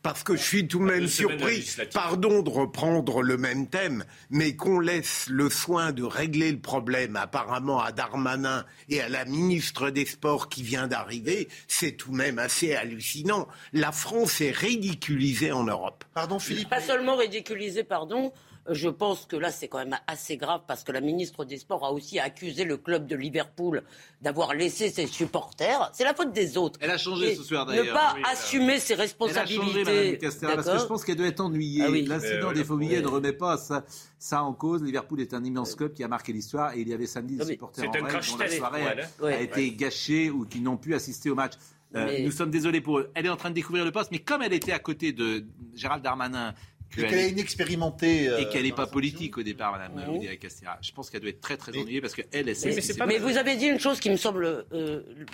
Parce 0.04 0.24
que 0.24 0.36
je 0.36 0.44
suis 0.44 0.68
tout 0.68 0.80
de 0.80 0.84
même 0.84 1.08
surpris, 1.08 1.66
pardon 1.94 2.42
de 2.44 2.50
reprendre 2.50 3.24
le 3.24 3.38
même 3.38 3.68
thème, 3.68 4.04
mais 4.30 4.56
qu'on 4.56 4.80
laisse 4.80 5.28
le 5.30 5.50
soin 5.50 5.94
de 5.94 6.04
régler 6.04 6.52
le 6.52 6.60
problème 6.60 7.16
apparemment 7.16 7.82
à 7.82 7.94
Darmanin 7.94 8.66
et 8.90 9.02
à 9.02 9.08
la 9.08 9.24
ministre 9.24 9.90
des 9.90 10.06
Sports 10.06 10.50
qui 10.50 10.62
vient 10.62 10.88
d'arriver, 10.88 11.48
c'est 11.68 11.94
tout 11.94 12.12
de 12.12 12.18
même 12.18 12.38
assez 12.38 12.76
hallucinant. 12.76 13.48
La 13.72 13.94
France 13.94 14.42
est 14.42 14.52
ridiculisée 14.52 15.54
en 15.54 15.64
Europe. 15.64 16.04
Pardon 16.14 16.38
Philippe. 16.38 16.70
Pas 16.70 16.82
seulement 16.82 17.16
ridiculisée, 17.16 17.86
pardon, 17.86 18.34
je 18.70 18.88
pense 18.88 19.26
que 19.26 19.36
là, 19.36 19.52
c'est 19.52 19.68
quand 19.68 19.80
même 19.80 19.98
assez 20.08 20.38
grave 20.38 20.62
parce 20.68 20.84
que 20.84 20.92
la 20.92 21.02
ministre 21.02 21.44
des 21.44 21.58
Sports 21.58 21.86
a 21.86 21.92
aussi 21.92 22.20
accusé 22.20 22.64
le 22.64 22.78
club 22.78 23.08
de 23.08 23.16
Liverpool 23.16 23.84
d'avoir 24.22 24.54
laissé 24.54 24.90
ses 24.90 25.06
supporters. 25.08 25.92
C'est 25.94 26.06
la 26.06 26.14
faute 26.14 26.32
des 26.32 26.58
autres. 26.58 26.80
Elle 26.82 26.92
a 26.92 26.98
changé 26.98 27.36
ce 27.36 27.44
soir 27.44 27.66
d'ailleurs. 27.66 27.86
Ne 27.86 27.92
pas 27.92 28.16
assumer 28.32 28.80
ses 28.80 28.96
responsabilités. 28.96 29.82
Elle 29.82 29.82
a 29.82 29.86
changé, 29.86 30.18
Castera, 30.18 30.56
parce 30.56 30.70
que 30.70 30.78
je 30.80 30.86
pense 30.86 31.04
qu'elle 31.04 31.18
doit 31.18 31.28
être 31.28 31.42
ennuyée. 31.42 31.84
Ah 31.86 31.90
L'incident 32.14 32.50
eh 32.52 32.56
des 32.56 32.64
faux 32.64 32.78
billets 32.78 33.02
ne 33.02 33.08
remet 33.08 33.34
pas 33.34 33.58
ça, 33.58 33.84
ça, 34.18 34.44
en 34.44 34.54
cause. 34.54 34.82
Liverpool 34.82 35.20
est 35.22 35.34
un 35.34 35.44
immense 35.44 35.76
club 35.76 35.94
qui 35.94 36.04
a 36.04 36.08
marqué 36.08 36.32
l'histoire 36.32 36.74
et 36.74 36.82
il 36.82 36.88
y 36.88 36.94
avait 36.94 37.08
samedi 37.08 37.38
des 37.38 37.46
supporters 37.46 37.90
en 37.90 37.92
règle 37.92 38.08
dont 38.08 38.38
la 38.38 38.50
soirée 38.50 38.86
a, 39.24 39.42
été 39.42 39.72
gâchée 39.72 40.30
ou 40.30 40.46
qui 40.46 40.62
n'ont 40.62 40.78
pu 40.78 40.96
assister 40.96 41.30
au 41.30 41.36
match. 41.36 41.54
Euh, 41.96 42.24
nous 42.24 42.32
sommes 42.32 42.50
désolés 42.50 42.82
pour 42.82 43.00
eux. 43.00 43.12
Elle 43.14 43.28
est 43.28 43.30
en 43.30 43.36
train 43.36 43.50
de 43.50 43.56
découvrir 43.56 43.86
le 43.86 43.92
poste, 43.92 44.10
mais 44.12 44.20
comme 44.20 44.42
elle 44.42 44.54
était 44.54 44.72
à 44.72 44.80
côté 44.80 45.12
de 45.12 45.46
Gérald 45.76 46.04
Darmanin, 46.04 46.56
qu'elle 46.96 47.14
est 47.14 47.30
inexpérimentée. 47.30 48.30
et 48.40 48.48
qu'elle 48.50 48.64
n'est 48.64 48.72
pas 48.72 48.88
politique 48.88 49.38
au 49.38 49.44
départ, 49.44 49.72
Madame 49.72 50.18
mmh. 50.18 50.38
Castera. 50.38 50.78
Je 50.82 50.92
pense 50.92 51.10
qu'elle 51.10 51.22
doit 51.22 51.30
être 51.30 51.42
très 51.42 51.58
très 51.58 51.78
ennuyée 51.78 52.02
parce 52.02 52.16
qu'elle, 52.16 52.28
elle 52.32 52.56
sait. 52.56 52.76
Mais, 53.00 53.06
mais 53.06 53.18
vous 53.18 53.38
avez 53.38 53.56
dit 53.56 53.66
une 53.66 53.80
chose 53.80 54.00
qui 54.00 54.10
me 54.10 54.18
semble 54.18 54.66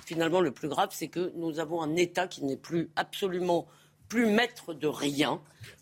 finalement 0.05 0.41
le 0.41 0.51
plus 0.51 0.67
grave, 0.67 0.89
c'est 0.91 1.07
que 1.07 1.31
nous 1.35 1.59
avons 1.59 1.81
un 1.81 1.95
État 1.95 2.27
qui 2.27 2.43
n'est 2.43 2.57
plus 2.57 2.89
absolument 2.95 3.67
plus 4.09 4.25
maître 4.25 4.73
de 4.73 4.87
rien, 4.87 5.39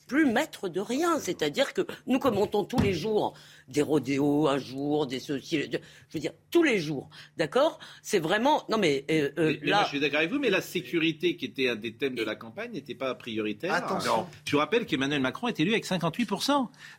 plus 0.08 0.26
maître 0.26 0.70
de 0.70 0.80
rien. 0.80 1.20
C'est-à-dire 1.20 1.74
que 1.74 1.82
nous 2.08 2.20
commentons 2.20 2.64
tous 2.64 2.80
les 2.80 2.94
jours 2.94 3.34
des 3.68 3.82
rodéos 3.82 4.48
un 4.48 4.58
jour, 4.58 5.08
des 5.08 5.20
ceci, 5.20 5.62
je 5.72 5.78
veux 6.14 6.20
dire 6.20 6.32
tous 6.52 6.64
les 6.64 6.80
jours, 6.80 7.10
d'accord? 7.36 7.80
C'est 8.02 8.20
vraiment 8.20 8.64
non 8.70 8.78
mais, 8.78 9.06
euh, 9.12 9.30
euh, 9.38 9.58
là. 9.62 9.84
je 9.84 9.90
suis 9.90 10.00
d'accord 10.00 10.20
avec 10.20 10.32
vous, 10.32 10.40
mais 10.40 10.50
la 10.50 10.62
sécurité 10.62 11.36
qui 11.36 11.46
était 11.46 11.70
un 11.70 11.76
des 11.76 11.94
thèmes 11.94 12.16
de 12.16 12.24
la 12.24 12.36
campagne 12.36 12.72
n'était 12.72 12.96
pas 12.96 13.14
prioritaire. 13.16 13.74
Attention. 13.74 14.26
Je 14.46 14.52
vous 14.54 14.60
rappelle 14.60 14.86
qu'Emmanuel 14.86 15.22
Macron 15.22 15.48
est 15.50 15.60
élu 15.60 15.72
avec 15.72 15.86
58 15.86 16.30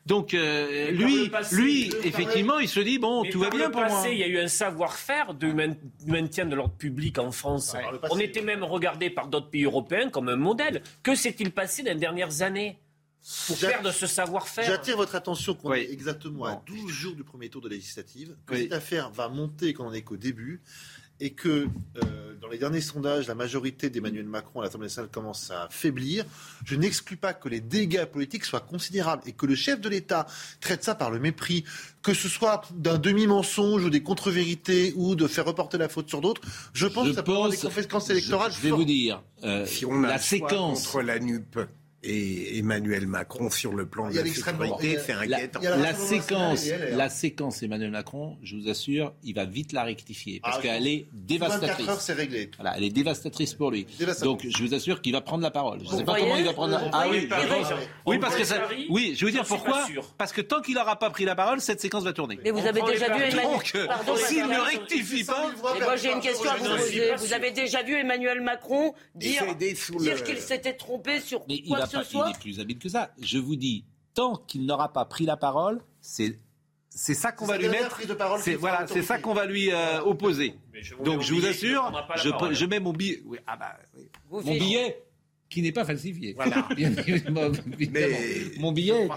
Donc 0.06 0.34
euh, 0.34 0.90
lui, 0.90 1.30
lui, 1.52 1.90
effectivement, 2.04 2.58
il 2.58 2.68
se 2.68 2.80
dit 2.80 2.98
bon, 2.98 3.24
tout 3.24 3.40
va 3.40 3.50
bien 3.50 3.70
pour 3.70 3.82
moi. 3.82 4.04
Il 4.10 4.18
y 4.18 4.22
a 4.22 4.28
eu 4.28 4.38
un 4.38 4.48
savoir-faire 4.48 5.34
de 5.34 5.52
maintien 6.06 6.44
de 6.44 6.54
l'ordre 6.54 6.74
public 6.74 7.18
en 7.18 7.32
France. 7.32 7.74
On 8.10 8.18
était 8.18 8.42
même 8.42 8.64
regardé 8.64 9.10
par 9.10 9.28
d'autres 9.28 9.50
pays 9.50 9.64
européens 9.64 10.10
comme 10.10 10.28
un 10.28 10.36
modèle. 10.36 10.82
Que 11.02 11.14
s'est-il 11.14 11.50
passé 11.50 11.82
dans 11.82 11.92
les 11.92 11.98
dernières 11.98 12.42
années? 12.42 12.78
Pour 13.46 13.58
perdre 13.58 13.92
ce 13.92 14.06
savoir-faire. 14.06 14.64
J'attire 14.64 14.96
votre 14.96 15.14
attention 15.14 15.54
qu'on 15.54 15.74
est 15.74 15.90
exactement 15.90 16.44
à 16.44 16.62
12 16.66 16.90
jours 16.90 17.14
du 17.14 17.24
premier 17.24 17.48
tour 17.48 17.60
de 17.60 17.68
législative, 17.68 18.36
que 18.46 18.56
cette 18.56 18.72
affaire 18.72 19.10
va 19.10 19.28
monter 19.28 19.74
quand 19.74 19.86
on 19.86 19.92
est 19.92 20.02
qu'au 20.02 20.16
début, 20.16 20.62
et 21.20 21.30
que 21.30 21.66
euh, 21.96 22.34
dans 22.40 22.48
les 22.48 22.58
derniers 22.58 22.80
sondages, 22.80 23.26
la 23.26 23.34
majorité 23.34 23.90
d'Emmanuel 23.90 24.26
Macron 24.26 24.60
à 24.60 24.64
l'Assemblée 24.64 24.86
nationale 24.86 25.10
commence 25.10 25.50
à 25.50 25.68
faiblir. 25.70 26.24
Je 26.64 26.76
n'exclus 26.76 27.16
pas 27.16 27.34
que 27.34 27.48
les 27.48 27.60
dégâts 27.60 28.04
politiques 28.04 28.44
soient 28.44 28.60
considérables 28.60 29.22
et 29.26 29.32
que 29.32 29.44
le 29.44 29.56
chef 29.56 29.80
de 29.80 29.88
l'État 29.88 30.26
traite 30.60 30.84
ça 30.84 30.94
par 30.94 31.10
le 31.10 31.18
mépris, 31.18 31.64
que 32.02 32.14
ce 32.14 32.28
soit 32.28 32.62
d'un 32.72 32.98
demi-mensonge 32.98 33.84
ou 33.84 33.90
des 33.90 34.02
contre-vérités 34.02 34.92
ou 34.96 35.16
de 35.16 35.26
faire 35.26 35.44
reporter 35.44 35.78
la 35.78 35.88
faute 35.88 36.08
sur 36.08 36.20
d'autres. 36.20 36.42
Je 36.72 36.86
pense 36.86 37.08
que 37.08 37.14
ça 37.14 37.22
peut 37.22 37.32
avoir 37.32 37.50
des 37.50 37.56
conséquences 37.56 38.10
électorales. 38.10 38.52
Je, 38.52 38.60
vais 38.60 38.70
vous 38.70 38.84
dire, 38.84 39.22
euh, 39.42 39.66
si 39.66 39.84
on 39.84 40.04
a 40.04 40.08
la 40.08 40.18
séquence 40.18 40.86
contre 40.86 41.02
la 41.02 41.18
NUP 41.18 41.58
et 42.04 42.58
Emmanuel 42.58 43.08
Macron 43.08 43.50
sur 43.50 43.74
le 43.74 43.87
plan 43.87 44.08
de 44.08 44.14
la 44.14 44.24
sécurité, 44.24 44.98
c'est 45.04 45.12
inquiétant. 45.12 45.61
La, 45.61 45.94
séquence, 45.94 46.68
la 46.92 47.08
séquence 47.08 47.62
Emmanuel 47.62 47.90
Macron, 47.90 48.37
je 48.42 48.54
vous 48.54 48.68
assure, 48.68 49.12
il 49.24 49.34
va 49.34 49.44
vite 49.44 49.72
la 49.72 49.82
rectifier 49.82 50.38
parce 50.40 50.58
ah, 50.58 50.62
qu'elle 50.62 50.87
est 50.87 51.08
dévastatrice. 51.12 51.88
c'est 51.98 52.12
réglé. 52.12 52.50
Voilà, 52.56 52.76
elle 52.76 52.84
est 52.84 52.90
dévastatrice 52.90 53.54
pour 53.54 53.72
lui. 53.72 53.87
Donc 54.22 54.46
je 54.48 54.62
vous 54.62 54.74
assure 54.74 55.02
qu'il 55.02 55.12
va 55.12 55.22
prendre 55.22 55.42
la 55.42 55.50
parole. 55.50 55.80
Je 55.84 55.92
ne 55.92 55.98
sais 55.98 56.04
pas 56.04 56.18
comment 56.18 56.37
il 56.37 56.44
va 56.44 56.52
prendre 56.52 56.72
la 56.72 56.78
parole. 56.78 56.90
Ah 56.94 57.08
oui, 57.11 57.28
oui 58.06 58.18
parce 58.18 58.37
que 58.37 58.44
ça, 58.44 58.68
oui, 58.88 59.14
je 59.16 59.24
veux 59.24 59.32
dire 59.32 59.44
pourquoi 59.44 59.84
Parce 60.16 60.32
que 60.32 60.40
tant 60.40 60.61
qu'il 60.61 60.74
n'aura 60.76 60.98
pas 61.00 61.11
pris 61.11 61.24
la 61.24 61.34
parole, 61.34 61.61
cette 61.61 61.80
séquence 61.80 62.04
va 62.04 62.12
tourner. 62.12 62.38
Mais 62.44 62.52
vous 62.52 62.64
avez 62.64 62.80
déjà 62.82 63.06
vu 63.06 63.22
Emmanuel 63.24 63.37
Macron 63.37 64.16
s'il 64.16 64.46
ne 64.46 64.58
rectifie 64.58 65.24
pas, 65.24 65.50
moi 65.61 65.96
j'ai 65.96 66.12
une 66.12 66.20
question 66.20 66.50
à 66.50 66.56
vous 66.56 66.76
poser. 66.76 67.14
Vous 67.16 67.32
avez 67.32 67.50
déjà 67.50 67.82
vu 67.82 67.94
Emmanuel 67.94 68.40
Macron 68.40 68.94
dire 69.16 69.42
qu'il 70.24 70.38
s'était 70.38 70.74
trompé 70.74 71.20
sur 71.20 71.44
quoi 71.66 71.88
il 71.92 72.31
est 72.31 72.38
plus 72.40 72.61
habile 72.61 72.79
que 72.79 72.88
ça. 72.88 73.11
Je 73.20 73.38
vous 73.38 73.57
dis, 73.57 73.85
tant 74.14 74.37
qu'il 74.37 74.66
n'aura 74.66 74.92
pas 74.92 75.05
pris 75.05 75.27
la 75.27 75.37
parole, 75.37 75.81
c'est 76.01 76.38
c'est 76.90 77.14
ça 77.14 77.31
qu'on 77.31 77.46
va 77.46 77.59
lui 77.59 77.68
mettre. 77.68 78.01
C'est 78.40 78.57
voilà, 78.57 78.87
c'est 78.87 79.03
ça 79.03 79.18
qu'on 79.18 79.35
va 79.35 79.46
lui 79.46 79.70
euh, 79.70 80.01
opposer. 80.03 80.55
Donc 81.05 81.22
je 81.22 81.35
vous 81.35 81.46
assure, 81.46 81.92
je, 82.16 82.55
je, 82.55 82.64
mets 82.66 82.81
mon 82.81 82.92
billet. 82.92 83.22
Oui, 83.24 83.38
ah 83.46 83.57
bah, 83.57 83.77
mon 84.31 84.40
billet 84.40 85.05
qui 85.48 85.62
n'est 85.62 85.72
pas 85.72 85.85
falsifié. 85.85 86.35
Voilà. 86.35 86.68
mon 88.59 88.72
billet 88.72 89.09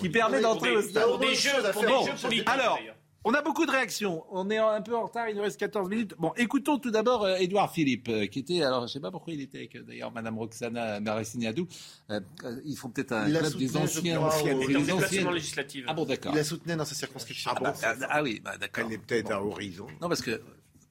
qui 0.00 0.08
permet 0.08 0.40
d'entrer 0.40 0.76
au 0.76 0.82
stade. 0.82 1.04
Pour 1.04 1.18
des 1.18 1.34
jeux, 1.34 1.50
pour 1.72 1.82
des 2.28 2.36
jeux 2.36 2.44
Alors. 2.46 2.78
On 3.24 3.34
a 3.34 3.42
beaucoup 3.42 3.66
de 3.66 3.70
réactions. 3.70 4.24
On 4.30 4.48
est 4.48 4.58
un 4.58 4.80
peu 4.80 4.94
en 4.96 5.04
retard. 5.04 5.28
Il 5.28 5.36
nous 5.36 5.42
reste 5.42 5.58
14 5.58 5.88
minutes. 5.88 6.14
Bon, 6.18 6.32
écoutons 6.36 6.78
tout 6.78 6.90
d'abord 6.90 7.24
euh, 7.24 7.36
Édouard 7.36 7.72
Philippe, 7.72 8.08
euh, 8.08 8.26
qui 8.26 8.38
était, 8.38 8.62
alors 8.62 8.80
je 8.80 8.84
ne 8.84 8.88
sais 8.88 9.00
pas 9.00 9.10
pourquoi 9.10 9.32
il 9.32 9.40
était 9.40 9.58
avec 9.58 9.76
euh, 9.76 9.82
d'ailleurs 9.82 10.12
Madame 10.12 10.38
Roxana 10.38 11.00
Maracineadou. 11.00 11.66
Euh, 12.10 12.20
ils 12.64 12.76
font 12.76 12.90
peut-être 12.90 13.12
un 13.12 13.28
club 13.28 13.56
des 13.56 13.76
anciens. 13.76 14.20
des 14.68 14.92
anciennes 14.92 15.30
législatives. 15.32 15.84
Ah 15.88 15.94
bon, 15.94 16.04
d'accord. 16.04 16.32
Il 16.32 16.36
la 16.36 16.44
soutenait 16.44 16.76
dans 16.76 16.84
sa 16.84 16.94
circonscription. 16.94 17.50
Ah, 17.54 17.60
bon, 17.60 17.72
ah, 17.82 17.94
ah 18.08 18.22
oui, 18.22 18.40
bah, 18.42 18.56
d'accord. 18.56 18.84
Elle 18.86 18.94
est 18.94 18.98
peut-être 18.98 19.32
à 19.32 19.42
horizon. 19.42 19.86
Non, 20.00 20.08
parce 20.08 20.22
que. 20.22 20.40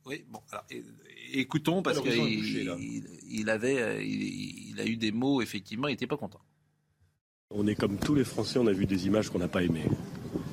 Oui, 0.06 0.24
bon, 0.30 0.40
alors, 0.52 0.66
écoutons, 1.34 1.82
parce 1.82 2.00
qu'il 2.00 2.14
il, 2.14 3.08
il, 3.30 3.50
avait, 3.50 4.06
il, 4.06 4.70
il 4.70 4.80
a 4.80 4.86
eu 4.86 4.96
des 4.96 5.12
mots, 5.12 5.42
effectivement, 5.42 5.90
il 5.90 5.92
n'était 5.92 6.08
pas 6.08 6.16
content. 6.16 6.40
On 7.50 7.68
est 7.68 7.76
comme 7.76 7.98
tous 7.98 8.16
les 8.16 8.24
Français, 8.24 8.60
on 8.60 8.68
a 8.68 8.74
vu 8.74 8.86
des 8.86 9.08
images 9.08 9.30
qu'on 9.30 9.40
n'a 9.40 9.48
pas 9.48 9.64
aimées 9.64 9.86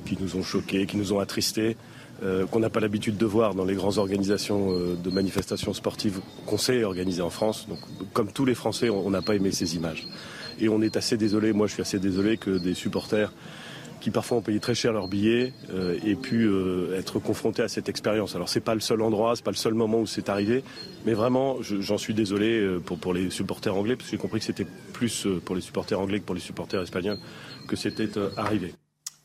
qui 0.05 0.17
nous 0.19 0.35
ont 0.35 0.43
choqués, 0.43 0.85
qui 0.85 0.97
nous 0.97 1.13
ont 1.13 1.19
attristés, 1.19 1.75
euh, 2.23 2.45
qu'on 2.45 2.61
n'a 2.61 2.69
pas 2.69 2.79
l'habitude 2.79 3.17
de 3.17 3.25
voir 3.25 3.55
dans 3.55 3.65
les 3.65 3.75
grandes 3.75 3.97
organisations 3.97 4.71
euh, 4.71 4.95
de 4.95 5.09
manifestations 5.09 5.73
sportives 5.73 6.21
qu'on 6.45 6.57
sait 6.57 6.85
organiser 6.85 7.21
en 7.21 7.29
France. 7.29 7.67
Donc, 7.67 7.79
comme 8.13 8.31
tous 8.31 8.45
les 8.45 8.55
Français, 8.55 8.89
on 8.89 9.09
n'a 9.09 9.21
pas 9.21 9.35
aimé 9.35 9.51
ces 9.51 9.75
images. 9.75 10.07
Et 10.61 10.69
on 10.69 10.81
est 10.81 10.95
assez 10.95 11.17
désolé, 11.17 11.51
moi 11.51 11.67
je 11.67 11.73
suis 11.73 11.81
assez 11.81 11.99
désolé 11.99 12.37
que 12.37 12.51
des 12.51 12.73
supporters 12.73 13.33
qui 13.99 14.11
parfois 14.11 14.37
ont 14.37 14.41
payé 14.41 14.61
très 14.61 14.75
cher 14.75 14.93
leur 14.93 15.09
billet 15.09 15.51
euh, 15.73 15.97
aient 16.05 16.15
pu 16.15 16.49
être 16.95 17.19
confrontés 17.19 17.63
à 17.63 17.67
cette 17.67 17.89
expérience. 17.89 18.33
Alors 18.33 18.47
c'est 18.47 18.61
pas 18.61 18.75
le 18.75 18.79
seul 18.79 19.01
endroit, 19.01 19.35
c'est 19.35 19.43
pas 19.43 19.51
le 19.51 19.57
seul 19.57 19.73
moment 19.73 19.99
où 19.99 20.07
c'est 20.07 20.29
arrivé, 20.29 20.63
mais 21.05 21.13
vraiment 21.13 21.57
j'en 21.61 21.97
suis 21.97 22.13
désolé 22.13 22.77
pour, 22.85 22.97
pour 22.97 23.13
les 23.13 23.29
supporters 23.29 23.75
anglais, 23.75 23.97
parce 23.97 24.09
que 24.09 24.15
j'ai 24.15 24.21
compris 24.21 24.39
que 24.39 24.45
c'était 24.45 24.67
plus 24.93 25.27
pour 25.43 25.55
les 25.55 25.61
supporters 25.61 25.99
anglais 25.99 26.21
que 26.21 26.25
pour 26.25 26.35
les 26.35 26.41
supporters 26.41 26.81
espagnols 26.81 27.17
que 27.67 27.75
c'était 27.75 28.09
arrivé. 28.37 28.73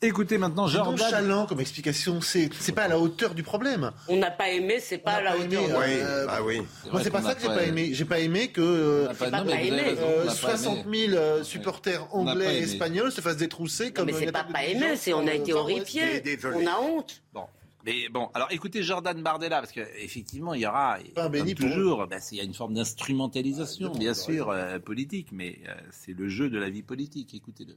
Écoutez 0.02 0.38
maintenant 0.38 0.66
Jordan. 0.66 0.96
chalant 0.96 1.44
comme 1.44 1.60
explication, 1.60 2.22
c'est 2.22 2.48
c'est 2.58 2.72
pas 2.72 2.84
à 2.84 2.88
la 2.88 2.98
hauteur 2.98 3.34
du 3.34 3.42
problème. 3.42 3.90
On 4.08 4.16
n'a 4.16 4.30
pas 4.30 4.48
aimé, 4.48 4.78
c'est 4.80 4.96
pas 4.96 5.16
à 5.16 5.20
la 5.20 5.36
hauteur. 5.36 5.44
Aimé, 5.44 6.00
euh, 6.02 6.26
bah 6.26 6.38
oui. 6.42 6.62
Moi 6.90 7.02
c'est 7.02 7.10
pas 7.10 7.20
ça 7.20 7.34
que 7.34 7.42
j'ai 7.42 7.48
pas 7.48 7.64
aimé. 7.64 7.90
J'ai 7.92 8.06
pas 8.06 8.18
aimé 8.18 8.48
que 8.48 9.08
60 10.28 10.86
000 10.90 11.44
supporters 11.44 12.06
anglais 12.14 12.60
et 12.60 12.62
espagnols 12.62 13.12
se 13.12 13.20
fassent 13.20 13.36
détrousser 13.36 13.92
comme. 13.92 14.06
Mais 14.06 14.14
c'est 14.14 14.32
pas 14.32 14.44
pas 14.44 14.64
aimé, 14.64 14.96
c'est 14.96 15.12
on 15.12 15.26
a 15.26 15.34
été 15.34 15.52
horrifiés, 15.52 16.22
on 16.44 16.66
a 16.66 16.78
honte. 16.78 17.22
Bon. 17.34 17.44
Mais 17.84 18.08
bon, 18.10 18.28
alors 18.34 18.48
écoutez 18.50 18.82
Jordan 18.82 19.22
Bardella, 19.22 19.60
parce 19.60 19.72
qu'effectivement, 19.72 20.54
il 20.54 20.60
y 20.60 20.66
aura 20.66 20.98
toujours, 21.56 22.06
ben, 22.06 22.20
il 22.30 22.38
y 22.38 22.40
a 22.40 22.44
une 22.44 22.54
forme 22.54 22.74
d'instrumentalisation, 22.74 23.90
bien 23.90 24.14
sûr, 24.14 24.50
euh, 24.50 24.78
politique, 24.78 25.28
mais 25.32 25.58
euh, 25.66 25.74
c'est 25.90 26.12
le 26.12 26.28
jeu 26.28 26.50
de 26.50 26.58
la 26.58 26.68
vie 26.68 26.82
politique. 26.82 27.34
Écoutez-le. 27.34 27.76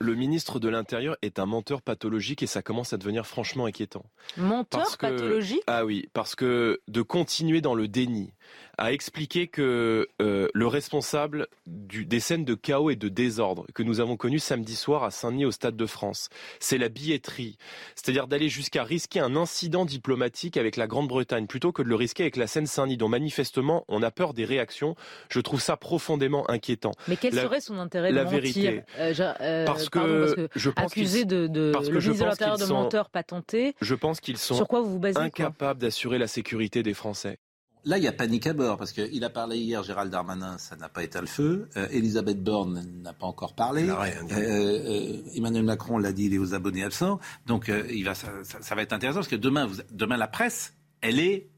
Le 0.00 0.14
ministre 0.14 0.58
de 0.58 0.68
l'Intérieur 0.68 1.16
est 1.22 1.38
un 1.38 1.46
menteur 1.46 1.80
pathologique 1.80 2.42
et 2.42 2.46
ça 2.46 2.62
commence 2.62 2.92
à 2.92 2.96
devenir 2.96 3.26
franchement 3.26 3.66
inquiétant. 3.66 4.04
Menteur 4.36 4.98
pathologique? 4.98 5.62
Ah 5.66 5.84
oui, 5.84 6.08
parce 6.12 6.34
que 6.34 6.80
de 6.88 7.02
continuer 7.02 7.60
dans 7.60 7.74
le 7.74 7.86
déni, 7.86 8.32
a 8.78 8.92
expliqué 8.92 9.46
que 9.46 10.08
euh, 10.20 10.48
le 10.52 10.66
responsable 10.66 11.46
du, 11.66 12.04
des 12.04 12.20
scènes 12.20 12.44
de 12.44 12.54
chaos 12.54 12.90
et 12.90 12.96
de 12.96 13.08
désordre 13.08 13.66
que 13.74 13.82
nous 13.82 14.00
avons 14.00 14.16
connues 14.16 14.38
samedi 14.38 14.74
soir 14.74 15.04
à 15.04 15.10
Saint-Denis 15.10 15.44
au 15.44 15.50
Stade 15.50 15.76
de 15.76 15.86
France, 15.86 16.28
c'est 16.58 16.78
la 16.78 16.88
billetterie. 16.88 17.56
C'est-à-dire 17.94 18.26
d'aller 18.26 18.48
jusqu'à 18.48 18.84
risquer 18.84 19.20
un 19.20 19.36
incident 19.36 19.84
diplomatique 19.84 20.56
avec 20.56 20.76
la 20.76 20.86
Grande-Bretagne 20.86 21.46
plutôt 21.46 21.72
que 21.72 21.82
de 21.82 21.88
le 21.88 21.94
risquer 21.94 22.24
avec 22.24 22.36
la 22.36 22.46
Seine-Saint-Denis, 22.46 22.96
dont 22.96 23.08
manifestement 23.08 23.84
on 23.88 24.02
a 24.02 24.10
peur 24.10 24.34
des 24.34 24.44
réactions. 24.44 24.96
Je 25.28 25.40
trouve 25.40 25.60
ça 25.60 25.76
profondément 25.76 26.48
inquiétant. 26.50 26.92
Mais 27.08 27.16
quel 27.16 27.34
serait 27.34 27.60
son 27.60 27.78
intérêt 27.78 28.12
la 28.12 28.24
de 28.24 28.30
vérité. 28.30 28.76
mentir 28.76 28.84
euh, 28.98 29.34
euh, 29.40 29.64
parce, 29.66 29.88
que 29.88 30.48
je 30.54 30.70
pense 30.70 30.92
accusé 30.92 31.24
de, 31.24 31.46
de 31.46 31.70
parce 31.72 31.88
que 31.88 31.92
le 31.92 32.00
ministre 32.00 32.24
de 32.24 32.30
l'Intérieur 32.30 32.58
de 32.58 32.66
menteur 32.66 33.10
patenté. 33.10 33.74
Je 33.80 33.94
pense 33.94 34.20
qu'ils 34.20 34.38
sont 34.38 34.54
Sur 34.54 34.68
quoi 34.68 34.80
vous, 34.80 34.92
vous 34.92 34.98
basez, 34.98 35.18
incapables 35.18 35.80
d'assurer 35.80 36.18
la 36.18 36.26
sécurité 36.26 36.82
des 36.82 36.94
Français. 36.94 37.38
Là, 37.86 37.98
il 37.98 38.04
y 38.04 38.08
a 38.08 38.12
panique 38.12 38.46
à 38.46 38.54
bord, 38.54 38.78
parce 38.78 38.92
qu'il 38.92 39.22
a 39.24 39.30
parlé 39.30 39.58
hier, 39.58 39.82
Gérald 39.82 40.10
Darmanin, 40.10 40.56
ça 40.56 40.74
n'a 40.76 40.88
pas 40.88 41.02
été 41.02 41.20
le 41.20 41.26
feu. 41.26 41.68
Euh, 41.76 41.86
Elisabeth 41.90 42.42
Borne 42.42 42.82
n'a 43.02 43.12
pas 43.12 43.26
encore 43.26 43.54
parlé. 43.54 43.90
Euh, 43.90 43.94
euh, 44.32 45.18
Emmanuel 45.34 45.64
Macron 45.64 45.98
l'a 45.98 46.12
dit, 46.12 46.24
il 46.24 46.34
est 46.34 46.38
aux 46.38 46.54
abonnés 46.54 46.82
absents. 46.82 47.20
Donc, 47.46 47.70
il 47.90 48.02
va, 48.04 48.14
ça, 48.14 48.30
va 48.74 48.82
être 48.82 48.94
intéressant, 48.94 49.18
parce 49.18 49.28
que 49.28 49.36
demain, 49.36 49.66
vous, 49.66 49.82
demain 49.90 50.16
la 50.16 50.28
presse, 50.28 50.74
elle 51.02 51.20
est... 51.20 51.48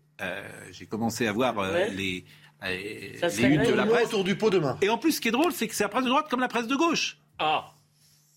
J'ai 0.73 0.87
commencé 0.87 1.29
à 1.29 1.33
voir 1.33 1.55
les... 1.91 1.95
les 1.95 2.25
de 2.63 3.75
la 3.75 3.87
presse. 3.87 4.07
autour 4.07 4.25
du 4.25 4.37
pot 4.37 4.51
demain. 4.51 4.79
Et 4.83 4.89
en 4.89 4.99
plus, 4.99 5.13
ce 5.13 5.21
qui 5.21 5.29
est 5.29 5.33
drôle, 5.33 5.53
c'est 5.53 5.69
que 5.69 5.75
c'est 5.75 5.85
la 5.85 5.91
presse 5.91 6.05
de 6.05 6.09
droite 6.09 6.27
comme 6.29 6.41
la 6.41 6.49
presse 6.49 6.67
de 6.67 6.75
gauche. 6.75 7.19
Ah 7.39 7.73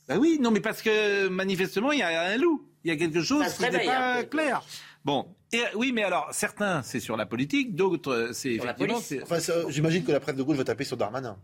Ben 0.08 0.20
oui, 0.20 0.38
non, 0.40 0.52
mais 0.52 0.60
parce 0.60 0.84
que 0.84 1.28
manifestement, 1.28 1.92
il 1.92 2.00
y 2.00 2.04
a 2.04 2.22
un 2.22 2.38
loup. 2.38 2.70
Il 2.84 2.90
y 2.90 2.94
a 2.94 2.98
quelque 2.98 3.22
chose 3.22 3.46
qui 3.56 3.64
n'est 3.64 3.86
pas 3.86 4.24
clair. 4.24 4.62
Bon, 5.06 5.36
et, 5.52 5.64
oui, 5.76 5.92
mais 5.92 6.04
alors, 6.04 6.28
certains, 6.32 6.84
c'est 6.84 7.00
sur 7.00 7.18
la 7.18 7.26
politique, 7.26 7.76
d'autres, 7.76 8.12
euh, 8.12 8.34
c'est 8.34 8.54
effectivement... 8.54 9.00
Enfin, 9.24 9.38
j'imagine 9.70 10.04
que 10.04 10.12
la 10.12 10.20
presse 10.20 10.36
de 10.36 10.44
gauche 10.44 10.58
va 10.58 10.64
taper 10.64 10.84
sur 10.84 10.98
Darmanin. 10.98 11.38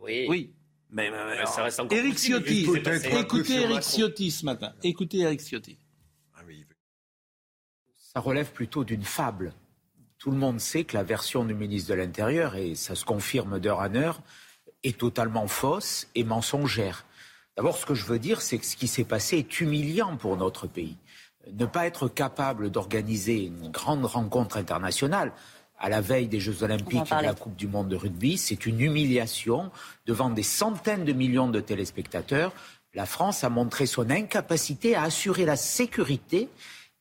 Oui. 0.00 0.26
Oui. 0.28 0.52
Mais, 0.90 1.10
ça 1.46 1.62
reste 1.62 1.80
encore 1.80 1.96
Eric 1.96 2.18
Ciotti, 2.18 2.64
écoutez 2.64 3.62
Eric 3.62 3.82
Ciotti 3.82 4.30
ce 4.30 4.44
matin. 4.44 4.74
Écoutez 4.82 5.20
Eric 5.20 5.40
Ciotti. 5.40 5.78
Ah 6.34 6.42
ça 7.96 8.20
relève 8.20 8.52
plutôt 8.52 8.84
d'une 8.84 9.04
fable. 9.04 9.54
Tout 10.18 10.30
le 10.30 10.36
monde 10.36 10.60
sait 10.60 10.84
que 10.84 10.94
la 10.94 11.02
version 11.02 11.46
du 11.46 11.54
ministre 11.54 11.88
de 11.88 11.94
l'Intérieur, 11.94 12.56
et 12.56 12.74
ça 12.74 12.94
se 12.94 13.06
confirme 13.06 13.58
d'heure 13.58 13.78
en 13.78 13.94
heure, 13.94 14.20
est 14.82 14.98
totalement 14.98 15.46
fausse 15.46 16.08
et 16.14 16.24
mensongère. 16.24 17.06
D'abord, 17.56 17.78
ce 17.78 17.86
que 17.86 17.94
je 17.94 18.04
veux 18.04 18.18
dire, 18.18 18.42
c'est 18.42 18.58
que 18.58 18.66
ce 18.66 18.76
qui 18.76 18.88
s'est 18.88 19.04
passé 19.04 19.38
est 19.38 19.60
humiliant 19.60 20.16
pour 20.18 20.36
notre 20.36 20.66
pays. 20.66 20.96
Ne 21.50 21.66
pas 21.66 21.86
être 21.86 22.08
capable 22.08 22.70
d'organiser 22.70 23.46
une 23.46 23.70
grande 23.70 24.04
rencontre 24.04 24.56
internationale 24.56 25.32
à 25.82 25.88
la 25.88 26.00
veille 26.00 26.28
des 26.28 26.38
Jeux 26.38 26.62
Olympiques 26.62 27.10
et 27.10 27.16
de 27.16 27.26
la 27.26 27.34
Coupe 27.34 27.56
du 27.56 27.66
Monde 27.66 27.88
de 27.88 27.96
rugby, 27.96 28.38
c'est 28.38 28.66
une 28.66 28.80
humiliation 28.80 29.72
devant 30.06 30.30
des 30.30 30.44
centaines 30.44 31.04
de 31.04 31.12
millions 31.12 31.48
de 31.48 31.58
téléspectateurs. 31.58 32.52
La 32.94 33.04
France 33.04 33.42
a 33.42 33.48
montré 33.48 33.86
son 33.86 34.08
incapacité 34.08 34.94
à 34.94 35.02
assurer 35.02 35.44
la 35.44 35.56
sécurité 35.56 36.48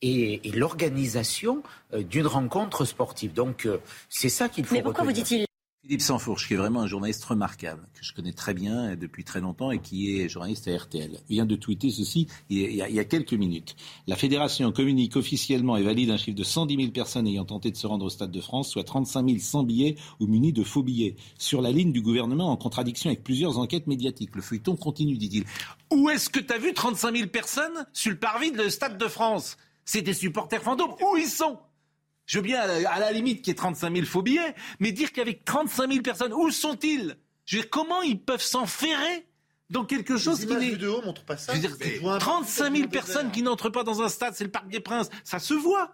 et, 0.01 0.41
l'organisation 0.55 1.61
euh, 1.93 2.01
d'une 2.01 2.25
rencontre 2.25 2.85
sportive. 2.85 3.33
Donc, 3.33 3.67
euh, 3.67 3.77
c'est 4.09 4.29
ça 4.29 4.49
qu'il 4.49 4.65
faut. 4.65 4.73
Mais 4.73 4.81
pourquoi 4.81 5.03
vous 5.03 5.11
dit-il 5.11 5.45
Philippe 5.83 6.01
Sansfourche, 6.01 6.47
qui 6.47 6.53
est 6.53 6.57
vraiment 6.57 6.81
un 6.81 6.87
journaliste 6.87 7.25
remarquable, 7.25 7.87
que 7.95 8.05
je 8.05 8.13
connais 8.13 8.33
très 8.33 8.53
bien 8.53 8.95
depuis 8.95 9.23
très 9.23 9.41
longtemps 9.41 9.71
et 9.71 9.79
qui 9.79 10.15
est 10.15 10.29
journaliste 10.29 10.67
à 10.67 10.77
RTL, 10.77 11.17
vient 11.27 11.47
de 11.47 11.55
tweeter 11.55 11.89
ceci 11.89 12.27
il 12.51 12.71
y, 12.71 12.99
a, 12.99 13.03
quelques 13.03 13.33
minutes. 13.33 13.75
La 14.05 14.15
fédération 14.15 14.71
communique 14.71 15.15
officiellement 15.15 15.77
et 15.77 15.81
valide 15.81 16.11
un 16.11 16.17
chiffre 16.17 16.37
de 16.37 16.43
110 16.43 16.75
000 16.75 16.91
personnes 16.91 17.25
ayant 17.25 17.45
tenté 17.45 17.71
de 17.71 17.77
se 17.77 17.87
rendre 17.87 18.05
au 18.05 18.09
Stade 18.09 18.29
de 18.29 18.41
France, 18.41 18.69
soit 18.69 18.83
35 18.83 19.27
000 19.27 19.39
sans 19.39 19.63
billets 19.63 19.95
ou 20.19 20.27
munis 20.27 20.53
de 20.53 20.63
faux 20.63 20.83
billets, 20.83 21.15
sur 21.39 21.63
la 21.63 21.71
ligne 21.71 21.91
du 21.91 22.03
gouvernement 22.03 22.51
en 22.51 22.57
contradiction 22.57 23.09
avec 23.09 23.23
plusieurs 23.23 23.57
enquêtes 23.57 23.87
médiatiques. 23.87 24.35
Le 24.35 24.43
feuilleton 24.43 24.75
continue, 24.75 25.17
dit-il. 25.17 25.45
Où 25.91 26.11
est-ce 26.11 26.29
que 26.29 26.39
tu 26.39 26.53
as 26.53 26.59
vu 26.59 26.75
35 26.75 27.15
000 27.15 27.29
personnes 27.29 27.87
sur 27.91 28.11
le 28.11 28.19
parvis 28.19 28.51
de 28.51 28.69
Stade 28.69 28.99
de 28.99 29.07
France? 29.07 29.57
C'est 29.83 30.03
des 30.03 30.13
supporters 30.13 30.61
fantômes. 30.61 30.93
Où 31.01 31.17
ils 31.17 31.25
sont? 31.25 31.57
Je 32.25 32.37
veux 32.37 32.43
bien, 32.43 32.61
à 32.61 32.99
la 32.99 33.11
limite, 33.11 33.41
qu'il 33.41 33.49
y 33.49 33.51
ait 33.51 33.55
35 33.55 33.93
000 33.93 34.05
faux 34.05 34.21
billets, 34.21 34.55
mais 34.79 34.91
dire 34.91 35.11
qu'avec 35.11 35.43
35 35.45 35.91
000 35.91 36.01
personnes, 36.01 36.33
où 36.33 36.49
sont-ils? 36.51 37.17
Je 37.45 37.57
veux 37.57 37.61
dire, 37.63 37.69
Comment 37.69 38.01
ils 38.01 38.21
peuvent 38.21 38.41
s'enferrer 38.41 39.27
dans 39.69 39.85
quelque 39.85 40.17
chose 40.17 40.45
qui 40.45 40.53
n'est... 40.53 40.77
montrent 41.03 41.25
pas 41.25 41.37
ça. 41.37 41.53
35 42.19 42.75
000 42.75 42.89
personnes 42.89 43.31
qui 43.31 43.41
n'entrent 43.41 43.69
pas 43.69 43.83
dans 43.83 44.01
un 44.01 44.09
stade, 44.09 44.33
c'est 44.35 44.43
le 44.43 44.51
Parc 44.51 44.67
des 44.67 44.81
Princes, 44.81 45.09
ça 45.23 45.39
se 45.39 45.53
voit. 45.53 45.91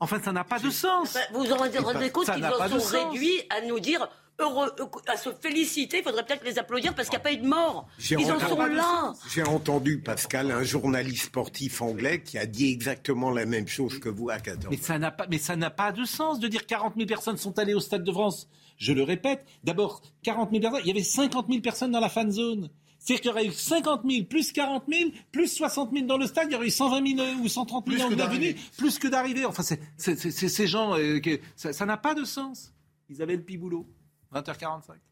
Enfin, 0.00 0.20
ça 0.20 0.32
n'a 0.32 0.42
pas 0.42 0.58
de 0.58 0.70
sens. 0.70 1.16
Vous 1.32 1.44
vous 1.44 1.54
rendez 1.54 2.10
compte 2.10 2.30
qu'ils 2.32 2.44
en 2.44 2.80
sont 2.80 3.10
réduits 3.10 3.40
à 3.50 3.60
nous 3.60 3.78
dire 3.78 4.08
heureux, 4.38 4.70
à 5.08 5.16
se 5.16 5.30
féliciter. 5.30 5.98
Il 5.98 6.04
faudrait 6.04 6.24
peut-être 6.24 6.44
les 6.44 6.58
applaudir 6.58 6.94
parce 6.94 7.08
qu'il 7.08 7.18
n'y 7.18 7.22
a 7.22 7.24
pas 7.24 7.32
eu 7.32 7.38
de 7.38 7.46
mort. 7.46 7.88
Ils 8.10 8.30
en 8.30 8.40
sont 8.40 8.56
là. 8.58 9.12
J'ai 9.32 9.42
entendu, 9.42 9.98
Pascal, 9.98 10.50
un 10.50 10.62
journaliste 10.62 11.26
sportif 11.26 11.82
anglais 11.82 12.22
qui 12.22 12.38
a 12.38 12.46
dit 12.46 12.70
exactement 12.70 13.30
la 13.30 13.46
même 13.46 13.68
chose 13.68 13.98
que 13.98 14.08
vous 14.08 14.30
à 14.30 14.38
14 14.38 14.66
Mais 14.70 14.76
ça 14.76 14.98
n'a 14.98 15.10
pas, 15.10 15.26
mais 15.30 15.38
ça 15.38 15.56
n'a 15.56 15.70
pas 15.70 15.92
de 15.92 16.04
sens 16.04 16.40
de 16.40 16.48
dire 16.48 16.66
40 16.66 16.94
000 16.96 17.06
personnes 17.06 17.36
sont 17.36 17.58
allées 17.58 17.74
au 17.74 17.80
Stade 17.80 18.04
de 18.04 18.12
France. 18.12 18.48
Je 18.78 18.92
le 18.92 19.02
répète. 19.02 19.44
D'abord, 19.64 20.02
40 20.22 20.50
000 20.50 20.62
personnes. 20.62 20.80
Il 20.84 20.88
y 20.88 20.90
avait 20.90 21.02
50 21.02 21.46
000 21.48 21.60
personnes 21.60 21.92
dans 21.92 22.00
la 22.00 22.08
fan 22.08 22.30
zone. 22.30 22.70
C'est-à-dire 22.98 23.20
qu'il 23.20 23.30
y 23.30 23.32
aurait 23.32 23.46
eu 23.46 23.52
50 23.52 24.02
000, 24.08 24.24
plus 24.26 24.52
40 24.52 24.84
000, 24.88 25.10
plus 25.32 25.48
60 25.48 25.90
000 25.92 26.06
dans 26.06 26.18
le 26.18 26.26
stade, 26.26 26.46
il 26.48 26.52
y 26.52 26.56
aurait 26.56 26.68
eu 26.68 26.70
120 26.70 27.16
000 27.16 27.28
ou 27.42 27.48
130 27.48 27.90
000 27.90 28.06
en 28.06 28.10
devenus, 28.10 28.54
plus 28.78 29.00
que 29.00 29.08
d'arrivée. 29.08 29.44
Enfin, 29.44 29.64
c'est 29.64 30.16
ces 30.16 30.66
gens, 30.68 30.96
euh, 30.96 31.18
ça 31.56 31.84
n'a 31.84 31.96
pas 31.96 32.14
de 32.14 32.24
sens. 32.24 32.72
Ils 33.10 33.20
avaient 33.20 33.34
le 33.34 33.42
piboulot. 33.42 33.88
20h45. 34.32 35.11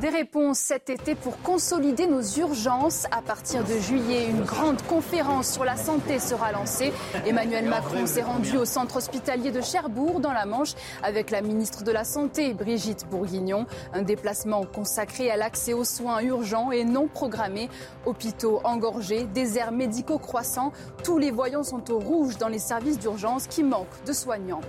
Des 0.00 0.08
réponses 0.08 0.58
cet 0.58 0.88
été 0.88 1.14
pour 1.14 1.42
consolider 1.42 2.06
nos 2.06 2.22
urgences. 2.22 3.04
À 3.10 3.20
partir 3.20 3.64
de 3.64 3.78
juillet, 3.78 4.28
une 4.30 4.44
grande 4.44 4.80
conférence 4.80 5.52
sur 5.52 5.62
la 5.62 5.76
santé 5.76 6.18
sera 6.18 6.52
lancée. 6.52 6.94
Emmanuel 7.26 7.68
Macron 7.68 8.06
s'est 8.06 8.22
rendu 8.22 8.56
au 8.56 8.64
centre 8.64 8.96
hospitalier 8.96 9.50
de 9.50 9.60
Cherbourg, 9.60 10.20
dans 10.20 10.32
la 10.32 10.46
Manche, 10.46 10.72
avec 11.02 11.30
la 11.30 11.42
ministre 11.42 11.84
de 11.84 11.92
la 11.92 12.04
Santé, 12.04 12.54
Brigitte 12.54 13.06
Bourguignon. 13.10 13.66
Un 13.92 14.00
déplacement 14.00 14.64
consacré 14.64 15.30
à 15.30 15.36
l'accès 15.36 15.74
aux 15.74 15.84
soins 15.84 16.22
urgents 16.22 16.70
et 16.70 16.84
non 16.84 17.06
programmés. 17.06 17.68
Hôpitaux 18.06 18.62
engorgés, 18.64 19.24
déserts 19.24 19.72
médicaux 19.72 20.18
croissants. 20.18 20.72
Tous 21.04 21.18
les 21.18 21.30
voyants 21.30 21.62
sont 21.62 21.90
au 21.90 21.98
rouge 21.98 22.38
dans 22.38 22.48
les 22.48 22.58
services 22.58 22.98
d'urgence 22.98 23.46
qui 23.46 23.62
manquent 23.62 24.04
de 24.06 24.14
soignants. 24.14 24.62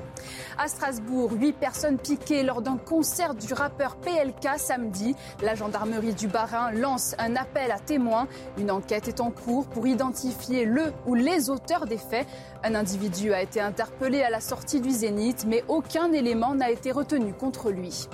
À 0.57 0.67
Strasbourg, 0.67 1.31
huit 1.31 1.53
personnes 1.53 1.97
piquées 1.97 2.43
lors 2.43 2.61
d'un 2.61 2.77
concert 2.77 3.33
du 3.33 3.53
rappeur 3.53 3.95
PLK 3.95 4.59
samedi. 4.59 5.15
La 5.41 5.55
gendarmerie 5.55 6.13
du 6.13 6.27
Bas-Rhin 6.27 6.71
lance 6.71 7.15
un 7.17 7.35
appel 7.35 7.71
à 7.71 7.79
témoins. 7.79 8.27
Une 8.57 8.71
enquête 8.71 9.07
est 9.07 9.19
en 9.19 9.31
cours 9.31 9.65
pour 9.67 9.87
identifier 9.87 10.65
le 10.65 10.93
ou 11.05 11.15
les 11.15 11.49
auteurs 11.49 11.85
des 11.85 11.97
faits. 11.97 12.27
Un 12.63 12.75
individu 12.75 13.33
a 13.33 13.41
été 13.41 13.59
interpellé 13.59 14.21
à 14.21 14.29
la 14.29 14.39
sortie 14.39 14.81
du 14.81 14.91
Zénith, 14.91 15.45
mais 15.47 15.63
aucun 15.67 16.11
élément 16.11 16.55
n'a 16.55 16.69
été 16.69 16.91
retenu 16.91 17.33
contre 17.33 17.71
lui. 17.71 18.07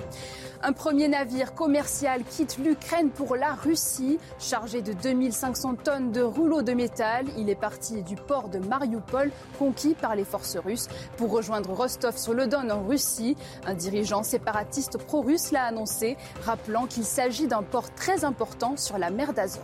Un 0.60 0.72
premier 0.72 1.06
navire 1.06 1.54
commercial 1.54 2.24
quitte 2.24 2.58
l'Ukraine 2.58 3.10
pour 3.10 3.36
la 3.36 3.54
Russie. 3.54 4.18
Chargé 4.40 4.82
de 4.82 4.92
2500 4.92 5.76
tonnes 5.76 6.10
de 6.10 6.20
rouleaux 6.20 6.62
de 6.62 6.72
métal, 6.72 7.26
il 7.38 7.48
est 7.48 7.54
parti 7.54 8.02
du 8.02 8.16
port 8.16 8.48
de 8.48 8.58
Mariupol, 8.58 9.30
conquis 9.58 9.94
par 9.94 10.16
les 10.16 10.24
forces 10.24 10.56
russes, 10.56 10.88
pour 11.16 11.30
rejoindre 11.30 11.70
Rostov-sur-le-Don 11.70 12.70
en 12.70 12.82
Russie. 12.82 13.36
Un 13.66 13.74
dirigeant 13.74 14.24
séparatiste 14.24 14.98
pro-russe 14.98 15.52
l'a 15.52 15.64
annoncé, 15.64 16.16
rappelant 16.42 16.86
qu'il 16.86 17.04
s'agit 17.04 17.46
d'un 17.46 17.62
port 17.62 17.94
très 17.94 18.24
important 18.24 18.76
sur 18.76 18.98
la 18.98 19.10
mer 19.10 19.32
d'Azov 19.32 19.62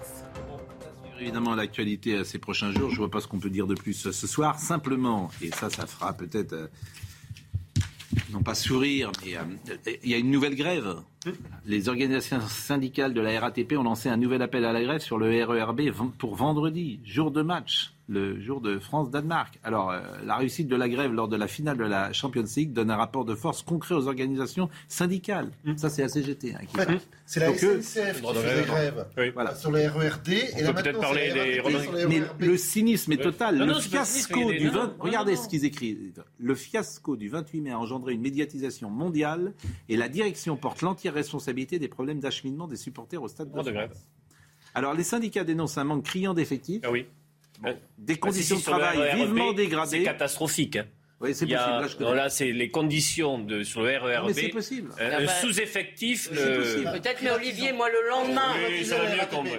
évidemment 1.20 1.54
l'actualité 1.54 2.22
ces 2.24 2.38
prochains 2.38 2.70
jours. 2.72 2.90
Je 2.90 2.96
ne 2.96 2.98
vois 2.98 3.10
pas 3.10 3.20
ce 3.20 3.28
qu'on 3.28 3.38
peut 3.38 3.48
dire 3.48 3.66
de 3.66 3.74
plus 3.74 4.10
ce 4.10 4.26
soir. 4.26 4.58
Simplement, 4.58 5.30
et 5.40 5.50
ça, 5.52 5.70
ça 5.70 5.86
fera 5.86 6.12
peut-être 6.12 6.52
euh, 6.52 6.66
non 8.32 8.42
pas 8.42 8.54
sourire, 8.54 9.10
mais 9.24 9.36
euh, 9.36 9.96
il 10.02 10.10
y 10.10 10.14
a 10.14 10.18
une 10.18 10.30
nouvelle 10.30 10.54
grève. 10.54 10.96
Les 11.64 11.88
organisations 11.88 12.40
syndicales 12.40 13.14
de 13.14 13.20
la 13.20 13.40
RATP 13.40 13.72
ont 13.72 13.82
lancé 13.82 14.08
un 14.08 14.16
nouvel 14.16 14.42
appel 14.42 14.64
à 14.64 14.72
la 14.72 14.82
grève 14.82 15.00
sur 15.00 15.18
le 15.18 15.44
RERB 15.44 15.90
pour 16.18 16.34
vendredi, 16.34 17.00
jour 17.04 17.30
de 17.30 17.42
match 17.42 17.93
le 18.08 18.40
jour 18.40 18.60
de 18.60 18.78
France-Danemark. 18.78 19.58
Alors, 19.62 19.90
euh, 19.90 20.00
la 20.24 20.36
réussite 20.36 20.68
de 20.68 20.76
la 20.76 20.88
grève 20.88 21.12
lors 21.12 21.28
de 21.28 21.36
la 21.36 21.48
finale 21.48 21.78
de 21.78 21.84
la 21.84 22.12
Champions 22.12 22.44
League 22.56 22.72
donne 22.72 22.90
un 22.90 22.96
rapport 22.96 23.24
de 23.24 23.34
force 23.34 23.62
concret 23.62 23.94
aux 23.94 24.08
organisations 24.08 24.68
syndicales. 24.88 25.50
Mmh. 25.64 25.76
Ça, 25.76 25.88
c'est 25.88 26.02
la 26.02 26.08
CGT. 26.08 26.54
Hein, 26.54 26.98
c'est 27.24 27.40
la 27.40 27.54
SNCF 27.54 28.20
qui 28.20 28.34
fait 28.34 28.60
des 28.60 28.66
grèves 28.66 29.06
voilà. 29.32 29.54
sur 29.54 29.70
le 29.70 29.88
RERD. 29.88 30.28
Et 30.28 30.48
On 30.62 30.74
peut 30.74 30.82
peut-être 30.82 31.00
parler 31.00 31.32
des... 31.32 32.06
Mais 32.08 32.22
le 32.38 32.56
cynisme 32.56 33.12
est 33.12 33.22
total. 33.22 33.58
le 33.58 33.74
fiasco 33.74 34.52
du 34.52 34.68
20... 34.68 34.96
Regardez 34.98 35.36
ce 35.36 35.48
qu'ils 35.48 35.64
écrivent. 35.64 36.22
Le 36.38 36.54
fiasco 36.54 37.16
du 37.16 37.28
28 37.28 37.60
mai 37.62 37.70
a 37.70 37.78
engendré 37.78 38.12
une 38.12 38.20
médiatisation 38.20 38.90
mondiale 38.90 39.54
et 39.88 39.96
la 39.96 40.08
direction 40.08 40.56
porte 40.56 40.82
l'entière 40.82 41.14
responsabilité 41.14 41.78
des 41.78 41.88
problèmes 41.88 42.20
d'acheminement 42.20 42.68
des 42.68 42.76
supporters 42.76 43.22
au 43.22 43.28
stade 43.28 43.50
de, 43.50 43.62
de 43.62 43.70
grève. 43.70 43.94
Alors, 44.74 44.92
les 44.92 45.04
syndicats 45.04 45.44
dénoncent 45.44 45.78
un 45.78 45.84
manque 45.84 46.04
criant 46.04 46.34
d'effectifs. 46.34 46.82
Ah 46.84 46.90
oui 46.90 47.06
des 47.98 48.16
conditions 48.16 48.56
de 48.56 48.62
travail 48.62 49.16
vivement 49.16 49.52
dégradées. 49.52 49.98
C'est 49.98 50.04
catastrophique. 50.04 50.76
Hein. 50.76 50.86
Oui, 51.20 51.34
c'est 51.34 51.46
possible. 51.46 52.04
là, 52.14 52.28
c'est 52.28 52.52
les 52.52 52.70
conditions 52.70 53.38
de, 53.38 53.62
sur 53.62 53.82
le 53.82 53.96
RERB. 53.96 54.26
Mais 54.26 54.32
c'est 54.34 54.48
possible. 54.48 54.90
Un, 55.00 55.10
ah 55.10 55.20
bah, 55.20 55.32
sous-effectif. 55.40 56.28
Peut-être, 56.30 57.22
mais 57.22 57.30
Olivier, 57.30 57.72
moi, 57.72 57.88
le 57.88 58.08
lendemain. 58.08 58.54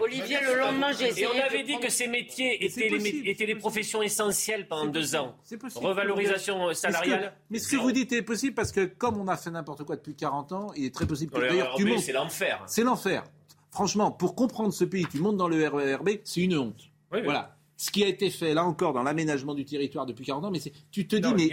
Olivier, 0.01 0.37
le 0.45 0.59
lendemain, 0.59 0.91
j'ai 0.97 1.07
essayé. 1.07 1.25
Et 1.25 1.27
on 1.27 1.43
avait 1.43 1.63
dit 1.63 1.79
que 1.79 1.89
ces 1.89 2.07
métiers 2.07 2.63
étaient 2.63 2.89
les, 2.89 3.29
étaient 3.29 3.45
les, 3.45 3.55
professions 3.55 4.03
essentielles 4.03 4.67
pendant 4.67 4.85
deux 4.85 5.15
ans. 5.15 5.35
C'est 5.43 5.57
possible. 5.57 5.85
Revalorisation 5.85 6.73
salariale. 6.73 7.33
Mais 7.49 7.59
ce 7.59 7.69
que, 7.69 7.77
vous 7.77 7.91
dites 7.91 8.11
est 8.11 8.21
possible 8.21 8.53
parce 8.53 8.71
que, 8.71 8.85
comme 8.85 9.19
on 9.19 9.27
a 9.27 9.37
fait 9.37 9.51
n'importe 9.51 9.83
quoi 9.83 9.95
depuis 9.95 10.15
40 10.15 10.51
ans, 10.51 10.71
il 10.75 10.85
est 10.85 10.93
très 10.93 11.07
possible 11.07 11.31
que 11.31 11.39
d'ailleurs 11.39 11.75
tu 11.75 11.85
montes. 11.85 11.99
C'est 11.99 12.13
l'enfer. 12.13 12.61
C'est 12.67 12.83
l'enfer. 12.83 13.23
Franchement, 13.71 14.11
pour 14.11 14.35
comprendre 14.35 14.73
ce 14.73 14.85
pays, 14.85 15.05
tu 15.11 15.17
montes 15.17 15.37
dans 15.37 15.49
le 15.49 15.67
RERB, 15.67 16.09
c'est 16.23 16.41
une 16.41 16.57
honte. 16.57 16.89
Voilà 17.11 17.54
ce 17.77 17.91
qui 17.91 18.03
a 18.03 18.07
été 18.07 18.29
fait 18.29 18.53
là 18.53 18.63
encore 18.63 18.93
dans 18.93 19.03
l'aménagement 19.03 19.53
du 19.53 19.65
territoire 19.65 20.05
depuis 20.05 20.25
40 20.25 20.45
ans, 20.45 20.51
mais 20.51 20.59
tu 20.91 21.07
te 21.07 21.15
dis, 21.15 21.33
mais 21.33 21.49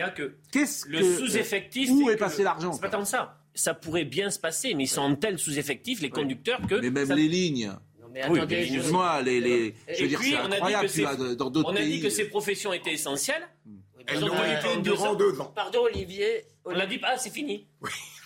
qu'est-ce 0.50 0.84
que. 0.84 0.90
Le 0.90 1.16
sous-effectif. 1.16 1.90
Où 1.90 2.10
est, 2.10 2.16
passé 2.16 2.42
l'argent 2.42 2.72
C'est 2.72 2.80
pas 2.80 2.88
tant 2.88 3.04
ça. 3.04 3.38
Ça 3.54 3.74
pourrait 3.74 4.04
bien 4.04 4.30
se 4.30 4.38
passer, 4.38 4.74
mais 4.74 4.84
ils 4.84 4.88
sont 4.88 5.02
en 5.02 5.14
tel 5.14 5.38
sous-effectif, 5.38 6.00
les 6.00 6.10
conducteurs, 6.10 6.60
que. 6.66 6.76
Mais 6.76 6.90
même 6.90 7.12
les 7.12 7.28
lignes. 7.28 7.72
excuse-moi, 8.14 9.22
les, 9.22 9.40
les, 9.40 9.74
je 9.88 10.02
veux 10.02 10.08
dire, 10.08 10.20
c'est 10.22 10.36
incroyable, 10.36 10.88
tu 10.88 11.02
vas 11.02 11.16
dans 11.16 11.50
d'autres 11.50 11.72
pays. 11.72 11.82
On 11.82 11.86
a 11.86 11.90
dit 11.90 12.00
que 12.00 12.10
ces 12.10 12.28
professions 12.28 12.72
étaient 12.72 12.92
essentielles. 12.92 13.48
Elles 14.06 14.20
l'ont 14.20 14.34
été 14.34 14.82
durant 14.82 15.14
deux 15.14 15.40
ans. 15.40 15.52
Pardon, 15.54 15.82
Olivier. 15.82 16.44
On 16.64 16.70
l'a 16.70 16.86
dit, 16.86 17.00
ah, 17.02 17.16
c'est 17.18 17.30
fini. 17.30 17.66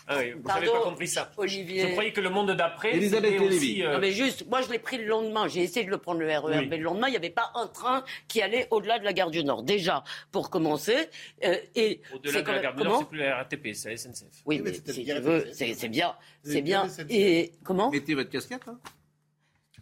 Ah 0.09 0.18
oui, 0.18 0.32
vous 0.32 0.46
n'avez 0.46 0.66
pas 0.66 0.80
compris 0.82 1.09
ça. 1.09 1.32
Olivier. 1.36 1.82
Je 1.82 1.92
croyais 1.92 2.12
que 2.12 2.20
le 2.20 2.30
monde 2.30 2.52
d'après. 2.52 2.94
Elisabeth 2.94 3.40
Lévy. 3.40 3.82
Euh... 3.82 3.94
Non, 3.94 3.98
mais 3.98 4.12
juste, 4.12 4.46
moi 4.48 4.62
je 4.62 4.70
l'ai 4.70 4.78
pris 4.78 4.98
le 4.98 5.07
lendemain. 5.07 5.48
J'ai 5.48 5.62
essayé 5.62 5.84
de 5.84 5.90
le 5.90 5.98
prendre 5.98 6.20
le 6.20 6.26
RER, 6.26 6.66
mais 6.66 6.76
le 6.76 6.84
lendemain, 6.84 7.09
il 7.09 7.12
n'y 7.12 7.16
avait 7.16 7.30
pas 7.30 7.50
un 7.54 7.66
train 7.66 8.04
qui 8.28 8.40
allait 8.40 8.68
au-delà 8.70 8.98
de 8.98 9.04
la 9.04 9.12
gare 9.12 9.30
du 9.30 9.42
Nord. 9.42 9.64
Déjà, 9.64 10.04
pour 10.30 10.50
commencer. 10.50 11.09
Euh, 11.44 11.57
et 11.74 12.00
au-delà 12.14 12.42
de 12.42 12.52
la 12.52 12.59
gare 12.61 12.74
du 12.74 12.84
Nord, 12.84 12.98
c'est 13.00 13.09
plus 13.09 13.18
la 13.18 13.36
RATP, 13.36 13.68
c'est 13.74 13.90
la 13.90 13.96
SNCF. 13.96 14.42
Oui, 14.44 14.61
mais, 14.62 14.72
si 14.72 15.04
tu 15.04 15.12
veux, 15.14 15.46
c'est 15.52 15.88
bien. 15.88 16.14
C'est 16.42 16.62
bien. 16.62 16.86
Et 17.11 17.52
comment 17.64 17.90
Mettez 17.90 18.14
votre 18.14 18.30
casquette, 18.30 18.62
hein 18.68 18.78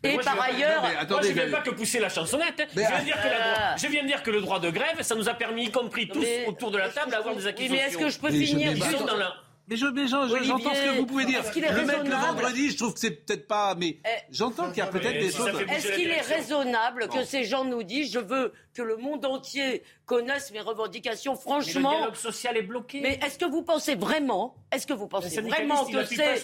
et 0.05 0.19
par 0.19 0.41
ailleurs, 0.41 0.83
moi 0.83 1.21
je 1.23 1.29
ne 1.29 1.33
viens 1.33 1.51
pas 1.51 1.63
que 1.63 1.71
pousser 1.71 1.99
la 1.99 2.11
chansonnette. 2.11 2.61
Hein. 2.61 2.67
Je, 2.75 2.79
viens 2.79 3.03
dire 3.03 3.17
que 3.17 3.27
euh, 3.27 3.77
je 3.79 3.87
viens 3.87 4.03
de 4.03 4.09
dire 4.09 4.23
que 4.23 4.31
le 4.31 4.43
droit 4.43 4.61
de 4.61 4.69
grève, 4.69 5.01
ça 5.01 5.15
nous 5.15 5.31
a 5.31 5.35
permis, 5.35 5.65
y 5.65 5.71
compris 5.71 6.09
tous 6.09 6.27
autour 6.47 6.71
de 6.71 6.79
la 6.79 6.91
table, 6.91 7.11
d'avoir 7.11 7.35
des 7.35 7.47
acquis 7.47 7.69
mais 7.71 7.79
est-ce 7.79 7.97
que 7.97 8.11
je 8.11 8.19
peux 8.19 8.31
finir 8.31 8.75
dans 9.07 9.17
la 9.17 9.35
Mais 9.69 9.77
j'entends 9.77 9.97
ce 9.97 10.85
que 10.85 10.99
vous 10.99 11.07
pouvez 11.07 11.25
dire. 11.25 11.43
Le 11.55 11.85
mettre 11.87 12.05
le 12.05 12.11
vendredi, 12.11 12.71
je 12.71 12.77
trouve 12.77 12.93
que 12.93 13.01
c'est 13.01 13.25
peut-être 13.25 13.47
pas. 13.47 13.75
Mais 13.75 13.99
eh, 14.05 14.09
j'entends 14.31 14.69
qu'il 14.69 14.79
y 14.79 14.83
a 14.83 14.87
peut-être 14.87 15.19
des 15.19 15.31
choses. 15.31 15.49
Est-ce 15.69 15.93
qu'il 15.93 16.11
est 16.11 16.21
raisonnable 16.21 17.09
que 17.09 17.25
ces 17.25 17.45
gens 17.45 17.65
nous 17.65 17.83
disent 17.83 18.13
je 18.13 18.19
veux 18.19 18.53
que 18.75 18.83
le 18.83 18.97
monde 18.97 19.25
entier 19.25 19.83
connaisse 20.05 20.53
mes 20.53 20.61
revendications 20.61 21.35
Franchement. 21.37 21.91
le 21.91 21.97
dialogue 21.97 22.17
social 22.17 22.57
est 22.57 22.63
bloqué. 22.63 23.01
Mais 23.01 23.19
est-ce 23.25 23.39
que 23.39 23.45
vous 23.45 23.63
pensez 23.63 23.95
vraiment, 23.95 24.57
est-ce 24.71 24.87
que 24.87 24.93
vous 24.93 25.07
pensez 25.07 25.41
vraiment 25.41 25.85
que 25.87 26.05
c'est 26.05 26.43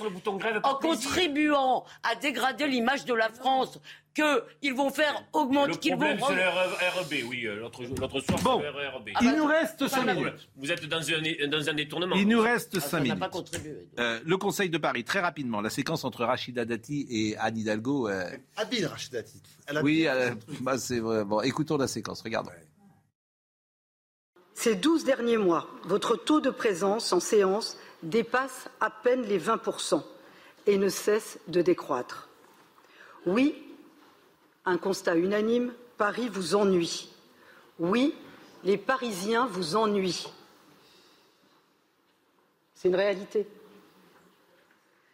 en 0.63 0.75
contribuant 0.77 1.85
à 2.03 2.15
dégrader 2.15 2.67
l'image 2.67 3.05
de 3.05 3.15
la 3.15 3.29
France 3.29 3.81
qu'ils 4.15 4.75
vont 4.75 4.91
faire 4.91 5.25
augmenter. 5.33 5.91
Le 5.91 5.97
problème, 5.97 6.19
c'est 6.27 6.35
le 6.35 6.43
REB, 6.43 7.29
oui, 7.29 7.47
euh, 7.47 7.61
l'autre 7.61 8.21
soir, 8.21 8.41
bon, 8.43 8.61
le 8.61 8.69
REB. 8.69 9.11
Il 9.21 9.37
nous 9.37 9.47
reste 9.47 9.87
5 9.87 10.05
minutes. 10.05 10.49
Vous 10.57 10.71
êtes 10.71 10.85
dans 10.87 11.01
un, 11.01 11.49
dans 11.49 11.69
un 11.69 11.75
détournement. 11.75 12.17
Il 12.17 12.29
nous 12.29 12.41
reste 12.41 12.81
5 12.81 12.97
ah, 12.97 13.01
minutes. 13.01 13.19
Pas 13.19 13.29
contribué, 13.29 13.89
euh, 13.99 14.21
le 14.25 14.37
Conseil 14.37 14.71
de 14.71 14.79
Paris, 14.79 15.05
très 15.05 15.21
rapidement, 15.21 15.61
la 15.61 15.71
séquence 15.71 16.05
entre 16.05 16.25
Rachida 16.25 16.65
Dati 16.65 17.07
et 17.11 17.37
Anne 17.37 17.59
Hidalgo. 17.59 18.09
Euh... 18.09 18.31
Habile, 18.57 18.87
Rachida 18.87 19.19
Dati. 19.19 19.41
Oui, 19.83 20.07
euh, 20.07 20.31
bah, 20.61 20.79
c'est 20.79 20.99
vrai. 20.99 21.25
Bon, 21.25 21.41
écoutons 21.43 21.77
la 21.77 21.87
séquence, 21.87 22.20
Ces 24.55 24.75
12 24.75 25.05
derniers 25.05 25.39
mois, 25.39 25.67
votre 25.85 26.17
taux 26.17 26.41
de 26.41 26.51
présence 26.51 27.13
en 27.13 27.21
séance 27.21 27.79
dépasse 28.03 28.69
à 28.81 28.91
peine 28.91 29.23
les 29.23 29.41
20% 29.41 30.03
et 30.67 30.77
ne 30.77 30.89
cesse 30.89 31.39
de 31.49 31.63
décroître. 31.63 32.29
Oui, 33.27 33.55
un 34.65 34.77
constat 34.77 35.17
unanime, 35.17 35.73
Paris 35.97 36.29
vous 36.29 36.55
ennuie. 36.55 37.11
Oui, 37.79 38.15
les 38.65 38.77
Parisiens 38.77 39.47
vous 39.47 39.77
ennuient. 39.77 40.29
C'est 42.75 42.89
une 42.89 42.97
réalité. 42.97 43.47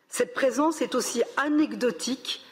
Cette 0.08 0.34
présence 0.34 0.80
est 0.80 0.94
aussi 0.94 1.22
anecdotique 1.36 2.44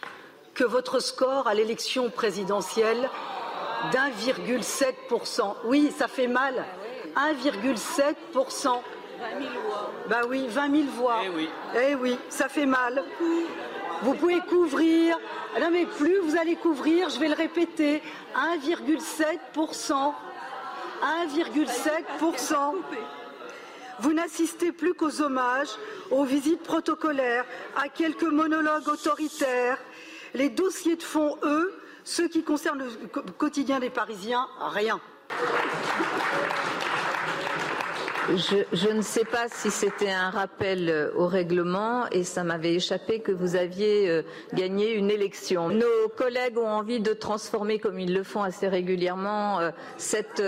que 0.54 0.64
votre 0.64 1.00
score 1.00 1.48
à 1.48 1.54
l'élection 1.54 2.10
présidentielle 2.10 3.08
d'1,7%. 3.92 5.54
Oui, 5.64 5.92
ça 5.96 6.08
fait 6.08 6.28
mal. 6.28 6.64
1,7%. 7.16 8.80
Bah 10.08 10.20
oui, 10.28 10.46
20 10.48 10.70
000 10.70 10.84
voix. 10.96 11.20
Eh 11.24 11.28
oui. 11.28 11.48
Eh 11.80 11.94
oui, 11.94 12.18
ça 12.28 12.48
fait 12.48 12.66
mal. 12.66 13.02
Vous 14.02 14.14
pouvez 14.14 14.40
couvrir. 14.40 15.16
Non 15.60 15.70
mais 15.70 15.86
plus 15.86 16.18
vous 16.18 16.36
allez 16.36 16.56
couvrir, 16.56 17.08
je 17.10 17.20
vais 17.20 17.28
le 17.28 17.34
répéter, 17.34 18.02
1,7%. 18.34 20.12
1,7%. 21.28 22.54
Vous 24.00 24.12
n'assistez 24.12 24.72
plus 24.72 24.94
qu'aux 24.94 25.20
hommages, 25.20 25.70
aux 26.10 26.24
visites 26.24 26.62
protocolaires, 26.62 27.44
à 27.76 27.88
quelques 27.88 28.24
monologues 28.24 28.88
autoritaires. 28.88 29.78
Les 30.34 30.48
dossiers 30.48 30.96
de 30.96 31.02
fond, 31.02 31.36
eux, 31.44 31.72
ceux 32.04 32.28
qui 32.28 32.44
concernent 32.44 32.84
le 32.84 33.32
quotidien 33.32 33.80
des 33.80 33.90
Parisiens, 33.90 34.46
rien. 34.60 35.00
Je, 38.32 38.88
ne 38.88 39.02
sais 39.02 39.24
pas 39.24 39.48
si 39.50 39.70
c'était 39.70 40.10
un 40.10 40.30
rappel 40.30 40.88
euh, 40.88 41.10
au 41.14 41.26
règlement 41.26 42.06
et 42.10 42.24
ça 42.24 42.42
m'avait 42.42 42.74
échappé 42.74 43.20
que 43.20 43.32
vous 43.32 43.54
aviez 43.54 44.08
euh, 44.08 44.22
gagné 44.54 44.94
une 44.94 45.10
élection. 45.10 45.68
Nos 45.68 46.08
collègues 46.16 46.56
ont 46.56 46.66
envie 46.66 47.00
de 47.00 47.12
transformer, 47.12 47.78
comme 47.78 48.00
ils 48.00 48.14
le 48.14 48.22
font 48.22 48.42
assez 48.42 48.66
régulièrement, 48.66 49.60
euh, 49.60 49.70
cette 49.98 50.42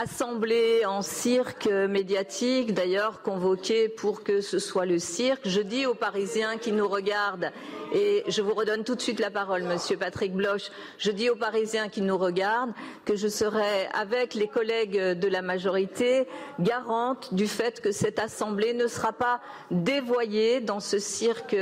assemblée 0.00 0.84
en 0.86 1.02
cirque 1.02 1.66
médiatique, 1.66 2.74
d'ailleurs 2.74 3.22
convoquée 3.22 3.88
pour 3.88 4.22
que 4.22 4.40
ce 4.40 4.60
soit 4.60 4.86
le 4.86 5.00
cirque. 5.00 5.48
Je 5.48 5.60
dis 5.60 5.84
aux 5.84 5.94
Parisiens 5.94 6.58
qui 6.58 6.70
nous 6.70 6.86
regardent, 6.86 7.50
et 7.92 8.22
je 8.28 8.40
vous 8.40 8.54
redonne 8.54 8.84
tout 8.84 8.94
de 8.94 9.00
suite 9.00 9.20
la 9.20 9.30
parole, 9.30 9.64
Monsieur 9.64 9.96
Patrick 9.96 10.32
Bloch, 10.32 10.70
je 10.98 11.10
dis 11.10 11.28
aux 11.28 11.36
Parisiens 11.36 11.88
qui 11.88 12.02
nous 12.02 12.18
regardent 12.18 12.72
que 13.04 13.16
je 13.16 13.28
serai, 13.28 13.88
avec 13.94 14.34
les 14.34 14.48
collègues 14.48 14.96
de 14.96 15.28
la 15.28 15.42
majorité, 15.42 16.26
garante 16.60 17.15
du 17.32 17.46
fait 17.46 17.80
que 17.80 17.92
cette 17.92 18.18
Assemblée 18.18 18.74
ne 18.74 18.86
sera 18.86 19.12
pas 19.12 19.40
dévoyée 19.70 20.60
dans 20.60 20.80
ce 20.80 20.98
cirque 20.98 21.56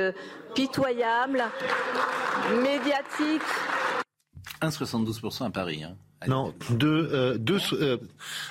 pitoyable, 0.55 1.45
médiatique. 2.63 3.43
1,72% 4.61 5.47
à 5.47 5.51
Paris. 5.51 5.83
Hein. 5.85 5.97
Non, 6.27 6.55
de, 6.71 6.87
euh, 6.87 7.39
euh, 7.73 7.99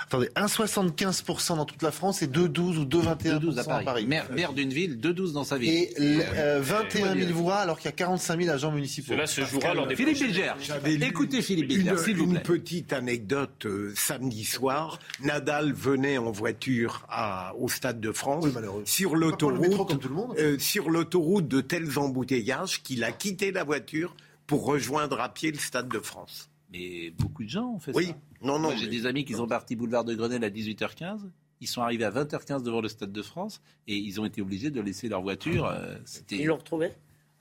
attendez, 0.03 0.29
1,75% 0.35 1.57
dans 1.57 1.65
toute 1.65 1.81
la 1.81 1.91
France 1.91 2.21
et 2.21 2.27
2,12 2.27 2.77
ou 2.77 2.85
2,21% 2.85 3.57
à 3.59 3.63
Paris. 3.63 3.85
Paris. 3.85 4.05
Maire, 4.05 4.53
d'une 4.53 4.71
ville, 4.71 4.99
2,12 4.99 5.33
dans 5.33 5.43
sa 5.43 5.57
ville. 5.57 5.73
Et 5.73 6.19
21 6.59 7.15
000 7.15 7.31
voix 7.33 7.55
alors 7.55 7.77
qu'il 7.77 7.85
y 7.85 7.89
a 7.89 7.93
45 7.93 8.41
000 8.41 8.53
agents 8.53 8.71
municipaux. 8.71 9.13
Cela 9.13 9.27
se 9.27 9.41
jouera 9.41 9.73
lors 9.73 9.87
des 9.87 9.95
Philippe 9.95 10.19
Bilger. 10.19 10.53
Écoutez 10.85 11.41
Philippe 11.41 11.67
Bilger, 11.67 11.97
s'il 11.97 12.17
vous 12.17 12.27
plaît. 12.27 12.37
Une 12.37 12.43
petite 12.43 12.93
anecdote 12.93 13.65
euh, 13.65 13.93
samedi 13.95 14.43
soir. 14.43 14.99
Nadal 15.21 15.73
venait 15.73 16.17
en 16.17 16.31
voiture 16.31 17.05
à, 17.09 17.53
au 17.57 17.69
Stade 17.69 17.99
de 17.99 18.11
France 18.11 18.45
sur 18.85 19.15
l'autoroute, 19.15 20.07
euh, 20.37 20.57
sur 20.59 20.89
l'autoroute 20.89 21.47
de 21.47 21.61
tels 21.61 21.97
embouteillages 21.97 22.81
qu'il 22.83 23.03
a 23.03 23.11
quitté 23.11 23.51
la 23.51 23.63
voiture 23.63 24.15
pour 24.47 24.65
rejoindre 24.65 25.19
à 25.19 25.33
pied 25.33 25.51
le 25.51 25.57
Stade 25.57 25.89
de 25.89 25.99
France. 25.99 26.49
Mais 26.73 27.11
beaucoup 27.11 27.43
de 27.43 27.49
gens 27.49 27.67
ont 27.75 27.79
fait 27.79 27.95
oui. 27.95 28.07
ça. 28.07 28.15
Non, 28.41 28.59
non. 28.59 28.71
J'ai 28.75 28.87
des 28.87 29.05
amis 29.05 29.25
qui 29.25 29.33
sont 29.33 29.47
partis 29.47 29.75
boulevard 29.75 30.03
de 30.03 30.15
Grenelle 30.15 30.43
à 30.43 30.49
18h15. 30.49 31.19
Ils 31.61 31.67
sont 31.67 31.81
arrivés 31.81 32.03
à 32.03 32.11
20h15 32.11 32.63
devant 32.63 32.81
le 32.81 32.89
Stade 32.89 33.11
de 33.11 33.21
France 33.21 33.61
et 33.87 33.95
ils 33.95 34.19
ont 34.19 34.25
été 34.25 34.41
obligés 34.41 34.69
de 34.69 34.81
laisser 34.81 35.07
leur 35.07 35.21
voiture. 35.21 35.65
Euh, 35.65 35.95
ils 36.31 36.45
l'ont 36.45 36.57
retrouvé 36.57 36.91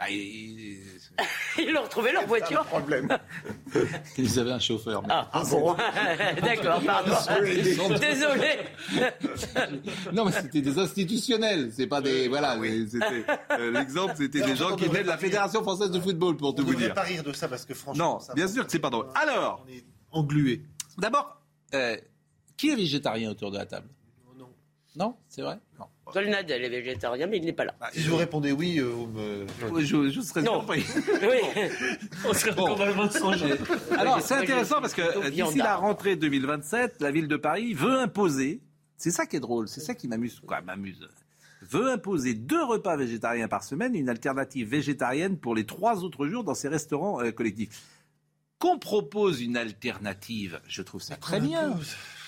bah, 0.03 0.11
ils... 1.59 1.73
l'ont 1.73 1.83
retrouvé 1.83 2.13
leur 2.13 2.27
voiture. 2.27 2.65
problème. 2.65 3.09
Ils 4.19 4.39
avaient 4.39 4.53
un 4.53 4.59
chauffeur. 4.59 5.03
Ah, 5.09 5.29
ah 5.33 5.43
bon? 5.49 5.75
D'accord, 6.43 6.83
pardon. 6.85 7.13
Désolé. 7.99 8.59
non, 10.13 10.25
mais 10.25 10.33
c'était 10.33 10.61
des 10.63 10.79
institutionnels. 10.79 11.73
C'est 11.75 11.87
pas 11.87 12.01
des. 12.01 12.29
Voilà. 12.29 12.57
Euh, 12.57 13.71
l'exemple, 13.73 14.15
c'était 14.17 14.43
des 14.43 14.57
gens 14.57 14.77
qui 14.77 14.87
venaient 14.87 15.03
de 15.03 15.09
la 15.09 15.19
Fédération 15.19 15.63
française 15.63 15.91
de 15.91 16.01
football, 16.01 16.37
pour 16.37 16.55
tout 16.55 16.65
vous 16.65 16.75
dire. 16.75 16.87
On 16.87 16.91
ne 16.91 16.95
pas 16.95 17.03
rire 17.03 17.23
de 17.23 17.33
ça 17.33 17.49
parce 17.49 17.65
que 17.65 17.75
franchement. 17.75 18.21
Non, 18.29 18.35
bien 18.35 18.49
sûr 18.49 18.65
que 18.65 18.73
c'est 18.73 18.79
pas 18.79 18.91
drôle. 18.91 19.09
Alors. 19.15 19.65
On 19.67 19.71
est 19.71 19.85
englué. 20.11 20.63
D'abord, 20.99 21.41
euh, 21.75 21.97
qui 22.57 22.71
est 22.71 22.77
végétarien 22.77 23.31
autour 23.31 23.51
de 23.51 23.59
la 23.59 23.67
table? 23.67 23.89
Non. 24.37 24.49
Non, 24.97 25.17
c'est 25.29 25.43
vrai? 25.43 25.59
Non. 25.79 25.87
Nadal 26.15 26.65
est 26.65 26.69
végétarien, 26.69 27.27
mais 27.27 27.39
il 27.39 27.45
n'est 27.45 27.53
pas 27.53 27.65
là. 27.65 27.75
Bah, 27.81 27.89
si 27.93 28.01
je 28.01 28.11
vous 28.11 28.17
répondais 28.17 28.53
oui, 28.53 28.79
euh, 28.79 28.85
vous 28.85 29.07
me... 29.07 29.47
je, 29.81 30.11
je, 30.11 30.21
serais 30.21 30.43
non. 30.43 30.61
surpris. 30.61 30.85
oui, 31.23 31.67
on 32.29 32.35
serait 32.35 32.53
bon. 32.53 32.67
complètement 32.67 33.11
changé. 33.11 33.55
Alors, 33.99 34.21
c'est 34.21 34.35
intéressant 34.35 34.81
parce 34.81 34.95
que 34.95 35.31
d'ici 35.31 35.59
la 35.59 35.77
rentrée 35.77 36.17
2027, 36.17 36.97
la 37.01 37.11
ville 37.11 37.29
de 37.29 37.37
Paris 37.37 37.73
veut 37.73 37.99
imposer, 37.99 38.61
c'est 38.97 39.11
ça 39.11 39.27
qui 39.27 39.37
est 39.37 39.41
drôle, 39.41 39.69
c'est 39.69 39.81
ça 39.81 39.95
qui 39.95 40.09
m'amuse, 40.09 40.41
quoi, 40.47 40.61
m'amuse, 40.61 41.09
veut 41.63 41.91
imposer 41.91 42.35
deux 42.35 42.63
repas 42.63 42.97
végétariens 42.97 43.49
par 43.49 43.65
semaine, 43.65 43.95
une 43.95 44.09
alternative 44.09 44.69
végétarienne 44.69 45.39
pour 45.39 45.55
les 45.55 45.65
trois 45.65 46.05
autres 46.05 46.27
jours 46.27 46.45
dans 46.45 46.55
ses 46.55 46.69
restaurants 46.69 47.21
euh, 47.23 47.31
collectifs. 47.31 47.83
Qu'on 48.59 48.79
propose 48.79 49.41
une 49.41 49.57
alternative, 49.57 50.61
je 50.69 50.83
trouve 50.83 51.03
ça 51.03 51.17
très 51.17 51.41
bien 51.41 51.77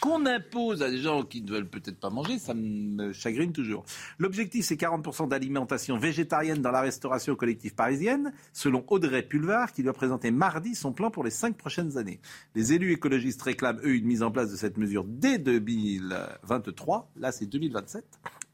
qu'on 0.00 0.26
impose 0.26 0.82
à 0.82 0.90
des 0.90 0.98
gens 0.98 1.22
qui 1.22 1.42
ne 1.42 1.50
veulent 1.50 1.68
peut-être 1.68 1.98
pas 1.98 2.10
manger, 2.10 2.38
ça 2.38 2.54
me 2.54 3.12
chagrine 3.12 3.52
toujours. 3.52 3.84
L'objectif, 4.18 4.64
c'est 4.64 4.76
40% 4.76 5.28
d'alimentation 5.28 5.98
végétarienne 5.98 6.62
dans 6.62 6.70
la 6.70 6.80
restauration 6.80 7.34
collective 7.36 7.74
parisienne, 7.74 8.32
selon 8.52 8.84
Audrey 8.88 9.22
Pulvar, 9.22 9.72
qui 9.72 9.82
doit 9.82 9.92
présenter 9.92 10.30
mardi 10.30 10.74
son 10.74 10.92
plan 10.92 11.10
pour 11.10 11.24
les 11.24 11.30
cinq 11.30 11.56
prochaines 11.56 11.98
années. 11.98 12.20
Les 12.54 12.72
élus 12.72 12.92
écologistes 12.92 13.42
réclament, 13.42 13.80
eux, 13.84 13.94
une 13.94 14.06
mise 14.06 14.22
en 14.22 14.30
place 14.30 14.50
de 14.50 14.56
cette 14.56 14.78
mesure 14.78 15.04
dès 15.04 15.38
2023. 15.38 17.10
Là, 17.16 17.32
c'est 17.32 17.46
2027 17.46 18.04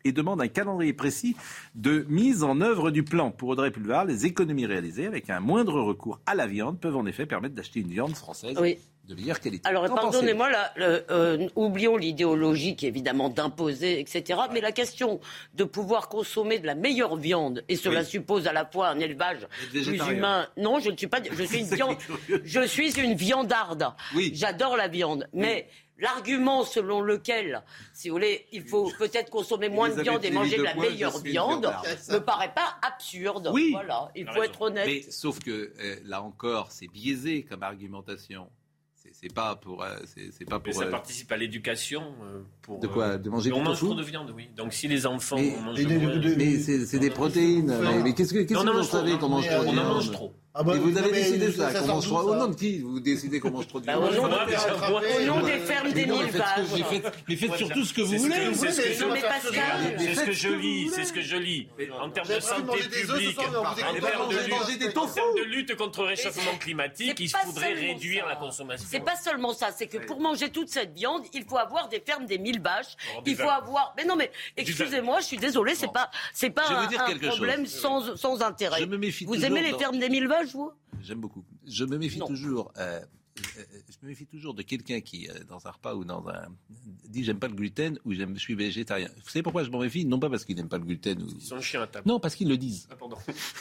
et 0.05 0.13
demandent 0.13 0.41
un 0.41 0.49
calendrier 0.49 0.93
précis 0.93 1.37
de 1.75 2.07
mise 2.09 2.43
en 2.43 2.61
œuvre 2.61 2.91
du 2.91 3.03
plan. 3.03 3.31
Pour 3.31 3.51
Audrey 3.51 3.71
Pulvar, 3.71 4.05
les 4.05 4.27
économies 4.27 4.67
réalisées 4.67 5.07
avec 5.07 5.31
un 5.31 5.41
moindre 5.41 5.81
recours 5.81 6.21
à 6.27 6.35
la 6.35 6.47
viande 6.47 6.79
peuvent 6.79 6.97
en 6.97 7.07
effet 7.07 7.27
permettre 7.27 7.55
d'acheter 7.55 7.81
une 7.81 7.91
viande 7.91 8.15
française 8.15 8.57
oui. 8.61 8.79
Alors, 9.65 9.93
pardonnez-moi, 9.95 10.49
euh, 10.79 11.49
oublions 11.57 11.97
l'idéologie 11.97 12.77
qui 12.77 12.87
évidemment 12.87 13.29
d'imposer, 13.29 13.99
etc. 14.01 14.41
Mais 14.53 14.61
la 14.61 14.73
question 14.73 15.21
de 15.55 15.65
pouvoir 15.65 16.09
consommer 16.09 16.59
de 16.59 16.67
la 16.67 16.75
meilleure 16.75 17.17
viande, 17.17 17.65
et 17.69 17.77
cela 17.77 18.05
suppose 18.05 18.47
à 18.47 18.53
la 18.53 18.65
fois 18.65 18.89
un 18.89 19.01
élevage 19.01 19.49
plus 19.71 19.99
humain. 20.11 20.47
Non, 20.57 20.79
je 20.79 20.91
ne 20.91 20.97
suis 20.97 21.07
pas. 21.07 21.19
Je 21.23 21.43
suis 21.45 21.61
une 21.61 21.67
viande. 21.67 21.97
je 22.45 22.61
suis 22.67 23.01
une 23.01 23.15
viandarde. 23.15 23.93
Oui. 24.15 24.33
J'adore 24.35 24.77
la 24.77 24.89
viande, 24.89 25.29
mais. 25.33 25.69
L'argument 26.01 26.65
selon 26.65 27.01
lequel, 27.01 27.63
si 27.93 28.09
vous 28.09 28.17
voulez, 28.17 28.47
il 28.53 28.65
faut 28.65 28.91
peut-être 28.99 29.31
consommer 29.31 29.69
moins 29.69 29.91
de 29.91 30.03
viande 30.03 30.25
et 30.25 30.31
manger 30.31 30.59
de 30.59 30.63
la 30.63 30.75
meilleure 30.75 31.19
viande, 31.19 31.73
ne 32.09 32.15
me 32.15 32.21
paraît 32.21 32.53
pas 32.55 32.79
absurde. 32.83 33.51
Oui, 33.53 33.71
voilà, 33.73 34.11
il 34.15 34.27
faut 34.29 34.43
être 34.43 34.61
honnête. 34.63 34.87
Mais 34.87 35.03
sauf 35.11 35.39
que 35.39 35.73
euh, 35.81 35.97
là 36.05 36.23
encore, 36.23 36.71
c'est 36.71 36.89
biaisé 36.89 37.43
comme 37.43 37.63
argumentation 37.63 38.49
C'est 39.13 39.33
pas 39.33 39.57
pour. 39.57 39.83
Euh, 39.83 39.97
c'est 40.07 40.45
pas 40.45 40.59
pour. 40.59 40.69
Mais 40.69 40.73
ça 40.73 40.85
euh, 40.85 40.91
participe 40.91 41.31
à 41.33 41.37
l'éducation. 41.37 42.03
Euh, 42.23 42.43
pour, 42.63 42.79
de 42.79 42.87
quoi 42.87 43.19
De 43.19 43.29
manger 43.29 43.53
On 43.53 43.63
mange 43.63 43.79
trop 43.79 43.95
de 43.95 44.03
viande, 44.03 44.33
oui. 44.35 44.49
Donc 44.57 44.73
si 44.73 44.89
les 44.89 45.07
enfants 45.07 45.37
mais, 45.37 45.57
mangent 45.61 46.37
mais 46.37 46.59
c'est 46.59 46.99
des 46.99 47.11
protéines. 47.11 47.75
Mais, 48.03 48.15
qu'est-ce 48.15 48.33
que, 48.33 48.41
qu'est-ce 48.41 48.65
que 48.65 48.71
vous 48.71 48.83
savez 48.85 49.19
qu'on 49.19 49.29
mange 49.29 49.49
trop 49.49 49.65
On 49.67 49.77
en 49.77 49.85
mange 49.85 50.11
trop. 50.13 50.35
Ah 50.53 50.65
bah, 50.65 50.75
et 50.75 50.79
vous 50.81 50.99
avez 50.99 51.13
décidé 51.13 51.53
ça, 51.53 51.71
mange 51.87 52.07
trop. 52.07 52.19
Au 52.21 52.35
nom 52.35 52.49
de 52.49 52.57
qui 52.57 52.81
vous 52.81 52.99
décidez 52.99 53.39
qu'on 53.39 53.53
mange 53.53 53.69
trop 53.69 53.79
de 53.79 53.85
viande 53.85 54.03
Au 54.03 55.25
nom 55.25 55.43
des 55.43 55.59
fermes 55.59 55.93
des 55.93 56.07
mille 56.07 56.27
Mais 57.29 57.37
faites 57.37 57.55
surtout 57.55 57.85
ce 57.85 57.95
que 57.95 58.01
vous 58.01 58.19
voulez. 58.19 58.53
C'est 58.55 58.73
ce 58.73 60.25
que 60.25 60.33
je 60.33 60.49
lis. 60.49 60.91
C'est 60.93 61.05
ce 61.05 61.13
que 61.13 61.21
je 61.21 61.37
lis. 61.37 61.69
En 62.01 62.11
termes 62.11 62.29
de 62.29 62.41
santé 62.41 62.79
publique, 62.79 63.39
en 63.39 63.75
termes 63.75 65.35
de 65.37 65.45
lutte 65.45 65.77
contre 65.77 66.03
le 66.03 66.09
réchauffement 66.09 66.57
climatique, 66.59 67.21
il 67.21 67.29
faudrait 67.29 67.75
réduire 67.75 68.27
la 68.27 68.35
consommation. 68.35 68.87
C'est 68.91 69.05
pas 69.05 69.17
seulement 69.17 69.53
ça. 69.53 69.69
C'est 69.77 69.87
que 69.87 69.99
pour 69.99 70.21
manger 70.21 70.51
toute 70.51 70.69
cette 70.69 70.95
viande, 70.95 71.23
il 71.33 71.45
faut 71.45 71.59
avoir 71.59 71.89
des 71.89 72.01
fermes 72.01 72.27
des 72.27 72.39
mille 72.39 72.61
vaches. 72.61 72.97
Il 73.25 73.37
faut 73.37 73.49
avoir. 73.49 73.95
Mais 73.97 74.05
non, 74.05 74.17
mais 74.17 74.33
excusez-moi, 74.57 75.21
je 75.21 75.27
suis 75.27 75.39
désolé, 75.39 75.77
c'est 75.77 75.93
pas, 75.93 76.11
c'est 76.33 76.51
pas 76.51 76.65
un 76.69 77.19
problème 77.29 77.67
sans 77.67 78.17
sans 78.17 78.43
intérêt. 78.43 78.85
Vous 79.27 79.45
aimez 79.45 79.63
les 79.63 79.79
fermes 79.79 79.99
des 79.99 80.09
mille 80.09 80.27
vaches 80.27 80.40
J'aime 81.03 81.21
beaucoup. 81.21 81.45
Je 81.67 81.85
me 81.85 81.99
méfie 81.99 82.21
toujours. 82.21 82.73
Euh, 82.79 83.01
euh, 83.59 83.63
je 83.89 83.97
me 84.03 84.09
méfie 84.09 84.27
toujours 84.27 84.55
de 84.55 84.63
quelqu'un 84.63 85.01
qui, 85.01 85.29
euh, 85.29 85.35
dans 85.49 85.67
un 85.67 85.71
repas 85.71 85.95
ou 85.95 86.05
dans 86.05 86.27
un. 86.29 86.49
dit 87.09 87.25
j'aime 87.25 87.39
pas 87.39 87.49
le 87.49 87.55
gluten 87.55 87.99
ou 88.05 88.13
je 88.13 88.25
suis 88.37 88.55
végétarien. 88.55 89.09
Vous 89.23 89.31
savez 89.31 89.43
pourquoi 89.43 89.65
je 89.65 89.71
m'en 89.71 89.81
méfie? 89.81 90.05
Non 90.05 90.19
pas 90.19 90.29
parce 90.29 90.45
qu'ils 90.45 90.57
n'aiment 90.57 90.69
pas 90.69 90.79
le 90.79 90.85
gluten. 90.85 91.23
Ou... 91.23 91.29
Ils 91.37 91.41
sont 91.41 91.61
chiens 91.61 91.83
à 91.83 91.87
table. 91.87 92.09
Non, 92.09 92.21
parce 92.21 92.35
qu'ils 92.35 92.49
le 92.49 92.57
disent. 92.57 92.89
Ah, 92.91 92.97
pardon. 92.97 93.17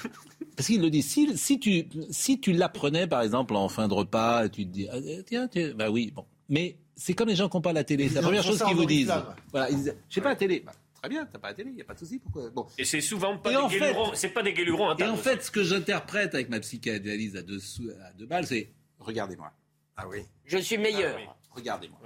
parce 0.56 0.68
qu'ils 0.68 0.82
le 0.82 0.90
disent. 0.90 1.08
Si, 1.08 1.38
si 1.38 1.60
tu, 1.60 1.88
si 2.10 2.40
tu 2.40 2.54
l'apprenais, 2.54 3.08
par 3.08 3.22
exemple, 3.22 3.56
en 3.56 3.70
fin 3.70 3.88
de 3.88 3.94
repas, 3.94 4.50
tu 4.50 4.66
te 4.66 4.72
dis 4.72 4.88
ah, 4.90 4.98
tiens, 5.26 5.48
tiens, 5.48 5.74
bah 5.76 5.90
oui, 5.90 6.12
bon. 6.14 6.26
Mais 6.50 6.78
c'est 6.96 7.14
comme 7.14 7.30
les 7.30 7.36
gens 7.36 7.48
qui 7.48 7.58
n'ont 7.58 7.62
pas 7.62 7.74
la 7.74 7.84
télé. 7.84 8.10
C'est 8.10 8.16
la 8.16 8.22
première 8.22 8.44
chose 8.44 8.62
qu'ils 8.62 8.76
vous 8.76 8.86
disent. 8.86 9.14
Voilà, 9.52 9.70
ils 9.70 9.78
disent 9.78 9.96
j'ai 10.10 10.22
pas 10.22 10.30
la 10.30 10.36
télé. 10.36 10.64
Bah, 10.66 10.74
Très 11.02 11.10
bien, 11.10 11.26
t'as 11.26 11.40
pas 11.40 11.50
la 11.50 11.54
télé, 11.54 11.70
il 11.70 11.76
n'y 11.76 11.82
a 11.82 11.86
pas 11.86 11.94
de 11.94 12.00
souci. 12.00 12.20
Pourquoi? 12.20 12.50
Bon. 12.50 12.68
Et 12.78 12.84
c'est 12.84 13.00
souvent 13.00 13.38
pas 13.38 13.52
des 13.52 13.80
guélurons, 13.80 14.12
c'est 14.16 14.30
pas 14.30 14.44
des 14.44 14.54
guélurons. 14.54 14.96
Et 14.98 15.04
en 15.04 15.16
fait, 15.16 15.44
ce 15.44 15.50
que 15.52 15.64
j'interprète 15.64 16.36
avec 16.36 16.50
ma 16.50 16.60
psychanalyse 16.60 17.38
à 17.38 17.42
deux, 17.42 17.60
à 18.06 18.14
deux 18.14 18.26
balles, 18.26 18.46
c'est 18.46 18.70
regardez-moi. 19.00 19.52
Ah 19.96 20.08
oui. 20.10 20.24
Je 20.46 20.58
suis 20.58 20.78
meilleur. 20.78 21.18
Ah 21.26 21.36
regardez-moi. 21.52 22.00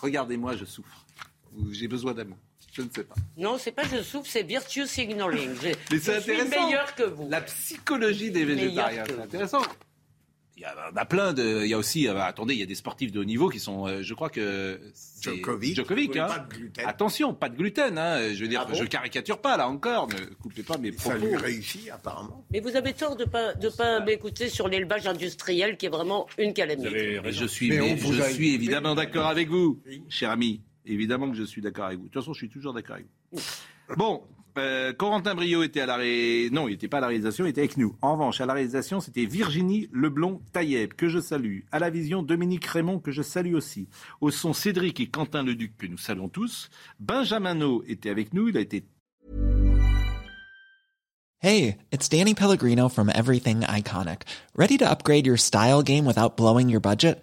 Regardez-moi, 0.00 0.56
je 0.56 0.64
souffre. 0.64 1.06
J'ai 1.72 1.88
besoin 1.88 2.14
d'amour. 2.14 2.38
Je 2.72 2.82
ne 2.82 2.88
sais 2.94 3.04
pas. 3.04 3.14
Non, 3.36 3.56
c'est 3.58 3.72
pas 3.72 3.84
je 3.84 4.02
souffre, 4.02 4.28
c'est 4.28 4.42
virtue 4.42 4.86
signaling. 4.86 5.50
Mais 5.62 5.98
c'est 5.98 6.16
intéressant. 6.16 6.50
suis 6.50 6.60
meilleur 6.60 6.94
que 6.94 7.04
vous. 7.04 7.28
La 7.28 7.40
psychologie 7.40 8.30
des 8.30 8.44
végétariens, 8.44 9.04
c'est 9.06 9.20
intéressant. 9.20 9.62
Il 10.56 10.62
y 10.62 10.66
en 10.66 10.96
a 10.96 11.04
plein 11.04 11.32
de. 11.32 11.62
Il 11.64 11.68
y 11.68 11.74
a 11.74 11.78
aussi. 11.78 12.06
Euh, 12.06 12.20
attendez, 12.20 12.54
il 12.54 12.60
y 12.60 12.62
a 12.62 12.66
des 12.66 12.76
sportifs 12.76 13.10
de 13.10 13.20
haut 13.20 13.24
niveau 13.24 13.48
qui 13.48 13.58
sont. 13.58 13.88
Euh, 13.88 14.02
je 14.02 14.14
crois 14.14 14.30
que. 14.30 14.80
Djokovic. 15.20 15.74
Djokovic. 15.74 16.16
Hein. 16.16 16.26
Pas 16.28 16.38
de 16.38 16.54
gluten. 16.54 16.86
Attention, 16.86 17.34
pas 17.34 17.48
de 17.48 17.56
gluten. 17.56 17.98
Hein. 17.98 18.32
Je 18.32 18.40
veux 18.40 18.48
dire, 18.48 18.64
ah 18.68 18.72
je 18.72 18.84
caricature 18.84 19.40
pas 19.40 19.56
là 19.56 19.68
encore. 19.68 20.08
Ne 20.08 20.34
coupez 20.36 20.62
pas 20.62 20.78
mes 20.78 20.92
propos. 20.92 21.18
Ça 21.18 21.26
lui 21.26 21.36
réussit 21.36 21.90
apparemment. 21.90 22.44
Mais 22.52 22.60
vous 22.60 22.76
avez 22.76 22.92
tort 22.92 23.16
de 23.16 23.24
pas 23.24 23.54
de 23.54 23.68
pas 23.68 24.00
m'écouter 24.00 24.48
sur 24.48 24.68
l'élevage 24.68 25.06
industriel 25.06 25.76
qui 25.76 25.86
est 25.86 25.90
vraiment 25.90 26.26
une 26.38 26.54
calamité. 26.54 27.20
je 27.24 27.46
suis, 27.46 27.72
je 27.72 28.22
suis 28.32 28.54
évidemment 28.54 28.94
d'accord 28.94 29.26
avec 29.26 29.48
vous, 29.48 29.82
cher 30.08 30.30
ami. 30.30 30.60
Évidemment 30.86 31.30
que 31.30 31.36
je 31.36 31.44
suis 31.44 31.62
d'accord 31.62 31.86
avec 31.86 31.98
vous. 31.98 32.04
De 32.04 32.10
toute 32.10 32.22
façon, 32.22 32.34
je 32.34 32.38
suis 32.38 32.50
toujours 32.50 32.74
d'accord 32.74 32.96
avec 32.96 33.06
vous. 33.32 33.40
Bon, 33.96 34.22
euh, 34.58 34.92
Corentin 34.92 35.34
Brio 35.34 35.62
était 35.62 35.80
à 35.80 35.86
la 35.86 35.96
ré... 35.96 36.48
non, 36.52 36.68
il 36.68 36.72
n'était 36.72 36.88
pas 36.88 36.98
à 36.98 37.00
la 37.00 37.06
réalisation, 37.08 37.44
il 37.46 37.50
était 37.50 37.60
avec 37.60 37.76
nous. 37.76 37.96
En 38.02 38.12
revanche, 38.12 38.40
à 38.40 38.46
la 38.46 38.52
réalisation, 38.52 39.00
c'était 39.00 39.24
Virginie 39.24 39.88
Leblon 39.92 40.40
Taïeb 40.52 40.94
que 40.94 41.08
je 41.08 41.20
salue. 41.20 41.60
À 41.72 41.78
la 41.78 41.90
vision, 41.90 42.22
Dominique 42.22 42.66
Raymond 42.66 43.00
que 43.00 43.12
je 43.12 43.22
salue 43.22 43.54
aussi. 43.54 43.88
Au 44.20 44.30
son, 44.30 44.52
Cédric 44.52 45.00
et 45.00 45.08
Quentin 45.08 45.42
Leduc 45.42 45.76
que 45.76 45.86
nous 45.86 45.98
saluons 45.98 46.28
tous. 46.28 46.70
Benjamin 47.00 47.54
était 47.86 48.10
avec 48.10 48.34
nous, 48.34 48.48
il 48.48 48.56
a 48.56 48.60
été 48.60 48.84
Hey, 51.40 51.76
it's 51.90 52.08
Danny 52.08 52.34
Pellegrino 52.34 52.88
from 52.88 53.10
Everything 53.10 53.60
Iconic. 53.60 54.22
Ready 54.56 54.78
to 54.78 54.88
upgrade 54.88 55.26
your 55.26 55.36
style 55.36 55.82
game 55.82 56.06
without 56.06 56.38
blowing 56.38 56.70
your 56.70 56.80
budget? 56.80 57.22